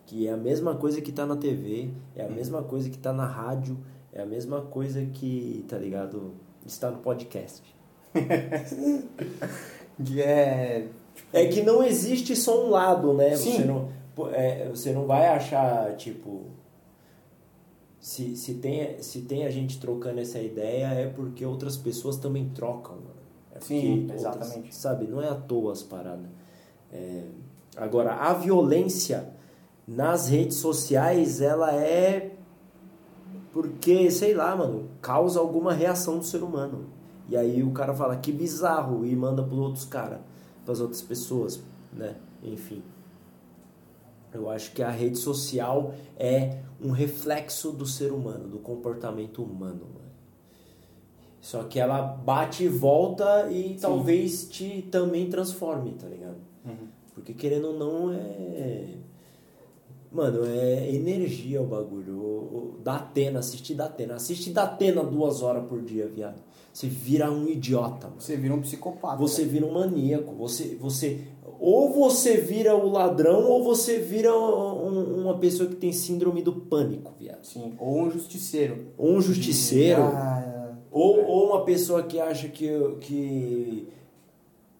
Que 0.06 0.28
é 0.28 0.32
a 0.32 0.38
mesma 0.38 0.76
coisa 0.76 1.02
que 1.02 1.10
está 1.10 1.26
na 1.26 1.36
TV, 1.36 1.90
é 2.16 2.24
a 2.24 2.30
mesma 2.30 2.62
coisa 2.62 2.90
que 2.90 2.96
está 2.96 3.12
na 3.12 3.26
rádio, 3.26 3.78
é 4.12 4.22
a 4.22 4.26
mesma 4.26 4.62
coisa 4.62 5.04
que, 5.06 5.66
tá 5.68 5.78
ligado? 5.78 6.36
Está 6.66 6.92
no 6.92 7.00
podcast. 7.00 7.76
que 10.04 10.22
é. 10.22 10.88
Tipo... 11.14 11.38
É 11.38 11.46
que 11.48 11.62
não 11.62 11.84
existe 11.84 12.36
só 12.36 12.66
um 12.66 12.70
lado, 12.70 13.14
né? 13.14 13.36
Sim. 13.36 13.52
Você 13.52 13.64
não, 13.66 13.90
é, 14.32 14.70
você 14.70 14.92
não 14.92 15.06
vai 15.06 15.28
achar, 15.28 15.96
tipo 15.96 16.54
se, 18.04 18.36
se, 18.36 18.56
tem, 18.56 19.02
se 19.02 19.22
tem 19.22 19.46
a 19.46 19.50
gente 19.50 19.80
trocando 19.80 20.20
essa 20.20 20.38
ideia 20.38 20.88
é 20.88 21.08
porque 21.08 21.46
outras 21.46 21.78
pessoas 21.78 22.18
também 22.18 22.50
trocam. 22.50 22.98
É 23.56 23.62
Sim, 23.62 24.10
exatamente. 24.14 24.56
Outras, 24.58 24.76
sabe, 24.76 25.08
não 25.08 25.22
é 25.22 25.30
à 25.30 25.36
toa 25.36 25.72
as 25.72 25.82
paradas. 25.82 26.26
É, 26.92 27.24
agora, 27.78 28.16
a 28.16 28.34
violência 28.34 29.30
nas 29.88 30.28
redes 30.28 30.58
sociais, 30.58 31.40
ela 31.40 31.74
é 31.74 32.32
porque, 33.54 34.12
sei 34.12 34.34
lá, 34.34 34.54
mano, 34.54 34.90
causa 35.02 35.40
alguma 35.40 35.72
reação 35.72 36.18
do 36.18 36.26
ser 36.26 36.44
humano. 36.44 36.88
E 37.30 37.38
aí 37.38 37.64
o 37.64 37.72
cara 37.72 37.94
fala, 37.94 38.18
que 38.18 38.32
bizarro, 38.32 39.06
e 39.06 39.16
manda 39.16 39.44
para 39.44 39.56
outros 39.56 39.86
caras, 39.86 40.20
para 40.64 40.74
as 40.74 40.80
outras 40.80 41.02
pessoas, 41.02 41.62
né? 41.92 42.16
Enfim. 42.44 42.82
Eu 44.34 44.50
acho 44.50 44.72
que 44.74 44.82
a 44.82 44.90
rede 44.90 45.18
social 45.18 45.94
é 46.18 46.60
um 46.82 46.92
reflexo 46.92 47.72
do 47.72 47.86
ser 47.86 48.12
humano, 48.12 48.48
do 48.48 48.58
comportamento 48.58 49.44
humano. 49.44 49.94
Só 51.44 51.64
que 51.64 51.78
ela 51.78 52.02
bate 52.02 52.64
e 52.64 52.68
volta 52.70 53.50
e 53.52 53.74
Sim. 53.74 53.78
talvez 53.82 54.48
te 54.48 54.82
também 54.84 55.30
transforme, 55.30 55.92
tá 55.92 56.08
ligado? 56.08 56.38
Uhum. 56.66 56.88
Porque 57.14 57.34
querendo 57.34 57.68
ou 57.68 57.74
não 57.78 58.14
é. 58.14 58.86
Mano, 60.10 60.46
é 60.46 60.90
energia 60.90 61.62
o 61.62 61.66
bagulho. 61.66 62.18
O, 62.18 62.78
o, 62.78 62.80
da 62.82 62.96
Atena, 62.96 63.40
assistir 63.40 63.76
da 63.76 63.86
Atena. 63.86 64.16
Assiste 64.16 64.52
da 64.52 64.64
Atena 64.64 65.04
duas 65.04 65.42
horas 65.42 65.68
por 65.68 65.82
dia, 65.82 66.08
viado. 66.08 66.42
Você 66.74 66.88
vira 66.88 67.32
um 67.32 67.48
idiota. 67.48 68.08
Mano. 68.08 68.20
Você 68.20 68.36
vira 68.36 68.54
um 68.56 68.62
psicopata. 68.62 69.18
Você 69.18 69.46
vira 69.46 69.64
um 69.66 69.74
maníaco. 69.74 70.34
Você, 70.36 70.76
você 70.76 71.28
ou 71.60 71.94
você 71.94 72.36
vira 72.38 72.76
o 72.76 72.90
ladrão 72.90 73.48
ou 73.50 73.64
você 73.64 74.00
vira 74.00 74.36
um, 74.36 75.22
uma 75.22 75.38
pessoa 75.38 75.70
que 75.70 75.76
tem 75.76 75.94
síndrome 75.94 76.42
do 76.42 76.54
pânico, 76.54 77.14
viado. 77.18 77.46
Sim, 77.46 77.74
ou 77.78 78.02
um 78.02 78.12
justiceiro. 78.12 78.88
Ou 78.98 79.14
um 79.14 79.22
justiceiro. 79.22 80.02
Ah, 80.02 80.76
ou, 80.92 81.20
é. 81.20 81.26
ou 81.26 81.50
uma 81.52 81.64
pessoa 81.64 82.04
que 82.04 82.20
acha 82.20 82.50
que, 82.50 82.68
que, 83.00 83.88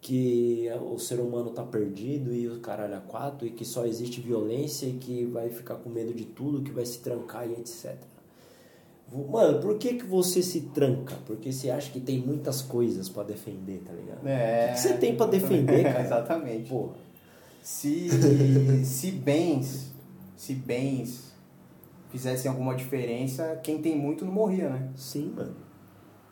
que 0.02 0.68
o 0.92 0.98
ser 0.98 1.20
humano 1.20 1.52
tá 1.52 1.64
perdido 1.64 2.34
e 2.34 2.50
o 2.50 2.60
caralho 2.60 2.98
a 2.98 3.02
quatro 3.02 3.48
e 3.48 3.52
que 3.52 3.64
só 3.64 3.86
existe 3.86 4.20
violência 4.20 4.88
e 4.88 4.94
que 4.94 5.26
vai 5.26 5.50
ficar 5.50 5.76
com 5.76 5.90
medo 5.90 6.14
de 6.14 6.26
tudo, 6.26 6.64
que 6.64 6.72
vai 6.72 6.86
se 6.86 7.00
trancar 7.00 7.48
e 7.48 7.54
etc. 7.54 7.96
Mano, 9.12 9.60
por 9.60 9.78
que, 9.78 9.94
que 9.96 10.06
você 10.06 10.42
se 10.42 10.62
tranca? 10.62 11.16
Porque 11.26 11.52
você 11.52 11.70
acha 11.70 11.92
que 11.92 12.00
tem 12.00 12.20
muitas 12.20 12.62
coisas 12.62 13.08
para 13.10 13.24
defender, 13.24 13.82
tá 13.86 13.94
ligado? 13.94 14.28
É, 14.28 14.66
o 14.66 14.68
que, 14.68 14.74
que 14.74 14.80
você 14.80 14.94
tem 14.98 15.16
para 15.16 15.28
defender, 15.28 15.84
cara? 15.84 16.02
exatamente. 16.02 16.70
Porra. 16.70 16.96
Se, 17.62 18.10
se 18.84 19.12
bens, 19.12 19.94
se 20.36 20.54
bens 20.54 21.34
fizessem 22.10 22.50
alguma 22.50 22.76
diferença, 22.76 23.60
quem 23.64 23.82
tem 23.82 23.98
muito 23.98 24.26
não 24.26 24.32
morria, 24.32 24.70
né? 24.70 24.90
Sim, 24.96 25.34
mano. 25.36 25.56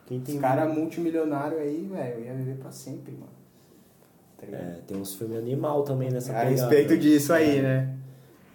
Quem 0.06 0.20
tem 0.20 0.36
Os 0.36 0.42
cara 0.42 0.68
multimilionário 0.68 1.58
aí, 1.58 1.88
velho, 1.90 2.26
ia 2.26 2.34
viver 2.34 2.58
pra 2.58 2.72
sempre, 2.72 3.14
mano. 3.14 3.32
Tá 4.38 4.46
é, 4.48 4.80
tem 4.88 4.98
uns 4.98 5.16
filmes 5.16 5.38
animal 5.38 5.84
também 5.84 6.10
nessa 6.12 6.34
A 6.34 6.44
respeito 6.44 6.98
disso 6.98 7.32
aí, 7.32 7.60
é. 7.60 7.62
né? 7.62 7.98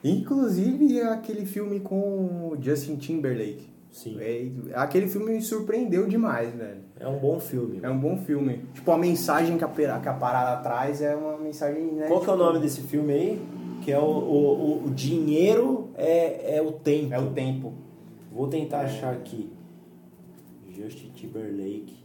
Inclusive 0.04 1.00
aquele 1.00 1.46
filme 1.46 1.80
com 1.80 2.56
Justin 2.60 2.96
Timberlake. 2.96 3.75
Sim. 3.96 4.18
É, 4.20 4.50
aquele 4.74 5.08
filme 5.08 5.32
me 5.32 5.40
surpreendeu 5.40 6.06
demais, 6.06 6.52
velho. 6.54 6.82
É 7.00 7.08
um 7.08 7.18
bom 7.18 7.40
filme. 7.40 7.80
É 7.82 7.88
um 7.88 7.98
bom 7.98 8.18
filme. 8.18 8.66
Tipo, 8.74 8.90
a 8.90 8.98
mensagem 8.98 9.56
que 9.56 9.64
a, 9.64 9.68
que 9.68 10.08
a 10.08 10.12
parada 10.12 10.62
traz 10.62 11.00
é 11.00 11.16
uma 11.16 11.38
mensagem, 11.38 11.92
né? 11.92 12.06
Qual 12.06 12.20
tipo, 12.20 12.24
que 12.26 12.30
é 12.30 12.34
o 12.34 12.36
nome 12.46 12.58
desse 12.58 12.82
filme 12.82 13.14
aí? 13.14 13.42
Que 13.82 13.92
é 13.92 13.98
o, 13.98 14.02
o, 14.02 14.84
o, 14.84 14.90
dinheiro 14.90 15.88
é, 15.96 16.58
é 16.58 16.62
o 16.62 16.72
tempo. 16.72 17.14
É 17.14 17.18
o 17.18 17.30
tempo. 17.30 17.72
Vou 18.30 18.48
tentar 18.48 18.82
é. 18.82 18.84
achar 18.84 19.14
aqui. 19.14 19.50
Justin 20.68 21.12
Timberlake. 21.14 21.96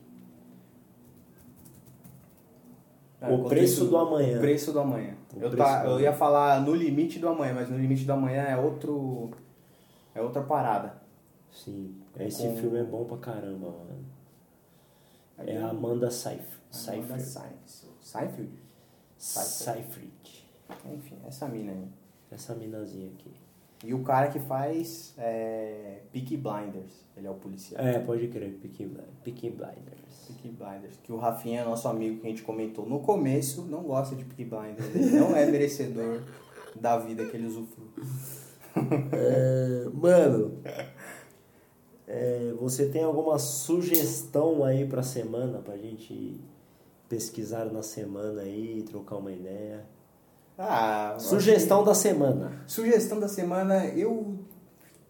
É, 3.20 3.34
o 3.34 3.44
preço 3.44 3.84
do 3.84 3.98
amanhã. 3.98 4.38
O 4.38 4.40
preço 4.40 4.72
do 4.72 4.80
amanhã. 4.80 5.14
eu, 5.36 5.50
preço 5.50 5.58
tá, 5.58 5.84
eu 5.86 6.00
ia 6.00 6.14
falar 6.14 6.62
no 6.62 6.74
limite 6.74 7.20
do 7.20 7.28
amanhã, 7.28 7.54
mas 7.54 7.70
no 7.70 7.78
limite 7.78 8.06
do 8.06 8.14
amanhã 8.14 8.44
é 8.44 8.56
outro. 8.56 9.32
É 10.16 10.22
outra 10.22 10.42
parada. 10.42 11.01
Sim, 11.52 11.96
esse 12.20 12.44
com... 12.44 12.58
filme 12.58 12.80
é 12.80 12.84
bom 12.84 13.06
pra 13.06 13.18
caramba, 13.18 13.72
mano. 13.72 14.06
É 15.38 15.58
a 15.58 15.70
Amanda 15.70 16.10
Seyfried. 16.10 16.62
Seyfried? 16.72 18.52
Seyfried. 19.18 20.12
Enfim, 20.86 21.18
essa 21.28 21.48
mina 21.48 21.72
aí. 21.72 21.88
Essa 22.32 22.56
minazinha 22.56 23.10
aqui. 23.10 23.32
E 23.84 23.94
o 23.94 24.04
cara 24.04 24.28
que 24.28 24.40
faz 24.40 25.14
é, 25.18 26.02
Peaky 26.14 26.38
Blinders, 26.38 27.04
ele 27.18 27.26
é 27.26 27.30
o 27.30 27.34
policial. 27.34 27.84
É, 27.84 27.98
pode 28.00 28.28
crer, 28.28 28.52
Peaky, 28.62 28.92
Peaky 29.24 29.50
Blinders. 29.50 30.28
Peaky 30.28 30.50
Blinders, 30.50 30.98
que 31.04 31.12
o 31.12 31.18
Rafinha, 31.18 31.66
nosso 31.66 31.88
amigo 31.88 32.22
que 32.22 32.28
a 32.28 32.30
gente 32.30 32.44
comentou 32.44 32.86
no 32.86 33.00
começo, 33.00 33.64
não 33.64 33.82
gosta 33.82 34.16
de 34.16 34.24
Peaky 34.24 34.46
Blinders. 34.46 34.96
Ele 34.96 35.20
não 35.20 35.36
é 35.36 35.46
merecedor 35.48 36.22
da 36.80 36.98
vida 37.00 37.26
que 37.26 37.36
ele 37.36 37.48
usufrui. 37.48 37.88
É, 39.12 39.90
mano, 39.94 40.62
é, 42.14 42.54
você 42.60 42.90
tem 42.90 43.04
alguma 43.04 43.40
sugestão 43.40 44.66
aí 44.66 44.86
pra 44.86 45.02
semana 45.02 45.60
pra 45.60 45.78
gente 45.78 46.42
pesquisar 47.08 47.66
na 47.66 47.82
semana 47.82 48.42
aí, 48.42 48.84
trocar 48.84 49.16
uma 49.16 49.32
ideia? 49.32 49.86
Ah, 50.58 51.16
sugestão 51.18 51.86
da 51.86 51.96
semana. 51.96 52.62
Sugestão 52.68 53.18
da 53.18 53.30
semana, 53.30 53.86
eu 53.86 54.40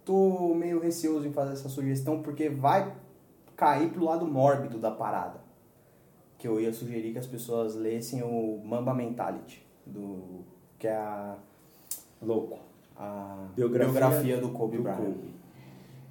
tô 0.05 0.53
meio 0.53 0.79
receoso 0.79 1.27
em 1.27 1.33
fazer 1.33 1.53
essa 1.53 1.69
sugestão 1.69 2.21
porque 2.21 2.49
vai 2.49 2.95
cair 3.55 3.89
pro 3.89 4.05
lado 4.05 4.27
mórbido 4.27 4.77
da 4.77 4.91
parada. 4.91 5.41
Que 6.37 6.47
eu 6.47 6.59
ia 6.59 6.71
sugerir 6.71 7.13
que 7.13 7.19
as 7.19 7.27
pessoas 7.27 7.73
lessem 7.73 8.21
o 8.21 8.61
Mamba 8.63 8.93
Mentality, 8.93 9.65
do 9.87 10.45
que 10.77 10.87
é 10.87 10.95
a 10.95 11.35
louco. 12.21 12.59
a 12.95 13.47
biografia, 13.55 13.91
biografia 13.91 14.37
do 14.37 14.49
Kobe 14.49 14.77
do 14.77 14.83
Bryant. 14.83 14.97
Kobe. 14.97 15.40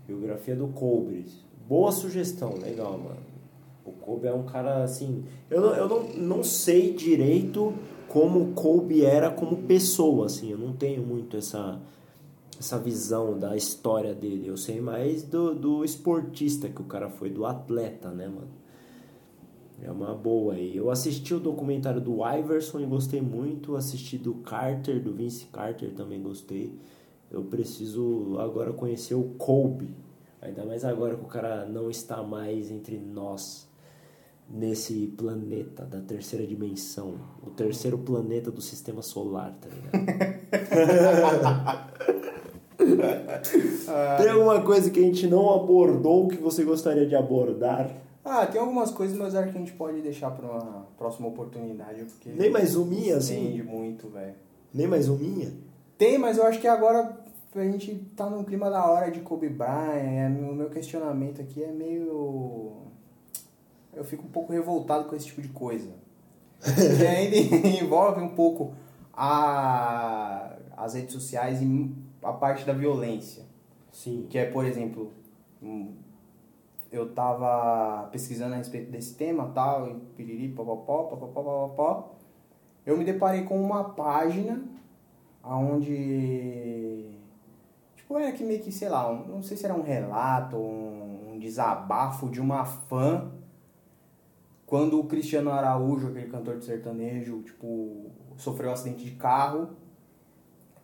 Biografia 0.07 0.57
do 0.57 0.68
Kobe. 0.68 1.26
Boa 1.68 1.92
sugestão, 1.92 2.55
legal, 2.57 2.98
mano. 2.98 3.30
O 3.84 3.92
Kobe 3.92 4.26
é 4.26 4.32
um 4.32 4.44
cara 4.44 4.82
assim. 4.82 5.24
Eu 5.48 5.61
não, 5.61 5.74
eu 5.74 5.88
não, 5.88 6.03
não 6.14 6.42
sei 6.42 6.92
direito 6.92 7.72
como 8.09 8.40
o 8.40 8.53
Kobe 8.53 9.05
era 9.05 9.30
como 9.30 9.57
pessoa, 9.57 10.26
assim. 10.26 10.51
Eu 10.51 10.59
não 10.59 10.72
tenho 10.72 11.03
muito 11.07 11.36
essa, 11.36 11.80
essa 12.59 12.78
visão 12.78 13.38
da 13.38 13.57
história 13.57 14.12
dele. 14.12 14.48
Eu 14.48 14.57
sei 14.57 14.80
mais 14.80 15.22
do, 15.22 15.55
do 15.55 15.84
esportista 15.84 16.68
que 16.68 16.82
o 16.82 16.84
cara 16.84 17.09
foi, 17.09 17.30
do 17.30 17.46
atleta, 17.46 18.11
né, 18.11 18.26
mano? 18.26 18.61
É 19.82 19.90
uma 19.90 20.12
boa 20.12 20.55
aí. 20.55 20.76
Eu 20.76 20.90
assisti 20.90 21.32
o 21.32 21.40
documentário 21.40 22.01
do 22.01 22.18
Iverson 22.26 22.80
e 22.80 22.86
gostei 22.86 23.20
muito. 23.20 23.76
Assisti 23.76 24.18
do 24.18 24.34
Carter, 24.34 25.03
do 25.03 25.14
Vince 25.14 25.46
Carter 25.46 25.94
também 25.94 26.20
gostei. 26.20 26.74
Eu 27.30 27.44
preciso 27.44 28.38
agora 28.40 28.72
conhecer 28.72 29.14
o 29.14 29.22
Kobe. 29.38 29.94
Ainda 30.42 30.64
mais 30.64 30.84
agora 30.84 31.14
que 31.16 31.22
o 31.22 31.28
cara 31.28 31.66
não 31.66 31.90
está 31.90 32.22
mais 32.22 32.70
entre 32.70 32.98
nós 32.98 33.68
nesse 34.48 35.06
planeta 35.16 35.84
da 35.84 36.00
terceira 36.00 36.44
dimensão, 36.44 37.14
o 37.40 37.50
terceiro 37.50 37.96
planeta 37.98 38.50
do 38.50 38.60
sistema 38.60 39.00
solar, 39.00 39.54
tá 39.60 39.68
ligado? 39.68 40.40
tem 44.18 44.28
alguma 44.28 44.60
coisa 44.62 44.90
que 44.90 44.98
a 44.98 45.02
gente 45.02 45.28
não 45.28 45.54
abordou 45.54 46.26
que 46.26 46.36
você 46.36 46.64
gostaria 46.64 47.06
de 47.06 47.14
abordar? 47.14 47.90
Ah, 48.24 48.44
tem 48.46 48.60
algumas 48.60 48.90
coisas, 48.90 49.16
mas 49.16 49.34
acho 49.34 49.52
que 49.52 49.56
a 49.56 49.60
gente 49.60 49.72
pode 49.72 50.00
deixar 50.00 50.30
para 50.32 50.46
uma 50.46 50.86
próxima 50.98 51.28
oportunidade, 51.28 52.04
porque 52.04 52.30
nem 52.30 52.50
mais 52.50 52.74
uminha 52.74 53.16
assim. 53.16 53.62
muito, 53.62 54.08
velho. 54.08 54.34
Nem 54.74 54.86
mais 54.86 55.08
uminha. 55.08 55.52
Tem, 55.96 56.18
mas 56.18 56.38
eu 56.38 56.46
acho 56.46 56.60
que 56.60 56.66
agora 56.66 57.19
a 57.55 57.64
gente 57.64 57.94
tá 58.16 58.28
num 58.30 58.44
clima 58.44 58.70
da 58.70 58.84
hora 58.88 59.11
de 59.11 59.20
Kobe 59.20 59.48
Bryant. 59.48 59.96
É, 59.96 60.28
o 60.28 60.55
meu 60.55 60.70
questionamento 60.70 61.40
aqui 61.40 61.62
é 61.62 61.72
meio 61.72 62.90
eu 63.92 64.05
fico 64.05 64.24
um 64.26 64.30
pouco 64.30 64.53
revoltado 64.53 65.09
com 65.09 65.16
esse 65.16 65.26
tipo 65.26 65.42
de 65.42 65.48
coisa. 65.48 65.90
e 66.64 67.07
ainda 67.07 67.68
envolve 67.68 68.20
um 68.20 68.30
pouco 68.30 68.74
a, 69.12 70.57
as 70.76 70.94
redes 70.94 71.12
sociais 71.12 71.61
e 71.61 71.94
a 72.22 72.32
parte 72.32 72.64
da 72.64 72.72
violência. 72.72 73.44
Sim. 73.90 74.26
Que 74.30 74.38
é, 74.38 74.44
por 74.44 74.64
exemplo, 74.64 75.12
eu 76.90 77.12
tava 77.12 78.09
pesquisando 78.12 78.55
a 78.55 78.59
respeito 78.59 78.90
desse 78.90 79.14
tema, 79.14 79.51
tal, 79.55 79.88
e 79.88 79.94
piriri, 80.16 80.48
popopó, 80.48 81.05
popopó, 81.05 81.42
popopó. 81.42 82.14
Eu 82.86 82.96
me 82.96 83.05
deparei 83.05 83.42
com 83.42 83.61
uma 83.61 83.84
página 83.84 84.62
onde 85.42 87.11
tipo 88.11 88.18
era 88.18 88.32
que 88.32 88.42
meio 88.42 88.61
que, 88.61 88.72
sei 88.72 88.88
lá, 88.88 89.08
um, 89.08 89.24
não 89.28 89.42
sei 89.42 89.56
se 89.56 89.64
era 89.64 89.72
um 89.72 89.82
relato, 89.82 90.56
um, 90.56 91.34
um 91.34 91.38
desabafo 91.38 92.28
de 92.28 92.40
uma 92.40 92.64
fã 92.64 93.30
quando 94.66 94.98
o 94.98 95.04
Cristiano 95.04 95.50
Araújo, 95.50 96.08
aquele 96.08 96.28
cantor 96.28 96.58
de 96.58 96.64
sertanejo, 96.64 97.42
tipo, 97.42 98.06
sofreu 98.36 98.70
um 98.70 98.72
acidente 98.72 99.04
de 99.04 99.12
carro 99.12 99.70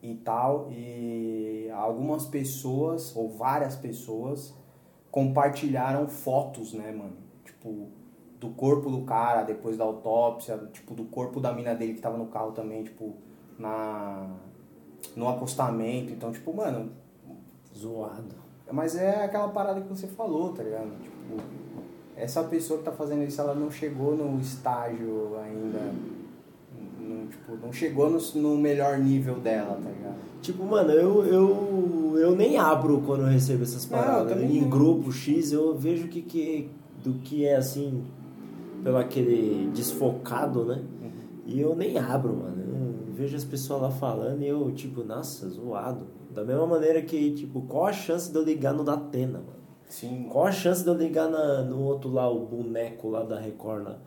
e 0.01 0.15
tal, 0.15 0.69
e 0.71 1.69
algumas 1.75 2.27
pessoas, 2.27 3.15
ou 3.17 3.29
várias 3.29 3.75
pessoas, 3.75 4.55
compartilharam 5.11 6.09
fotos, 6.09 6.75
né, 6.75 6.93
mano? 6.93 7.17
Tipo, 7.45 7.89
do 8.39 8.51
corpo 8.51 8.89
do 8.89 9.03
cara 9.03 9.43
depois 9.43 9.77
da 9.77 9.85
autópsia, 9.85 10.59
tipo, 10.73 10.95
do 10.95 11.05
corpo 11.07 11.41
da 11.41 11.53
mina 11.53 11.75
dele 11.75 11.95
que 11.95 12.01
tava 12.01 12.19
no 12.19 12.27
carro 12.27 12.53
também, 12.53 12.85
tipo, 12.85 13.17
na 13.59 14.31
no 15.15 15.29
acostamento. 15.29 16.13
Então, 16.13 16.33
tipo, 16.33 16.53
mano, 16.53 16.93
zoado. 17.77 18.47
Mas 18.73 18.97
é 18.97 19.25
aquela 19.25 19.49
parada 19.49 19.81
que 19.81 19.89
você 19.89 20.07
falou, 20.07 20.53
tá 20.53 20.63
ligado? 20.63 20.91
Tipo, 21.03 21.41
essa 22.17 22.43
pessoa 22.45 22.79
que 22.79 22.89
está 22.89 22.93
fazendo 22.93 23.23
isso, 23.23 23.41
ela 23.41 23.55
não 23.55 23.71
chegou 23.71 24.17
no 24.17 24.41
estágio 24.41 25.37
ainda. 25.39 25.93
Não, 26.99 27.27
tipo, 27.27 27.57
não 27.63 27.73
chegou 27.73 28.11
no, 28.11 28.19
no 28.35 28.57
melhor 28.57 28.99
nível 28.99 29.37
dela, 29.37 29.79
tá 29.81 29.91
ligado? 29.91 30.17
Tipo, 30.41 30.65
mano, 30.65 30.91
eu, 30.93 31.25
eu, 31.25 32.19
eu 32.19 32.35
nem 32.35 32.57
abro 32.57 33.03
quando 33.07 33.23
eu 33.23 33.29
recebo 33.29 33.63
essas 33.63 33.85
paradas. 33.85 34.37
Não, 34.37 34.45
em 34.45 34.63
não. 34.63 34.71
grupo 34.71 35.13
X, 35.13 35.53
eu 35.53 35.77
vejo 35.77 36.09
que, 36.09 36.23
que, 36.23 36.71
do 37.05 37.15
que 37.15 37.45
é 37.45 37.57
assim, 37.57 38.05
pelo 38.83 38.97
aquele 38.97 39.71
desfocado, 39.73 40.65
né? 40.65 40.83
Uhum. 41.03 41.11
E 41.47 41.61
eu 41.61 41.77
nem 41.77 41.99
abro, 41.99 42.35
mano. 42.35 42.57
Eu 43.09 43.13
vejo 43.13 43.37
as 43.37 43.45
pessoas 43.45 43.83
lá 43.83 43.91
falando 43.91 44.43
e 44.43 44.49
eu, 44.49 44.71
tipo, 44.73 45.05
nossa, 45.05 45.49
zoado. 45.49 46.07
Da 46.37 46.45
mesma 46.45 46.67
maneira 46.67 47.01
que, 47.01 47.31
tipo, 47.33 47.63
qual 47.63 47.87
a 47.87 47.93
chance 47.95 48.31
de 48.31 48.37
eu 48.37 48.45
ligar 48.45 48.75
no 48.75 48.85
Datena, 48.85 49.39
mano? 49.39 49.57
Sim. 49.89 50.29
Qual 50.31 50.45
a 50.45 50.53
chance 50.53 50.83
de 50.83 50.91
eu 50.91 50.93
ligar 50.93 51.31
na, 51.31 51.63
no 51.63 51.81
outro 51.81 52.11
lá, 52.11 52.31
o 52.31 52.45
boneco 52.45 53.09
lá 53.09 53.23
da 53.23 53.41
Record? 53.41 53.85
Lá? 53.85 53.99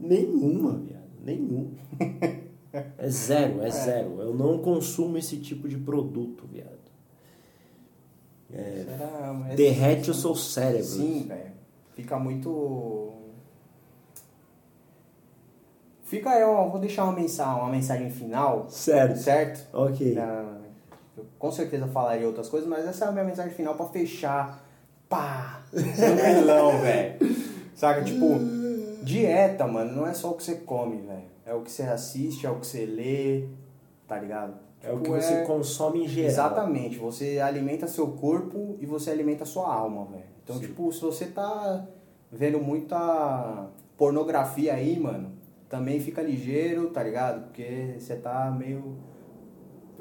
Nenhuma, 0.00 0.78
viado. 0.78 1.10
Nenhuma. 1.22 1.72
é 2.96 3.08
zero, 3.10 3.60
é, 3.60 3.66
é, 3.66 3.70
zero. 3.70 4.22
Eu 4.22 4.32
não 4.32 4.60
consumo 4.62 5.18
esse 5.18 5.36
tipo 5.36 5.68
de 5.68 5.76
produto, 5.76 6.48
viado. 6.50 6.70
É, 8.50 8.86
Será, 8.88 9.32
derrete 9.54 10.10
o 10.10 10.14
seu 10.14 10.34
cérebro. 10.34 10.86
Sim, 10.86 11.26
velho. 11.28 11.52
Fica 11.94 12.18
muito. 12.18 13.12
Fica 16.04 16.30
aí, 16.30 16.42
ó, 16.42 16.66
vou 16.70 16.80
deixar 16.80 17.04
uma 17.04 17.12
mensagem, 17.12 17.60
uma 17.60 17.70
mensagem 17.70 18.08
final. 18.08 18.70
Certo. 18.70 19.18
Certo? 19.18 19.68
Ok. 19.76 20.14
Eu 21.16 21.26
com 21.38 21.50
certeza 21.50 21.86
falaria 21.86 22.26
outras 22.26 22.48
coisas, 22.48 22.68
mas 22.68 22.86
essa 22.86 23.06
é 23.06 23.08
a 23.08 23.12
minha 23.12 23.24
mensagem 23.24 23.52
final 23.52 23.74
para 23.74 23.86
fechar 23.86 24.64
pá, 25.08 25.62
tranquilão, 25.70 26.78
velho. 26.82 27.18
Saca? 27.74 28.02
Tipo, 28.02 28.38
dieta, 29.02 29.66
mano, 29.66 29.92
não 29.94 30.06
é 30.06 30.14
só 30.14 30.30
o 30.30 30.34
que 30.34 30.42
você 30.42 30.56
come, 30.56 31.02
velho. 31.02 31.32
É 31.44 31.52
o 31.54 31.62
que 31.62 31.70
você 31.70 31.82
assiste, 31.82 32.46
é 32.46 32.50
o 32.50 32.60
que 32.60 32.66
você 32.66 32.86
lê, 32.86 33.48
tá 34.06 34.18
ligado? 34.18 34.54
É 34.82 34.88
tipo, 34.88 34.98
o 34.98 35.02
que 35.02 35.10
você 35.10 35.34
é... 35.34 35.44
consome 35.44 36.04
em 36.04 36.08
geral. 36.08 36.30
Exatamente. 36.30 36.98
Você 36.98 37.40
alimenta 37.40 37.86
seu 37.86 38.08
corpo 38.08 38.76
e 38.80 38.86
você 38.86 39.10
alimenta 39.10 39.44
sua 39.44 39.72
alma, 39.72 40.06
velho. 40.06 40.24
Então, 40.42 40.56
Sim. 40.56 40.62
tipo, 40.62 40.92
se 40.92 41.00
você 41.00 41.26
tá 41.26 41.86
vendo 42.30 42.58
muita 42.58 43.68
pornografia 43.96 44.74
aí, 44.74 44.98
mano, 44.98 45.32
também 45.68 46.00
fica 46.00 46.20
ligeiro, 46.20 46.90
tá 46.90 47.02
ligado? 47.02 47.44
Porque 47.44 47.96
você 47.98 48.16
tá 48.16 48.50
meio. 48.50 48.96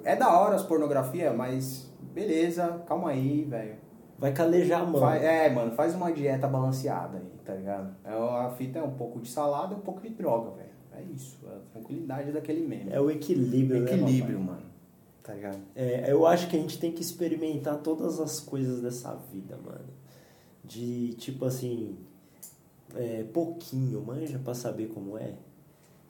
É 0.04 0.16
da 0.16 0.40
hora 0.40 0.56
as 0.56 0.64
pornografia, 0.64 1.34
mas 1.34 1.92
beleza, 2.14 2.84
calma 2.86 3.10
aí, 3.10 3.44
velho 3.46 3.92
vai 4.22 4.32
calejar 4.32 4.82
a 4.82 4.86
mão. 4.86 5.12
é, 5.12 5.50
mano, 5.50 5.72
faz 5.72 5.96
uma 5.96 6.12
dieta 6.12 6.48
balanceada 6.48 7.18
aí, 7.18 7.40
tá 7.44 7.56
ligado? 7.56 7.96
É, 8.04 8.12
a 8.12 8.52
fita 8.52 8.78
é 8.78 8.84
um 8.84 8.92
pouco 8.92 9.20
de 9.20 9.28
salada 9.28 9.74
e 9.74 9.78
um 9.78 9.82
pouco 9.82 10.00
de 10.00 10.10
droga, 10.10 10.52
velho. 10.52 10.70
É 10.94 11.02
isso, 11.12 11.40
é 11.48 11.56
a 11.56 11.60
tranquilidade 11.74 12.32
daquele 12.32 12.62
meme. 12.68 12.92
É 12.92 13.02
o 13.02 13.10
equilíbrio, 13.10 13.82
né, 13.82 13.92
Equilíbrio, 13.92 14.38
né, 14.38 14.46
mano. 14.46 14.62
Tá 15.24 15.34
ligado? 15.34 15.58
É, 15.76 16.12
eu 16.12 16.28
acho 16.28 16.48
que 16.50 16.56
a 16.56 16.60
gente 16.60 16.78
tem 16.78 16.92
que 16.92 17.02
experimentar 17.02 17.78
todas 17.78 18.20
as 18.20 18.40
coisas 18.40 18.80
dessa 18.80 19.16
vida, 19.32 19.58
mano. 19.58 19.90
De, 20.64 21.14
tipo 21.16 21.46
assim, 21.46 21.98
é, 22.96 23.24
pouquinho, 23.34 24.04
manja, 24.06 24.38
pra 24.38 24.54
saber 24.54 24.90
como 24.90 25.18
é. 25.18 25.34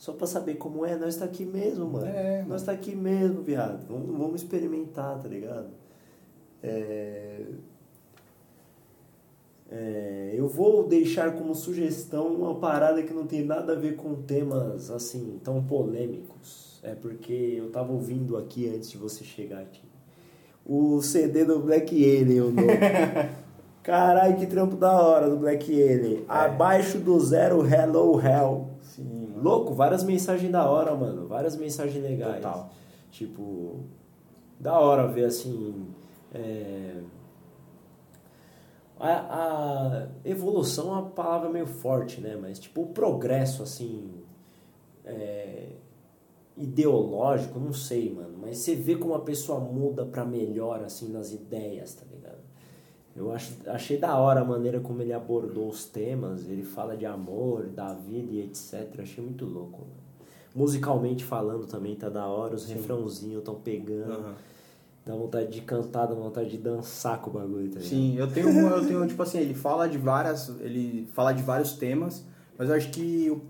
Só 0.02 0.14
pra 0.14 0.26
saber 0.26 0.56
como 0.56 0.84
é, 0.84 0.96
nós 0.96 1.16
tá 1.16 1.26
aqui 1.26 1.46
mesmo, 1.46 1.86
mano. 1.86 2.08
É, 2.08 2.38
mano. 2.38 2.50
Nós 2.50 2.64
tá 2.64 2.72
aqui 2.72 2.96
mesmo, 2.96 3.44
viado. 3.44 3.86
Vamos, 3.88 4.18
vamos 4.18 4.42
experimentar, 4.42 5.22
tá 5.22 5.30
ligado? 5.30 5.68
É, 6.64 7.42
é, 9.70 10.34
eu 10.34 10.48
vou 10.48 10.88
deixar 10.88 11.34
como 11.34 11.54
sugestão 11.54 12.30
uma 12.30 12.56
parada 12.56 13.04
que 13.04 13.14
não 13.14 13.28
tem 13.28 13.46
nada 13.46 13.74
a 13.74 13.76
ver 13.76 13.96
com 13.96 14.16
temas 14.16 14.90
assim 14.90 15.40
tão 15.44 15.64
polêmicos. 15.64 16.80
É 16.82 16.96
porque 16.96 17.54
eu 17.60 17.70
tava 17.70 17.94
ouvindo 17.94 18.38
aqui 18.38 18.68
antes 18.76 18.90
de 18.90 18.98
você 18.98 19.24
chegar 19.24 19.60
aqui. 19.60 19.84
O 20.66 21.00
CD 21.04 21.46
do 21.46 21.60
Black 21.60 21.94
Alien, 21.94 22.42
o 22.42 22.52
novo. 22.52 22.68
Caralho, 23.84 24.36
que 24.36 24.48
trampo 24.48 24.76
da 24.76 25.00
hora 25.00 25.30
do 25.30 25.38
Black 25.38 25.72
Alien. 25.72 26.22
É. 26.22 26.24
Abaixo 26.28 26.98
do 26.98 27.20
zero, 27.20 27.64
Hello 27.64 28.20
Hell. 28.20 28.72
Sim, 28.82 29.11
Louco, 29.42 29.74
várias 29.74 30.04
mensagens 30.04 30.52
da 30.52 30.70
hora, 30.70 30.96
mano. 30.96 31.28
Várias 31.28 31.56
mensagens 31.56 32.02
legais. 32.04 32.36
Total. 32.36 32.70
Tipo, 33.10 33.82
da 34.60 34.80
hora 34.80 35.08
ver 35.08 35.26
assim. 35.26 35.88
É 36.34 37.02
a, 39.02 40.06
a 40.06 40.08
evolução 40.24 40.90
é 40.90 40.92
uma 40.92 41.10
palavra 41.10 41.50
meio 41.50 41.66
forte, 41.66 42.22
né? 42.22 42.38
Mas 42.40 42.60
tipo 42.60 42.84
o 42.84 42.88
progresso 42.88 43.64
assim 43.64 44.12
é, 45.04 45.70
ideológico, 46.56 47.60
não 47.60 47.74
sei, 47.74 48.14
mano. 48.14 48.38
Mas 48.40 48.60
você 48.60 48.76
vê 48.76 48.96
como 48.96 49.16
a 49.16 49.22
pessoa 49.22 49.60
muda 49.60 50.06
para 50.06 50.24
melhor 50.24 50.84
assim 50.84 51.12
nas 51.12 51.32
ideias, 51.32 51.96
tá? 51.96 52.06
Eu 53.16 53.32
acho, 53.32 53.54
achei 53.68 53.98
da 53.98 54.18
hora 54.18 54.42
a 54.42 54.46
maneira 54.46 54.80
como 54.80 55.02
ele 55.02 55.12
abordou 55.12 55.68
os 55.68 55.86
temas. 55.86 56.48
Ele 56.48 56.64
fala 56.64 56.96
de 56.96 57.06
amor, 57.06 57.66
da 57.68 57.94
vida 57.94 58.32
e 58.32 58.42
etc. 58.42 59.00
Achei 59.00 59.24
muito 59.24 59.46
louco. 59.46 59.80
Mano. 59.80 60.02
Musicalmente 60.54 61.24
falando 61.24 61.66
também 61.66 61.96
tá 61.96 62.10
da 62.10 62.26
hora, 62.26 62.56
os 62.56 62.66
refrãozinhos 62.66 63.40
estão 63.40 63.56
pegando. 63.56 64.20
Uhum. 64.20 64.34
Dá 65.06 65.16
vontade 65.16 65.50
de 65.50 65.62
cantar, 65.62 66.06
dá 66.06 66.14
vontade 66.14 66.50
de 66.50 66.58
dançar 66.58 67.20
com 67.20 67.30
o 67.32 67.34
bagulho, 67.34 67.70
tá 67.70 67.80
ligado? 67.80 67.84
Sim, 67.84 68.16
eu 68.18 68.28
tenho, 68.28 68.50
eu 68.50 68.86
tenho, 68.86 69.08
tipo 69.08 69.24
assim, 69.24 69.40
ele 69.40 69.54
fala 69.54 69.90
de 69.90 69.98
várias. 69.98 70.50
Ele 70.60 71.08
fala 71.14 71.32
de 71.34 71.42
vários 71.42 71.74
temas, 71.74 72.24
mas 72.58 72.70
eu 72.70 72.76
acho 72.76 72.92
que 72.92 73.30
o, 73.30 73.42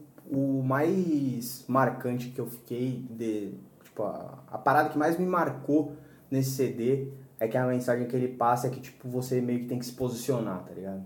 o 0.59 0.63
mais 0.63 1.65
marcante 1.67 2.29
que 2.29 2.39
eu 2.39 2.47
fiquei 2.47 3.05
de. 3.09 3.53
Tipo, 3.83 4.03
a, 4.03 4.39
a 4.49 4.57
parada 4.57 4.89
que 4.89 4.97
mais 4.97 5.19
me 5.19 5.25
marcou 5.25 5.93
nesse 6.29 6.51
CD 6.51 7.09
é 7.41 7.47
que 7.47 7.57
a 7.57 7.65
mensagem 7.65 8.07
que 8.07 8.15
ele 8.15 8.27
passa 8.27 8.67
é 8.67 8.69
que, 8.69 8.79
tipo, 8.79 9.09
você 9.09 9.41
meio 9.41 9.61
que 9.61 9.65
tem 9.65 9.79
que 9.79 9.85
se 9.87 9.93
posicionar, 9.93 10.63
tá 10.63 10.71
ligado? 10.75 11.01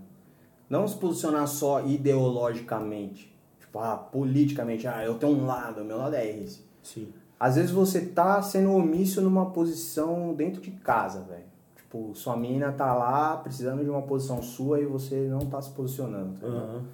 Não 0.68 0.86
se 0.86 0.94
posicionar 0.94 1.48
só 1.48 1.82
ideologicamente. 1.86 3.34
Tipo, 3.58 3.78
ah, 3.78 3.96
politicamente, 3.96 4.86
ah, 4.86 5.02
eu 5.02 5.14
tenho 5.14 5.32
um 5.32 5.46
lado, 5.46 5.82
meu 5.82 5.96
lado 5.96 6.14
é 6.14 6.28
esse. 6.28 6.62
Sim. 6.82 7.10
Às 7.40 7.56
vezes 7.56 7.70
você 7.70 8.02
tá 8.02 8.42
sendo 8.42 8.70
omisso 8.70 9.22
numa 9.22 9.50
posição 9.50 10.34
dentro 10.34 10.60
de 10.60 10.72
casa, 10.72 11.22
velho. 11.22 11.46
Tipo, 11.74 12.14
sua 12.14 12.36
mina 12.36 12.70
tá 12.70 12.92
lá 12.92 13.38
precisando 13.38 13.82
de 13.82 13.88
uma 13.88 14.02
posição 14.02 14.42
sua 14.42 14.78
e 14.78 14.84
você 14.84 15.26
não 15.30 15.38
tá 15.38 15.62
se 15.62 15.70
posicionando, 15.70 16.38
tá 16.38 16.46
ligado? 16.46 16.64
Aham. 16.64 16.84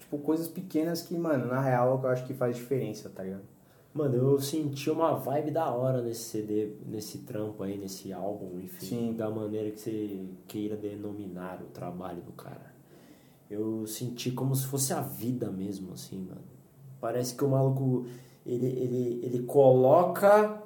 Tipo, 0.00 0.18
coisas 0.18 0.48
pequenas 0.48 1.00
que, 1.00 1.16
mano, 1.16 1.46
na 1.46 1.60
real 1.60 1.92
é 1.92 1.94
o 1.94 1.98
que 2.00 2.06
eu 2.06 2.10
acho 2.10 2.26
que 2.26 2.34
faz 2.34 2.56
diferença, 2.56 3.08
tá 3.08 3.22
ligado? 3.22 3.44
Mano, 3.92 4.14
eu 4.14 4.40
senti 4.40 4.88
uma 4.88 5.14
vibe 5.14 5.50
da 5.50 5.68
hora 5.74 6.00
nesse 6.00 6.22
CD, 6.22 6.74
nesse 6.86 7.18
trampo 7.18 7.64
aí, 7.64 7.76
nesse 7.76 8.12
álbum, 8.12 8.60
enfim. 8.60 8.86
Sim. 8.86 9.12
Da 9.14 9.28
maneira 9.28 9.68
que 9.72 9.80
você 9.80 10.26
queira 10.46 10.76
denominar 10.76 11.60
o 11.60 11.66
trabalho 11.66 12.22
do 12.22 12.30
cara. 12.32 12.72
Eu 13.50 13.84
senti 13.88 14.30
como 14.30 14.54
se 14.54 14.64
fosse 14.66 14.92
a 14.92 15.00
vida 15.00 15.50
mesmo, 15.50 15.92
assim, 15.92 16.20
mano. 16.20 16.40
Parece 17.00 17.34
que 17.34 17.44
o 17.44 17.48
maluco, 17.48 18.06
ele, 18.46 18.66
ele, 18.66 19.20
ele 19.24 19.42
coloca... 19.42 20.62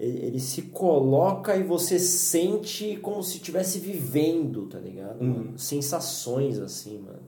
Ele, 0.00 0.18
ele 0.26 0.40
se 0.40 0.62
coloca 0.62 1.54
e 1.56 1.62
você 1.62 1.98
sente 1.98 2.96
como 2.98 3.22
se 3.22 3.36
estivesse 3.36 3.78
vivendo, 3.78 4.66
tá 4.66 4.78
ligado? 4.78 5.20
Uhum. 5.20 5.58
Sensações, 5.58 6.58
assim, 6.58 6.98
mano. 6.98 7.26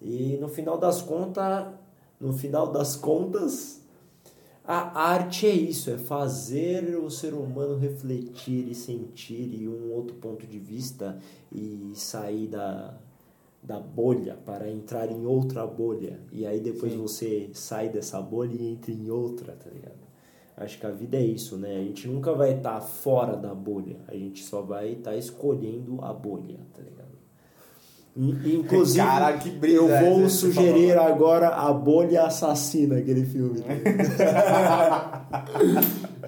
E 0.00 0.38
no 0.40 0.48
final 0.48 0.78
das 0.78 1.02
contas... 1.02 1.66
No 2.18 2.32
final 2.32 2.72
das 2.72 2.96
contas... 2.96 3.86
A 4.70 5.00
arte 5.12 5.46
é 5.46 5.50
isso, 5.50 5.90
é 5.90 5.96
fazer 5.96 6.94
o 6.98 7.08
ser 7.10 7.32
humano 7.32 7.78
refletir 7.78 8.68
e 8.68 8.74
sentir 8.74 9.58
e 9.58 9.66
um 9.66 9.90
outro 9.90 10.14
ponto 10.16 10.46
de 10.46 10.58
vista 10.58 11.18
e 11.50 11.92
sair 11.94 12.48
da, 12.48 12.94
da 13.62 13.80
bolha 13.80 14.36
para 14.44 14.70
entrar 14.70 15.10
em 15.10 15.24
outra 15.24 15.66
bolha. 15.66 16.20
E 16.30 16.44
aí 16.44 16.60
depois 16.60 16.92
Sim. 16.92 16.98
você 16.98 17.50
sai 17.54 17.88
dessa 17.88 18.20
bolha 18.20 18.54
e 18.60 18.72
entra 18.72 18.92
em 18.92 19.08
outra, 19.10 19.54
tá 19.54 19.70
ligado? 19.70 20.06
Acho 20.54 20.78
que 20.78 20.84
a 20.84 20.90
vida 20.90 21.16
é 21.16 21.24
isso, 21.24 21.56
né? 21.56 21.74
A 21.76 21.84
gente 21.84 22.06
nunca 22.06 22.34
vai 22.34 22.58
estar 22.58 22.78
fora 22.82 23.38
da 23.38 23.54
bolha, 23.54 23.96
a 24.06 24.14
gente 24.14 24.44
só 24.44 24.60
vai 24.60 24.92
estar 24.92 25.16
escolhendo 25.16 26.04
a 26.04 26.12
bolha, 26.12 26.58
tá 26.74 26.82
ligado? 26.82 26.97
In- 28.16 28.36
Inclusive, 28.60 29.04
Cara, 29.06 29.32
que 29.38 29.50
brisa 29.50 29.76
eu 29.76 29.88
vou 30.00 30.28
sugerir 30.28 30.94
falou. 30.94 31.12
agora 31.12 31.48
A 31.50 31.72
Bolha 31.72 32.24
Assassina, 32.24 32.96
aquele 32.98 33.24
filme. 33.24 33.62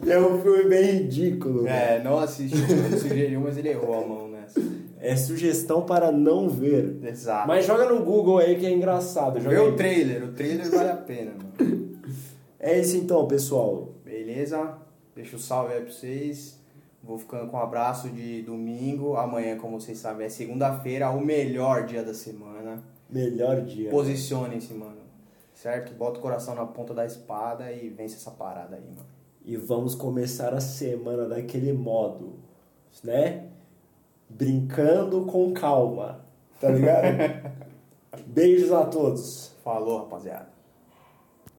é 0.06 0.18
um 0.18 0.40
filme 0.40 0.64
bem 0.68 0.84
ridículo. 0.92 1.66
É, 1.66 2.02
não 2.02 2.18
assisti, 2.18 2.56
sugeriu, 2.98 3.40
mas 3.40 3.56
ele 3.58 3.70
errou 3.70 4.02
a 4.04 4.06
mão 4.06 4.28
nessa. 4.28 4.60
É 5.00 5.16
sugestão 5.16 5.82
para 5.82 6.12
não 6.12 6.48
ver. 6.48 6.98
Exato. 7.02 7.48
Mas 7.48 7.64
joga 7.66 7.86
no 7.86 8.04
Google 8.04 8.38
aí 8.38 8.56
que 8.56 8.66
é 8.66 8.70
engraçado. 8.70 9.40
Joga 9.40 9.56
Vê 9.56 9.62
o 9.62 9.74
trailer, 9.74 10.24
o 10.24 10.28
trailer 10.32 10.70
vale 10.70 10.90
a 10.90 10.96
pena, 10.96 11.32
mano. 11.58 11.90
É 12.62 12.78
isso 12.78 12.94
então, 12.98 13.26
pessoal. 13.26 13.94
Beleza? 14.04 14.74
Deixa 15.16 15.34
o 15.36 15.38
salve 15.38 15.72
aí 15.72 15.80
pra 15.80 15.90
vocês. 15.90 16.59
Vou 17.02 17.18
ficando 17.18 17.50
com 17.50 17.56
um 17.56 17.60
abraço 17.60 18.10
de 18.10 18.42
domingo. 18.42 19.16
Amanhã, 19.16 19.56
como 19.56 19.80
vocês 19.80 19.98
sabem, 19.98 20.26
é 20.26 20.28
segunda-feira, 20.28 21.10
o 21.10 21.20
melhor 21.20 21.86
dia 21.86 22.02
da 22.02 22.12
semana. 22.12 22.82
Melhor 23.08 23.62
dia. 23.62 23.90
Posicionem-se, 23.90 24.74
mano. 24.74 25.00
Certo? 25.54 25.92
Bota 25.94 26.18
o 26.18 26.22
coração 26.22 26.54
na 26.54 26.66
ponta 26.66 26.94
da 26.94 27.04
espada 27.04 27.72
e 27.72 27.88
vence 27.88 28.16
essa 28.16 28.30
parada 28.30 28.76
aí, 28.76 28.84
mano. 28.84 29.08
E 29.44 29.56
vamos 29.56 29.94
começar 29.94 30.52
a 30.52 30.60
semana 30.60 31.26
daquele 31.26 31.72
modo, 31.72 32.34
né? 33.02 33.48
Brincando 34.28 35.24
com 35.24 35.52
calma. 35.52 36.20
Tá 36.60 36.70
ligado? 36.70 37.60
Beijos 38.26 38.70
a 38.72 38.84
todos. 38.84 39.54
Falou, 39.64 39.98
rapaziada. 40.00 40.49